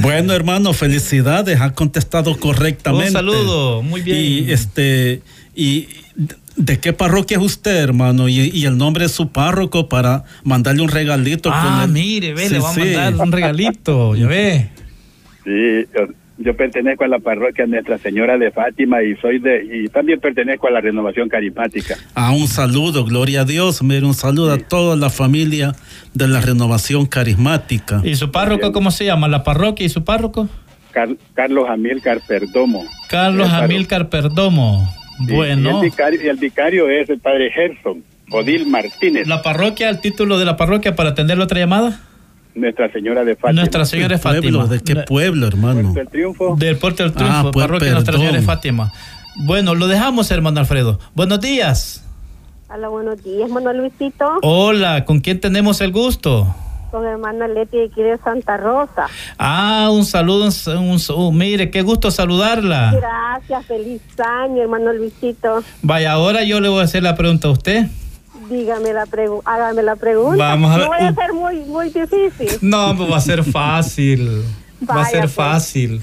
bueno, 0.00 0.32
hermano, 0.32 0.72
felicidades, 0.72 1.60
ha 1.60 1.72
contestado 1.72 2.38
correctamente. 2.38 3.08
Un 3.08 3.12
saludo, 3.12 3.82
muy 3.82 4.02
bien. 4.02 4.18
Y 4.18 4.50
este, 4.52 5.22
y 5.54 5.88
¿De 6.56 6.78
qué 6.78 6.92
parroquia 6.92 7.38
es 7.38 7.42
usted, 7.42 7.76
hermano? 7.76 8.28
Y, 8.28 8.64
el 8.64 8.78
nombre 8.78 9.04
de 9.04 9.08
su 9.08 9.30
párroco 9.30 9.88
para 9.88 10.24
mandarle 10.44 10.82
un 10.82 10.88
regalito. 10.88 11.50
Ah, 11.52 11.86
mire, 11.90 12.32
ve, 12.32 12.48
le 12.48 12.60
vamos 12.60 12.76
a 12.76 12.80
mandar 12.80 13.14
un 13.16 13.32
regalito, 13.32 14.14
ya 14.14 14.26
ve. 14.28 14.70
Sí, 15.42 15.88
yo 16.36 16.56
pertenezco 16.56 17.04
a 17.04 17.08
la 17.08 17.18
parroquia 17.18 17.66
Nuestra 17.66 17.98
Señora 17.98 18.36
de 18.38 18.50
Fátima 18.50 19.02
y 19.02 19.14
soy 19.16 19.38
de 19.38 19.64
y 19.64 19.88
también 19.88 20.20
pertenezco 20.20 20.66
a 20.66 20.70
la 20.70 20.80
renovación 20.80 21.28
carismática. 21.28 21.96
Ah, 22.14 22.32
un 22.32 22.48
saludo, 22.48 23.04
gloria 23.04 23.42
a 23.42 23.44
Dios, 23.44 23.82
mire, 23.82 24.04
un 24.04 24.14
saludo 24.14 24.52
a 24.52 24.58
toda 24.58 24.96
la 24.96 25.10
familia 25.10 25.72
de 26.12 26.28
la 26.28 26.40
renovación 26.40 27.06
carismática. 27.06 28.00
¿Y 28.04 28.16
su 28.16 28.32
párroco 28.32 28.72
cómo 28.72 28.90
se 28.90 29.04
llama? 29.04 29.28
¿La 29.28 29.44
parroquia 29.44 29.86
y 29.86 29.88
su 29.88 30.04
párroco? 30.04 30.48
Carlos 31.34 31.68
Amílcar 31.68 32.20
Perdomo. 32.26 32.84
Carlos 33.08 33.52
Amílcar 33.52 34.08
Perdomo. 34.08 34.92
Bueno. 35.18 35.82
Y 35.82 36.28
el, 36.28 36.36
vicario, 36.36 36.88
es 36.88 37.08
el 37.08 37.18
padre 37.18 37.50
Gerson, 37.50 38.02
Odil 38.30 38.66
Martínez. 38.66 39.26
¿La 39.26 39.42
parroquia, 39.42 39.88
el 39.88 40.00
título 40.00 40.38
de 40.38 40.44
la 40.44 40.56
parroquia 40.56 40.94
para 40.96 41.10
atender 41.10 41.38
la 41.38 41.44
otra 41.44 41.58
llamada? 41.58 42.00
Nuestra 42.54 42.90
Señora 42.92 43.24
de 43.24 43.34
Fátima. 43.34 43.60
Nuestra 43.60 43.84
Señora 43.84 44.16
de 44.16 44.18
Fátima. 44.18 44.66
¿De 44.66 44.80
qué 44.80 44.96
pueblo, 44.96 45.46
hermano? 45.46 45.92
Puerto 45.92 45.98
del 45.98 46.08
Triunfo. 46.08 46.56
Del 46.56 46.76
Puerto 46.76 47.02
del 47.02 47.12
Triunfo, 47.12 47.48
ah, 47.48 47.50
pues, 47.52 47.66
parroquia 47.66 47.92
Nuestra 47.92 48.16
Señora 48.16 48.36
de 48.36 48.42
Fátima. 48.42 48.92
Bueno, 49.36 49.74
lo 49.74 49.88
dejamos, 49.88 50.30
hermano 50.30 50.60
Alfredo. 50.60 51.00
Buenos 51.14 51.40
días. 51.40 52.04
Hola, 52.68 52.88
buenos 52.88 53.22
días, 53.22 53.48
hermano 53.48 53.72
Luisito. 53.72 54.38
Hola, 54.42 55.04
¿con 55.04 55.20
quién 55.20 55.40
tenemos 55.40 55.80
el 55.80 55.92
gusto? 55.92 56.54
Con 56.90 57.04
hermana 57.04 57.48
Leti 57.48 57.76
de 57.76 57.84
aquí 57.86 58.02
de 58.02 58.16
Santa 58.18 58.56
Rosa. 58.56 59.06
Ah, 59.36 59.90
un 59.92 60.04
saludo, 60.04 60.48
un, 60.78 61.36
mire, 61.36 61.70
qué 61.70 61.82
gusto 61.82 62.12
saludarla. 62.12 62.92
Gracias, 62.94 63.66
feliz 63.66 64.00
año, 64.18 64.62
hermano 64.62 64.92
Luisito. 64.92 65.62
Vaya, 65.82 66.12
ahora 66.12 66.44
yo 66.44 66.60
le 66.60 66.68
voy 66.68 66.80
a 66.80 66.84
hacer 66.84 67.02
la 67.02 67.16
pregunta 67.16 67.48
a 67.48 67.50
usted. 67.50 67.86
Dígame 68.48 68.92
la 68.92 69.06
pregunta, 69.06 69.50
hágame 69.50 69.82
la 69.82 69.96
pregunta. 69.96 70.36
Vamos 70.36 70.70
a. 70.70 70.78
No 70.78 70.86
voy 70.88 71.00
a 71.00 71.14
ser 71.14 71.32
muy, 71.32 71.56
muy 71.60 71.90
difícil. 71.90 72.58
No, 72.60 72.96
pues 72.96 73.10
va 73.10 73.16
a 73.16 73.20
ser 73.20 73.44
fácil. 73.44 74.42
va 74.88 75.02
a 75.02 75.04
ser 75.10 75.20
pues. 75.20 75.32
fácil. 75.32 76.02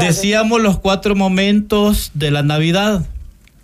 Decíamos 0.00 0.60
los 0.60 0.78
cuatro 0.78 1.14
momentos 1.14 2.10
de 2.14 2.30
la 2.30 2.42
Navidad. 2.42 3.06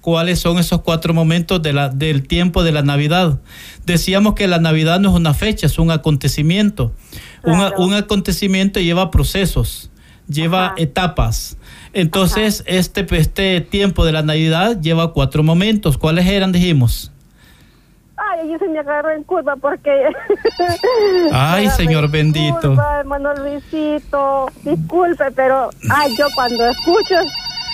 ¿Cuáles 0.00 0.40
son 0.40 0.58
esos 0.58 0.80
cuatro 0.80 1.14
momentos 1.14 1.62
de 1.62 1.72
la, 1.72 1.88
del 1.88 2.26
tiempo 2.26 2.64
de 2.64 2.72
la 2.72 2.82
Navidad? 2.82 3.38
Decíamos 3.86 4.34
que 4.34 4.48
la 4.48 4.58
Navidad 4.58 4.98
no 4.98 5.10
es 5.10 5.14
una 5.14 5.32
fecha, 5.32 5.66
es 5.66 5.78
un 5.78 5.92
acontecimiento. 5.92 6.92
un 7.44 7.94
acontecimiento 7.94 8.80
lleva 8.80 9.12
procesos, 9.12 9.92
lleva 10.26 10.74
etapas. 10.76 11.56
Entonces, 11.92 12.64
este, 12.66 13.06
este 13.16 13.60
tiempo 13.60 14.04
de 14.04 14.12
la 14.12 14.22
Navidad 14.22 14.80
lleva 14.80 15.12
cuatro 15.12 15.44
momentos. 15.44 15.98
¿Cuáles 15.98 16.26
eran, 16.26 16.50
dijimos? 16.50 17.11
Ay, 18.32 18.50
yo 18.50 18.58
se 18.58 18.68
me 18.68 18.78
agarró 18.78 19.10
en 19.10 19.24
curva 19.24 19.56
porque... 19.56 19.90
Ay, 21.32 21.68
Señor 21.70 22.08
bendito. 22.10 22.76
Hermano 22.98 23.34
Luisito, 23.34 24.50
disculpe, 24.64 25.24
pero 25.34 25.70
ay, 25.90 26.14
yo 26.16 26.26
cuando 26.34 26.66
escucho 26.66 27.14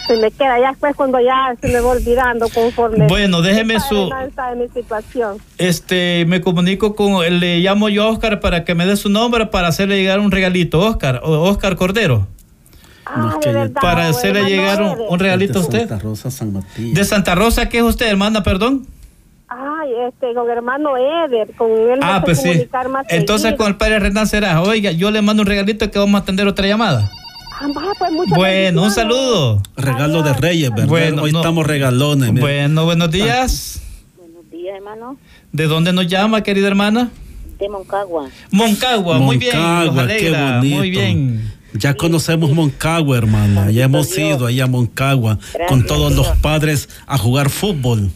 se 0.09 0.17
me 0.17 0.31
queda 0.31 0.59
ya 0.59 0.71
después 0.71 0.97
cuando 0.97 1.21
ya 1.21 1.55
se 1.61 1.69
me 1.69 1.81
va 1.81 1.91
olvidando 1.91 2.49
conforme 2.49 3.07
bueno 3.09 3.43
déjeme 3.43 3.79
su 3.79 4.11
mi 4.57 4.69
situación. 4.69 5.37
Este 5.59 6.25
me 6.27 6.41
comunico 6.41 6.97
con 6.97 7.21
le 7.41 7.59
llamo 7.59 7.91
yo 7.91 8.05
a 8.05 8.09
Oscar 8.09 8.41
para 8.41 8.65
que 8.65 8.75
me 8.75 8.87
dé 8.87 8.97
su 8.97 9.11
nombre 9.11 9.47
para 9.47 9.69
hacerle 9.69 9.99
llegar 9.99 10.19
un 10.21 10.31
regalito 10.31 10.81
Oscar 10.81 11.21
Oscar 11.23 11.77
Cordero. 11.77 12.27
Ah, 13.05 13.39
para 13.81 14.09
hacerle 14.09 14.45
llegar 14.45 14.83
un, 14.83 15.19
regalito 15.19 15.59
a 15.59 15.63
usted 15.63 15.83
de 15.83 15.89
Santa 15.89 16.03
Rosa 16.03 16.31
San 16.31 16.53
Martín. 16.55 16.95
De 16.95 17.05
Santa 17.05 17.35
Rosa 17.35 17.69
qué 17.69 17.79
es 17.79 17.85
usted 17.85 18.07
hermana 18.07 18.43
perdón 18.43 18.87
Ay, 19.49 19.91
este, 20.09 20.35
con 20.35 20.51
hermano 20.51 20.97
Eder, 20.97 21.51
con 21.57 21.71
él 21.71 21.99
ah, 22.03 22.21
pues 22.23 22.43
sí. 22.43 22.69
Entonces 23.09 23.55
con 23.55 23.69
el 23.69 23.77
padre 23.77 23.99
Renan 23.99 24.27
será, 24.27 24.61
oiga, 24.61 24.93
yo 24.93 25.11
le 25.11 25.23
mando 25.23 25.43
un 25.43 25.47
regalito 25.47 25.91
que 25.91 25.99
vamos 25.99 26.21
a 26.21 26.23
atender 26.23 26.47
otra 26.47 26.67
llamada. 26.67 27.11
Ah, 27.61 27.67
pues 27.99 28.13
bueno, 28.29 28.83
un 28.83 28.91
saludo. 28.91 29.63
Regalo 29.77 30.23
de 30.23 30.35
Reyes, 30.35 30.71
¿verdad? 30.71 30.87
Bueno, 30.87 31.23
Hoy 31.23 31.31
estamos 31.31 31.67
regalones. 31.67 32.33
Bueno, 32.39 32.85
buenos 32.85 33.11
días. 33.11 33.83
Buenos 34.17 34.49
días, 34.51 34.77
hermano. 34.77 35.17
¿De 35.51 35.65
dónde 35.65 35.93
nos 35.93 36.07
llama, 36.07 36.43
querida 36.43 36.69
hermana? 36.69 37.11
De 37.59 37.69
Moncagua. 37.69 38.29
Moncagua, 38.53 39.19
muy 39.19 39.39
bien. 39.39 39.57
Moncagua, 39.57 40.61
Muy 40.63 40.91
bien. 40.91 41.58
Ya 41.75 41.95
conocemos 41.95 42.51
Moncagua, 42.53 43.19
hermana. 43.19 43.71
Ya 43.71 43.85
hemos 43.85 44.17
ido 44.17 44.47
allá 44.47 44.65
a 44.65 44.67
Moncagua 44.67 45.39
con 45.69 45.85
todos 45.87 46.15
los 46.15 46.29
padres 46.39 46.89
a 47.07 47.19
jugar 47.19 47.51
fútbol. 47.51 48.11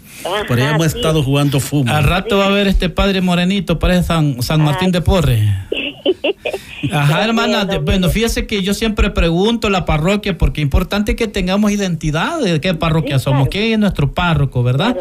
Por 0.48 0.58
ahí 0.58 0.66
hemos 0.66 0.86
estado 0.86 1.22
jugando 1.22 1.60
fútbol. 1.60 1.90
Al 1.90 2.04
rato 2.04 2.38
va 2.38 2.46
a 2.46 2.50
ver 2.50 2.66
este 2.66 2.88
padre 2.88 3.20
morenito, 3.20 3.78
parece 3.78 4.04
San, 4.04 4.42
San 4.42 4.62
Martín 4.62 4.92
de 4.92 5.00
Porre. 5.00 5.42
Ajá, 6.92 7.24
hermana. 7.24 7.66
bueno, 7.82 8.08
fíjese 8.10 8.46
que 8.46 8.62
yo 8.62 8.74
siempre 8.74 9.10
pregunto 9.10 9.70
la 9.70 9.84
parroquia 9.84 10.36
porque 10.36 10.60
es 10.60 10.64
importante 10.64 11.16
que 11.16 11.28
tengamos 11.28 11.70
identidad 11.70 12.40
de 12.40 12.60
qué 12.60 12.74
parroquia 12.74 13.18
somos, 13.18 13.48
quién 13.48 13.72
es 13.72 13.78
nuestro 13.78 14.12
párroco, 14.12 14.62
¿verdad? 14.62 14.96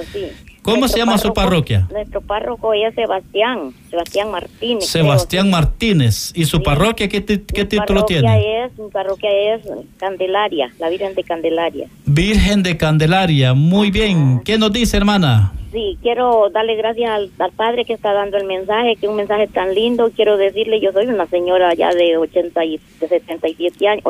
¿Cómo 0.62 0.88
se 0.88 1.00
llama 1.00 1.18
su 1.18 1.34
parroquia? 1.34 1.88
Nuestro 1.92 2.22
párroco 2.22 2.74
es 2.74 2.94
Sebastián, 2.94 3.74
Sebastián 3.90 4.32
Martínez. 4.32 4.86
Sebastián 4.86 5.50
Martínez. 5.50 6.32
¿Y 6.36 6.46
su 6.46 6.62
parroquia 6.62 7.08
qué, 7.10 7.24
qué 7.24 7.66
título 7.66 8.06
tiene? 8.06 8.66
Es, 8.66 8.78
mi 8.78 8.90
parroquia 8.90 9.30
es 9.56 9.62
Candelaria, 9.98 10.72
la 10.80 10.90
Virgen 10.90 11.16
de 11.16 11.24
Candelaria. 11.24 11.88
Virgen 12.06 12.62
de 12.62 12.78
Candelaria, 12.78 13.54
muy 13.54 13.90
bien. 13.90 14.42
¿Qué 14.46 14.58
nos 14.60 14.72
dice, 14.72 14.98
hermana? 14.98 15.54
Sí, 15.72 15.98
quiero 16.02 16.50
darle 16.50 16.76
gracias 16.76 17.10
al, 17.10 17.52
padre 17.56 17.86
que 17.86 17.94
está 17.94 18.14
dando 18.14 18.38
el 18.38 18.46
mensaje, 18.46 18.98
que 18.98 19.06
es 19.06 19.10
un 19.10 19.16
mensaje 19.16 19.48
tan 19.48 19.74
lindo. 19.74 20.12
Quiero 20.16 20.38
decirle, 20.38 20.82
yo 20.82 20.92
soy 20.92 21.08
una 21.08 21.26
señora 21.28 21.74
ya 21.74 21.90
de 21.94 22.18
80 22.18 22.66
y 22.66 22.80
de 23.00 23.08
77 23.08 23.88
años. 23.88 24.04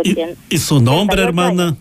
¿Y, 0.50 0.58
su 0.58 0.82
nombre, 0.82 1.22
hermana? 1.22 1.78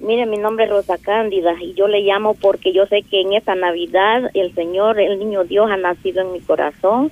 Mire, 0.00 0.24
mi 0.24 0.38
nombre 0.38 0.64
es 0.64 0.70
Rosa 0.70 0.96
Cándida 0.96 1.52
y 1.60 1.74
yo 1.74 1.86
le 1.86 2.00
llamo 2.00 2.34
porque 2.34 2.72
yo 2.72 2.86
sé 2.86 3.02
que 3.02 3.20
en 3.20 3.34
esta 3.34 3.54
Navidad 3.54 4.30
el 4.32 4.54
Señor, 4.54 4.98
el 4.98 5.18
Niño 5.18 5.44
Dios 5.44 5.70
ha 5.70 5.76
nacido 5.76 6.22
en 6.22 6.32
mi 6.32 6.40
corazón. 6.40 7.10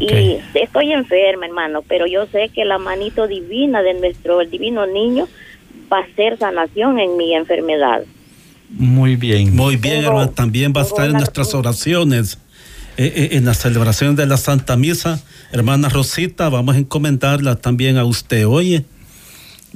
Y 0.00 0.38
estoy 0.54 0.90
enferma, 0.92 1.46
hermano, 1.46 1.82
pero 1.86 2.08
yo 2.08 2.26
sé 2.26 2.48
que 2.52 2.64
la 2.64 2.78
manito 2.78 3.28
divina 3.28 3.82
de 3.82 3.94
nuestro 3.94 4.40
el 4.40 4.50
divino 4.50 4.84
niño 4.84 5.28
va 5.92 6.00
a 6.00 6.06
ser 6.16 6.36
sanación 6.38 6.98
en 6.98 7.16
mi 7.16 7.34
enfermedad. 7.36 8.02
Muy 8.68 9.14
bien. 9.14 9.54
Muy 9.54 9.76
bien, 9.76 10.04
hermano. 10.04 10.30
También 10.30 10.72
va 10.76 10.80
a 10.80 10.84
estar 10.84 11.06
en 11.06 11.12
nuestras 11.12 11.54
oraciones. 11.54 12.38
Eh, 12.98 13.12
eh, 13.14 13.28
en 13.36 13.44
la 13.44 13.52
celebración 13.52 14.16
de 14.16 14.26
la 14.26 14.38
Santa 14.38 14.74
Misa, 14.76 15.22
hermana 15.52 15.90
Rosita, 15.90 16.48
vamos 16.48 16.76
a 16.76 16.78
encomendarla 16.78 17.56
también 17.56 17.98
a 17.98 18.04
usted, 18.04 18.46
oye. 18.46 18.84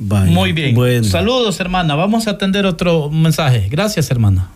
Muy 0.00 0.52
bien. 0.52 1.04
Saludos, 1.04 1.60
hermana. 1.60 1.94
Vamos 1.94 2.26
a 2.26 2.32
atender 2.32 2.64
otro 2.64 3.10
mensaje. 3.10 3.68
Gracias, 3.70 4.10
hermana. 4.10 4.48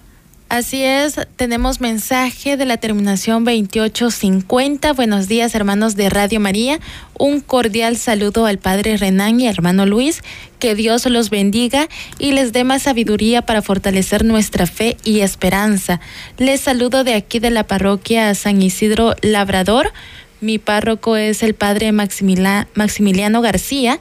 Así 0.49 0.85
es, 0.85 1.19
tenemos 1.37 1.81
mensaje 1.81 2.57
de 2.57 2.65
la 2.65 2.77
terminación 2.77 3.45
2850. 3.45 4.93
Buenos 4.93 5.27
días, 5.27 5.55
hermanos 5.55 5.97
de 5.97 6.11
Radio 6.11 6.39
María. 6.39 6.79
Un 7.19 7.41
cordial 7.41 7.97
saludo 7.97 8.47
al 8.47 8.59
Padre 8.59 8.97
Renán 8.97 9.41
y 9.41 9.49
hermano 9.49 9.85
Luis. 9.85 10.23
Que 10.61 10.75
Dios 10.75 11.07
los 11.07 11.29
bendiga 11.29 11.89
y 12.19 12.33
les 12.33 12.53
dé 12.53 12.63
más 12.63 12.83
sabiduría 12.83 13.43
para 13.43 13.63
fortalecer 13.63 14.25
nuestra 14.25 14.67
fe 14.67 14.97
y 15.03 15.21
esperanza. 15.21 16.01
Les 16.39 16.61
saludo 16.61 17.05
de 17.05 17.15
aquí 17.15 17.39
de 17.39 17.51
la 17.51 17.67
parroquia 17.67 18.35
San 18.35 18.63
Isidro 18.63 19.17
Labrador. 19.23 19.93
Mi 20.41 20.59
párroco 20.59 21.17
es 21.17 21.43
el 21.43 21.55
Padre 21.55 21.91
Maximiliano 21.91 23.41
García 23.41 23.99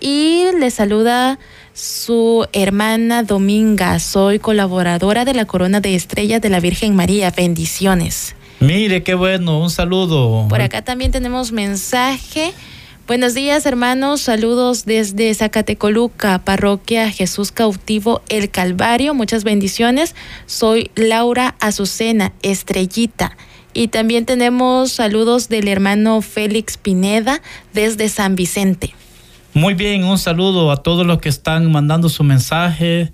y 0.00 0.46
les 0.58 0.74
saluda 0.74 1.38
su 1.74 2.46
hermana 2.52 3.22
Dominga. 3.22 3.98
Soy 3.98 4.38
colaboradora 4.38 5.24
de 5.24 5.34
la 5.34 5.44
Corona 5.44 5.80
de 5.80 5.94
Estrellas 5.94 6.40
de 6.40 6.50
la 6.50 6.60
Virgen 6.60 6.96
María. 6.96 7.30
Bendiciones. 7.30 8.34
Mire, 8.60 9.02
qué 9.02 9.14
bueno, 9.14 9.60
un 9.60 9.70
saludo. 9.70 10.46
Por 10.48 10.60
acá 10.60 10.82
también 10.82 11.12
tenemos 11.12 11.52
mensaje. 11.52 12.52
Buenos 13.06 13.34
días, 13.34 13.66
hermanos. 13.66 14.20
Saludos 14.20 14.84
desde 14.84 15.34
Zacatecoluca, 15.34 16.38
parroquia 16.44 17.10
Jesús 17.10 17.50
Cautivo, 17.50 18.22
El 18.28 18.50
Calvario. 18.50 19.14
Muchas 19.14 19.42
bendiciones. 19.42 20.14
Soy 20.46 20.90
Laura 20.94 21.56
Azucena, 21.58 22.32
Estrellita. 22.42 23.36
Y 23.72 23.88
también 23.88 24.26
tenemos 24.26 24.92
saludos 24.92 25.48
del 25.48 25.68
hermano 25.68 26.22
Félix 26.22 26.76
Pineda 26.76 27.40
desde 27.72 28.08
San 28.08 28.36
Vicente. 28.36 28.94
Muy 29.52 29.74
bien, 29.74 30.04
un 30.04 30.16
saludo 30.16 30.70
a 30.70 30.76
todos 30.76 31.04
los 31.04 31.18
que 31.18 31.28
están 31.28 31.72
mandando 31.72 32.08
su 32.08 32.22
mensaje. 32.22 33.12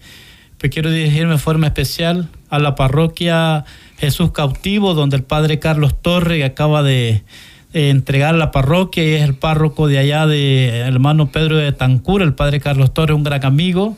Pues 0.58 0.70
quiero 0.70 0.90
dirigirme 0.90 1.32
de 1.32 1.38
forma 1.38 1.66
especial 1.66 2.28
a 2.50 2.58
la 2.58 2.74
parroquia 2.74 3.64
Jesús 3.96 4.32
Cautivo, 4.32 4.92
donde 4.92 5.16
el 5.16 5.22
padre 5.22 5.58
Carlos 5.58 5.94
Torre 6.02 6.44
acaba 6.44 6.82
de, 6.82 7.24
entregar 7.72 8.34
la 8.34 8.50
parroquia 8.50 9.02
y 9.02 9.14
es 9.14 9.22
el 9.22 9.34
párroco 9.34 9.88
de 9.88 9.98
allá 9.98 10.26
de 10.26 10.80
hermano 10.80 11.30
Pedro 11.32 11.56
de 11.56 11.72
Tancura, 11.72 12.22
el 12.22 12.34
padre 12.34 12.60
Carlos 12.60 12.92
Torre, 12.92 13.14
un 13.14 13.24
gran 13.24 13.42
amigo. 13.42 13.96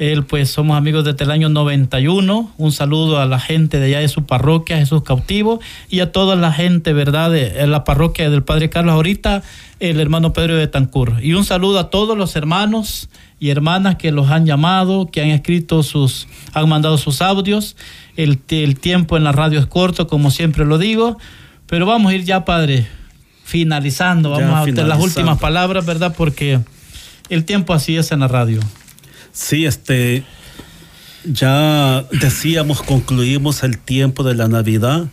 Él, 0.00 0.24
pues, 0.24 0.48
somos 0.48 0.78
amigos 0.78 1.04
desde 1.04 1.24
el 1.24 1.30
año 1.30 1.50
91. 1.50 2.50
Un 2.56 2.72
saludo 2.72 3.20
a 3.20 3.26
la 3.26 3.38
gente 3.38 3.78
de 3.78 3.84
allá 3.84 3.98
de 4.00 4.08
su 4.08 4.24
parroquia, 4.24 4.78
Jesús 4.78 5.02
Cautivo, 5.02 5.60
y 5.90 6.00
a 6.00 6.10
toda 6.10 6.36
la 6.36 6.54
gente, 6.54 6.94
¿verdad?, 6.94 7.30
de 7.30 7.66
la 7.66 7.84
parroquia 7.84 8.30
del 8.30 8.42
Padre 8.42 8.70
Carlos. 8.70 8.94
Ahorita, 8.94 9.42
el 9.78 10.00
hermano 10.00 10.32
Pedro 10.32 10.56
de 10.56 10.68
Tancur. 10.68 11.16
Y 11.22 11.34
un 11.34 11.44
saludo 11.44 11.78
a 11.78 11.90
todos 11.90 12.16
los 12.16 12.34
hermanos 12.34 13.10
y 13.38 13.50
hermanas 13.50 13.96
que 13.96 14.10
los 14.10 14.30
han 14.30 14.46
llamado, 14.46 15.10
que 15.10 15.20
han 15.20 15.28
escrito 15.28 15.82
sus, 15.82 16.28
han 16.54 16.66
mandado 16.66 16.96
sus 16.96 17.20
audios. 17.20 17.76
El, 18.16 18.38
tiempo 18.38 19.18
en 19.18 19.24
la 19.24 19.32
radio 19.32 19.58
es 19.58 19.66
corto, 19.66 20.06
como 20.06 20.30
siempre 20.30 20.64
lo 20.64 20.78
digo. 20.78 21.18
Pero 21.66 21.84
vamos 21.84 22.10
a 22.10 22.14
ir 22.14 22.24
ya, 22.24 22.46
Padre, 22.46 22.86
finalizando. 23.44 24.30
Vamos 24.30 24.62
a 24.62 24.64
tener 24.64 24.86
las 24.86 24.98
últimas 24.98 25.38
palabras, 25.38 25.84
¿verdad? 25.84 26.14
Porque 26.16 26.58
el 27.28 27.44
tiempo 27.44 27.74
así 27.74 27.98
es 27.98 28.12
en 28.12 28.20
la 28.20 28.28
radio. 28.28 28.60
Sí, 29.32 29.66
este, 29.66 30.24
ya 31.24 32.04
decíamos, 32.10 32.82
concluimos 32.82 33.62
el 33.62 33.78
tiempo 33.78 34.22
de 34.22 34.34
la 34.34 34.48
Navidad 34.48 35.08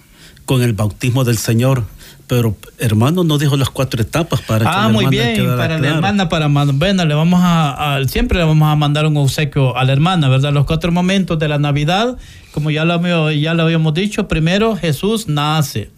con 0.45 0.63
el 0.63 0.73
bautismo 0.73 1.23
del 1.23 1.37
Señor. 1.37 1.85
Pero 2.27 2.57
hermano 2.77 3.23
no 3.23 3.37
dijo 3.37 3.55
las 3.55 3.69
cuatro 3.69 4.01
etapas 4.01 4.41
para 4.41 4.69
ah, 4.69 4.89
muy 4.89 5.05
bien, 5.05 5.47
para 5.55 5.79
la 5.79 5.87
hermana, 5.87 6.27
para 6.27 6.47
bueno, 6.47 7.05
le 7.05 7.13
vamos 7.13 7.39
a, 7.41 8.01
siempre 8.09 8.37
le 8.37 8.43
vamos 8.43 8.67
a 8.67 8.75
mandar 8.75 9.05
un 9.05 9.15
obsequio 9.15 9.77
a 9.77 9.85
la 9.85 9.93
hermana, 9.93 10.27
¿verdad? 10.27 10.51
Los 10.51 10.65
cuatro 10.65 10.91
momentos 10.91 11.39
de 11.39 11.47
la 11.47 11.57
Navidad, 11.57 12.17
como 12.51 12.69
ya 12.69 12.83
lo, 12.83 13.31
ya 13.31 13.53
lo 13.53 13.63
habíamos 13.63 13.93
dicho, 13.93 14.27
primero 14.27 14.75
Jesús 14.75 15.29
nace, 15.29 15.89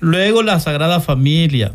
luego 0.00 0.42
la 0.42 0.60
Sagrada 0.60 1.00
Familia, 1.00 1.72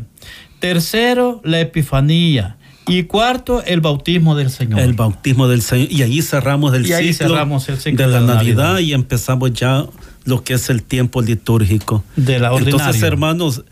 tercero 0.60 1.40
la 1.42 1.58
Epifanía, 1.58 2.58
y 2.88 3.04
cuarto, 3.04 3.62
el 3.64 3.80
bautismo 3.80 4.36
del 4.36 4.50
Señor. 4.50 4.80
El 4.80 4.94
bautismo 4.94 5.48
del 5.48 5.62
Señor. 5.62 5.88
Y 5.90 6.02
ahí 6.02 6.22
cerramos 6.22 6.74
el, 6.74 6.84
ciclo, 6.84 8.06
de, 8.06 8.06
la, 8.06 8.20
Navidad, 8.20 8.78
y 8.78 8.92
empezamos 8.92 9.52
ya 9.52 9.86
lo 10.24 10.44
que 10.44 10.54
es 10.54 10.70
el 10.70 10.82
tiempo 10.82 11.22
litúrgico. 11.22 12.04
De 12.16 12.38
la 12.38 12.52
ordinaria. 12.52 12.78
Entonces, 12.78 13.02
hermanos, 13.02 13.64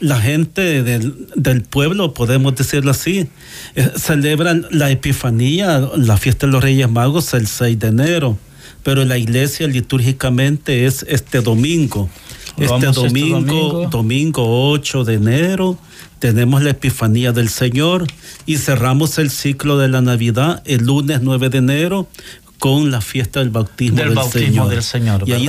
la 0.00 0.20
gente 0.20 0.82
del, 0.82 1.62
pueblo, 1.62 2.14
podemos 2.14 2.54
decirlo 2.54 2.90
así, 2.90 3.28
eh, 3.74 3.90
celebran 3.96 4.66
la 4.70 4.90
Epifanía, 4.90 5.88
la 5.96 6.16
fiesta 6.16 6.46
de 6.46 6.52
los 6.52 6.62
Reyes 6.62 6.90
Magos, 6.90 7.34
el 7.34 7.46
6 7.46 7.78
de 7.78 7.88
enero. 7.88 8.38
Pero 8.82 9.04
la 9.04 9.18
iglesia 9.18 9.66
litúrgicamente 9.66 10.86
es 10.86 11.04
este 11.08 11.40
domingo. 11.40 12.08
Este, 12.56 12.74
este 12.74 12.86
domingo, 12.92 13.88
domingo 13.90 14.70
8 14.70 15.04
de 15.04 15.14
enero 15.14 15.78
tenemos 16.18 16.62
la 16.62 16.70
Epifanía 16.70 17.32
del 17.32 17.48
Señor 17.48 18.06
y 18.46 18.56
cerramos 18.56 19.18
el 19.18 19.30
ciclo 19.30 19.78
de 19.78 19.88
la 19.88 20.00
Navidad 20.00 20.62
el 20.64 20.84
lunes 20.84 21.20
9 21.22 21.48
de 21.50 21.58
enero 21.58 22.08
con 22.58 22.90
la 22.90 23.00
fiesta 23.00 23.40
del 23.40 23.50
bautismo, 23.50 23.98
del, 23.98 24.82
Señor. 24.82 25.28
Y 25.28 25.32
ahí 25.32 25.48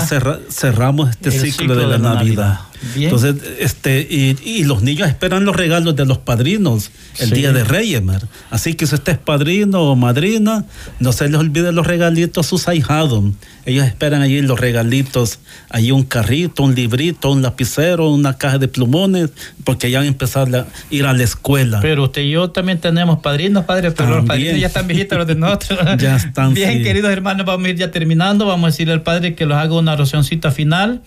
cerramos 0.50 1.10
este 1.10 1.32
ciclo, 1.32 1.76
de, 1.76 1.88
la, 1.88 1.98
Navidad. 1.98 2.60
Entonces, 2.96 3.36
este, 3.60 4.08
y, 4.10 4.64
los 4.64 4.82
niños 4.82 5.08
esperan 5.08 5.46
los 5.46 5.56
regalos 5.56 5.96
de 5.96 6.06
los 6.06 6.18
padrinos 6.18 6.92
el 7.20 7.32
día 7.32 7.52
de 7.52 7.64
Reyes, 7.64 8.02
Así 8.50 8.76
que 8.76 8.88
si 8.88 8.96
usted 8.96 9.14
es 9.14 9.18
padrino 9.18 9.82
o 9.82 9.96
madrina, 9.96 10.66
no 11.00 11.12
se 11.12 11.28
les 11.28 11.40
olvide 11.40 11.72
los 11.72 11.86
regalitos 11.86 12.46
a 12.46 12.50
sus 12.50 12.68
ahijados. 12.68 13.24
Ellos 13.66 13.86
esperan 13.86 14.22
allí 14.22 14.42
los 14.42 14.60
regalitos, 14.60 15.40
allí 15.70 15.92
un 15.92 16.04
carrito, 16.04 16.64
un 16.64 16.76
librito, 16.76 17.32
un 17.32 17.42
lapicero, 17.42 18.10
una 18.10 18.38
caja 18.38 18.58
de 18.58 18.68
plumones, 18.68 19.30
porque 19.64 19.92
ya 19.92 20.00
han 20.00 20.06
empezado 20.06 20.60
a 20.60 20.68
ir 20.90 21.06
a 21.06 21.14
la 21.14 21.24
escuela. 21.24 21.80
Pero 21.82 22.06
usted 22.06 22.22
y 22.22 22.32
yo 22.32 22.52
también 22.52 22.80
tenemos 22.80 23.20
padrinos, 23.20 23.66
padres, 23.66 23.94
pero 23.96 24.18
los 24.18 24.26
padrinos 24.26 24.60
ya 24.60 24.68
están 24.68 24.88
viejitos 24.88 25.18
los 25.18 25.28
de 25.28 25.36
nosotros. 25.36 25.80
ya 26.00 26.16
están. 26.16 26.54
Bien, 26.54 26.82
queridos 26.82 27.12
hermanos, 27.12 27.46
vamos 27.46 27.68
a 27.68 27.70
ir 27.70 27.76
ya 27.76 27.92
terminando. 27.92 28.46
Vamos 28.46 28.68
a 28.68 28.72
decirle 28.72 28.94
al 28.94 29.04
padre 29.04 29.36
que 29.36 29.46
los 29.46 29.58
haga 29.58 29.76
una 29.76 29.94
oracióncita 29.94 30.52
final 30.52 31.02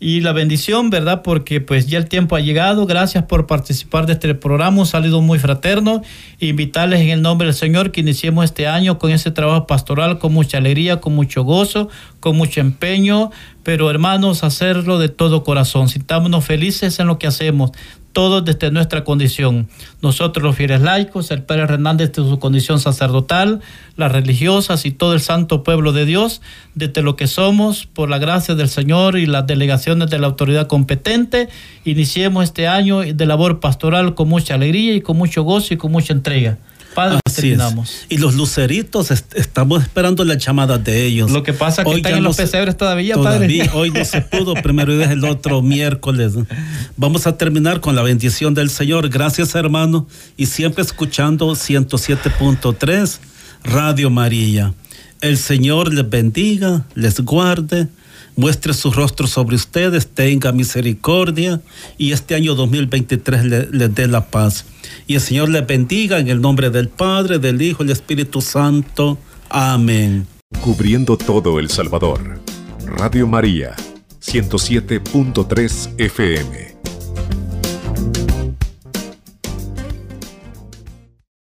y 0.00 0.20
la 0.20 0.32
bendición, 0.32 0.90
¿verdad? 0.90 1.22
Porque 1.22 1.60
pues 1.60 1.86
ya 1.88 1.98
el 1.98 2.08
tiempo 2.08 2.36
ha 2.36 2.40
llegado. 2.40 2.86
Gracias 2.86 3.24
por 3.24 3.46
participar 3.46 4.06
de 4.06 4.12
este 4.12 4.34
programa. 4.34 4.80
Un 4.80 4.86
saludo 4.86 5.20
muy 5.20 5.38
fraterno. 5.38 6.02
Invitarles 6.38 7.00
en 7.00 7.10
el 7.10 7.22
nombre 7.22 7.46
del 7.46 7.54
Señor 7.54 7.90
que 7.90 8.00
iniciemos 8.00 8.44
este 8.44 8.68
año 8.68 8.98
con 8.98 9.10
ese 9.10 9.30
trabajo 9.30 9.66
pastoral 9.66 10.18
con 10.18 10.32
mucha 10.32 10.58
alegría, 10.58 11.00
con 11.00 11.14
mucho 11.14 11.42
gozo, 11.42 11.88
con 12.20 12.36
mucho 12.36 12.60
empeño, 12.60 13.30
pero 13.64 13.90
hermanos, 13.90 14.44
hacerlo 14.44 14.98
de 14.98 15.08
todo 15.08 15.42
corazón. 15.42 15.88
Sintámonos 15.88 16.44
felices 16.44 17.00
en 17.00 17.08
lo 17.08 17.18
que 17.18 17.26
hacemos 17.26 17.72
todos 18.18 18.44
desde 18.44 18.72
nuestra 18.72 19.04
condición. 19.04 19.68
Nosotros 20.02 20.42
los 20.42 20.56
fieles 20.56 20.80
laicos, 20.80 21.30
el 21.30 21.44
Padre 21.44 21.62
Hernández 21.62 22.10
desde 22.10 22.28
su 22.28 22.40
condición 22.40 22.80
sacerdotal, 22.80 23.60
las 23.96 24.10
religiosas 24.10 24.86
y 24.86 24.90
todo 24.90 25.14
el 25.14 25.20
santo 25.20 25.62
pueblo 25.62 25.92
de 25.92 26.04
Dios, 26.04 26.42
desde 26.74 27.02
lo 27.02 27.14
que 27.14 27.28
somos, 27.28 27.86
por 27.86 28.10
la 28.10 28.18
gracia 28.18 28.56
del 28.56 28.68
Señor 28.68 29.16
y 29.16 29.26
las 29.26 29.46
delegaciones 29.46 30.10
de 30.10 30.18
la 30.18 30.26
autoridad 30.26 30.66
competente, 30.66 31.48
iniciemos 31.84 32.42
este 32.42 32.66
año 32.66 33.02
de 33.02 33.24
labor 33.24 33.60
pastoral 33.60 34.16
con 34.16 34.28
mucha 34.28 34.54
alegría 34.54 34.94
y 34.94 35.00
con 35.00 35.16
mucho 35.16 35.44
gozo 35.44 35.74
y 35.74 35.76
con 35.76 35.92
mucha 35.92 36.12
entrega. 36.12 36.58
Así 37.24 37.56
Y 38.08 38.18
los 38.18 38.34
luceritos, 38.34 39.10
estamos 39.10 39.82
esperando 39.82 40.24
las 40.24 40.38
llamadas 40.38 40.82
de 40.82 41.04
ellos. 41.04 41.30
Lo 41.30 41.42
que 41.42 41.52
pasa 41.52 41.82
es 41.82 41.88
que 41.88 41.96
están 41.96 42.16
en 42.16 42.24
los 42.24 42.36
pesebres 42.36 42.76
todavía, 42.76 43.16
padre. 43.16 43.70
Hoy 43.74 43.90
no 43.90 44.04
se 44.04 44.20
pudo, 44.20 44.54
primero 44.54 44.92
y 44.92 45.02
el 45.02 45.24
otro 45.24 45.62
miércoles. 45.62 46.32
Vamos 46.96 47.26
a 47.26 47.36
terminar 47.36 47.80
con 47.80 47.94
la 47.94 48.02
bendición 48.02 48.54
del 48.54 48.70
Señor. 48.70 49.08
Gracias, 49.08 49.54
hermano. 49.54 50.08
Y 50.36 50.46
siempre 50.46 50.82
escuchando 50.82 51.50
107.3 51.52 53.18
Radio 53.64 54.10
María. 54.10 54.74
El 55.20 55.36
Señor 55.36 55.92
les 55.92 56.08
bendiga, 56.08 56.84
les 56.94 57.20
guarde 57.20 57.88
muestre 58.38 58.72
su 58.72 58.92
rostro 58.92 59.26
sobre 59.26 59.56
ustedes, 59.56 60.06
tenga 60.06 60.52
misericordia 60.52 61.60
y 61.98 62.12
este 62.12 62.36
año 62.36 62.54
2023 62.54 63.72
les 63.72 63.94
dé 63.94 64.06
la 64.06 64.26
paz. 64.26 64.64
Y 65.08 65.16
el 65.16 65.20
Señor 65.20 65.48
les 65.48 65.66
bendiga 65.66 66.20
en 66.20 66.28
el 66.28 66.40
nombre 66.40 66.70
del 66.70 66.88
Padre, 66.88 67.40
del 67.40 67.60
Hijo 67.60 67.82
y 67.82 67.88
del 67.88 67.96
Espíritu 67.96 68.40
Santo. 68.40 69.18
Amén. 69.50 70.26
Cubriendo 70.60 71.16
todo 71.16 71.58
El 71.58 71.68
Salvador. 71.68 72.40
Radio 72.86 73.26
María, 73.26 73.74
107.3 74.20 75.94
FM. 75.98 76.77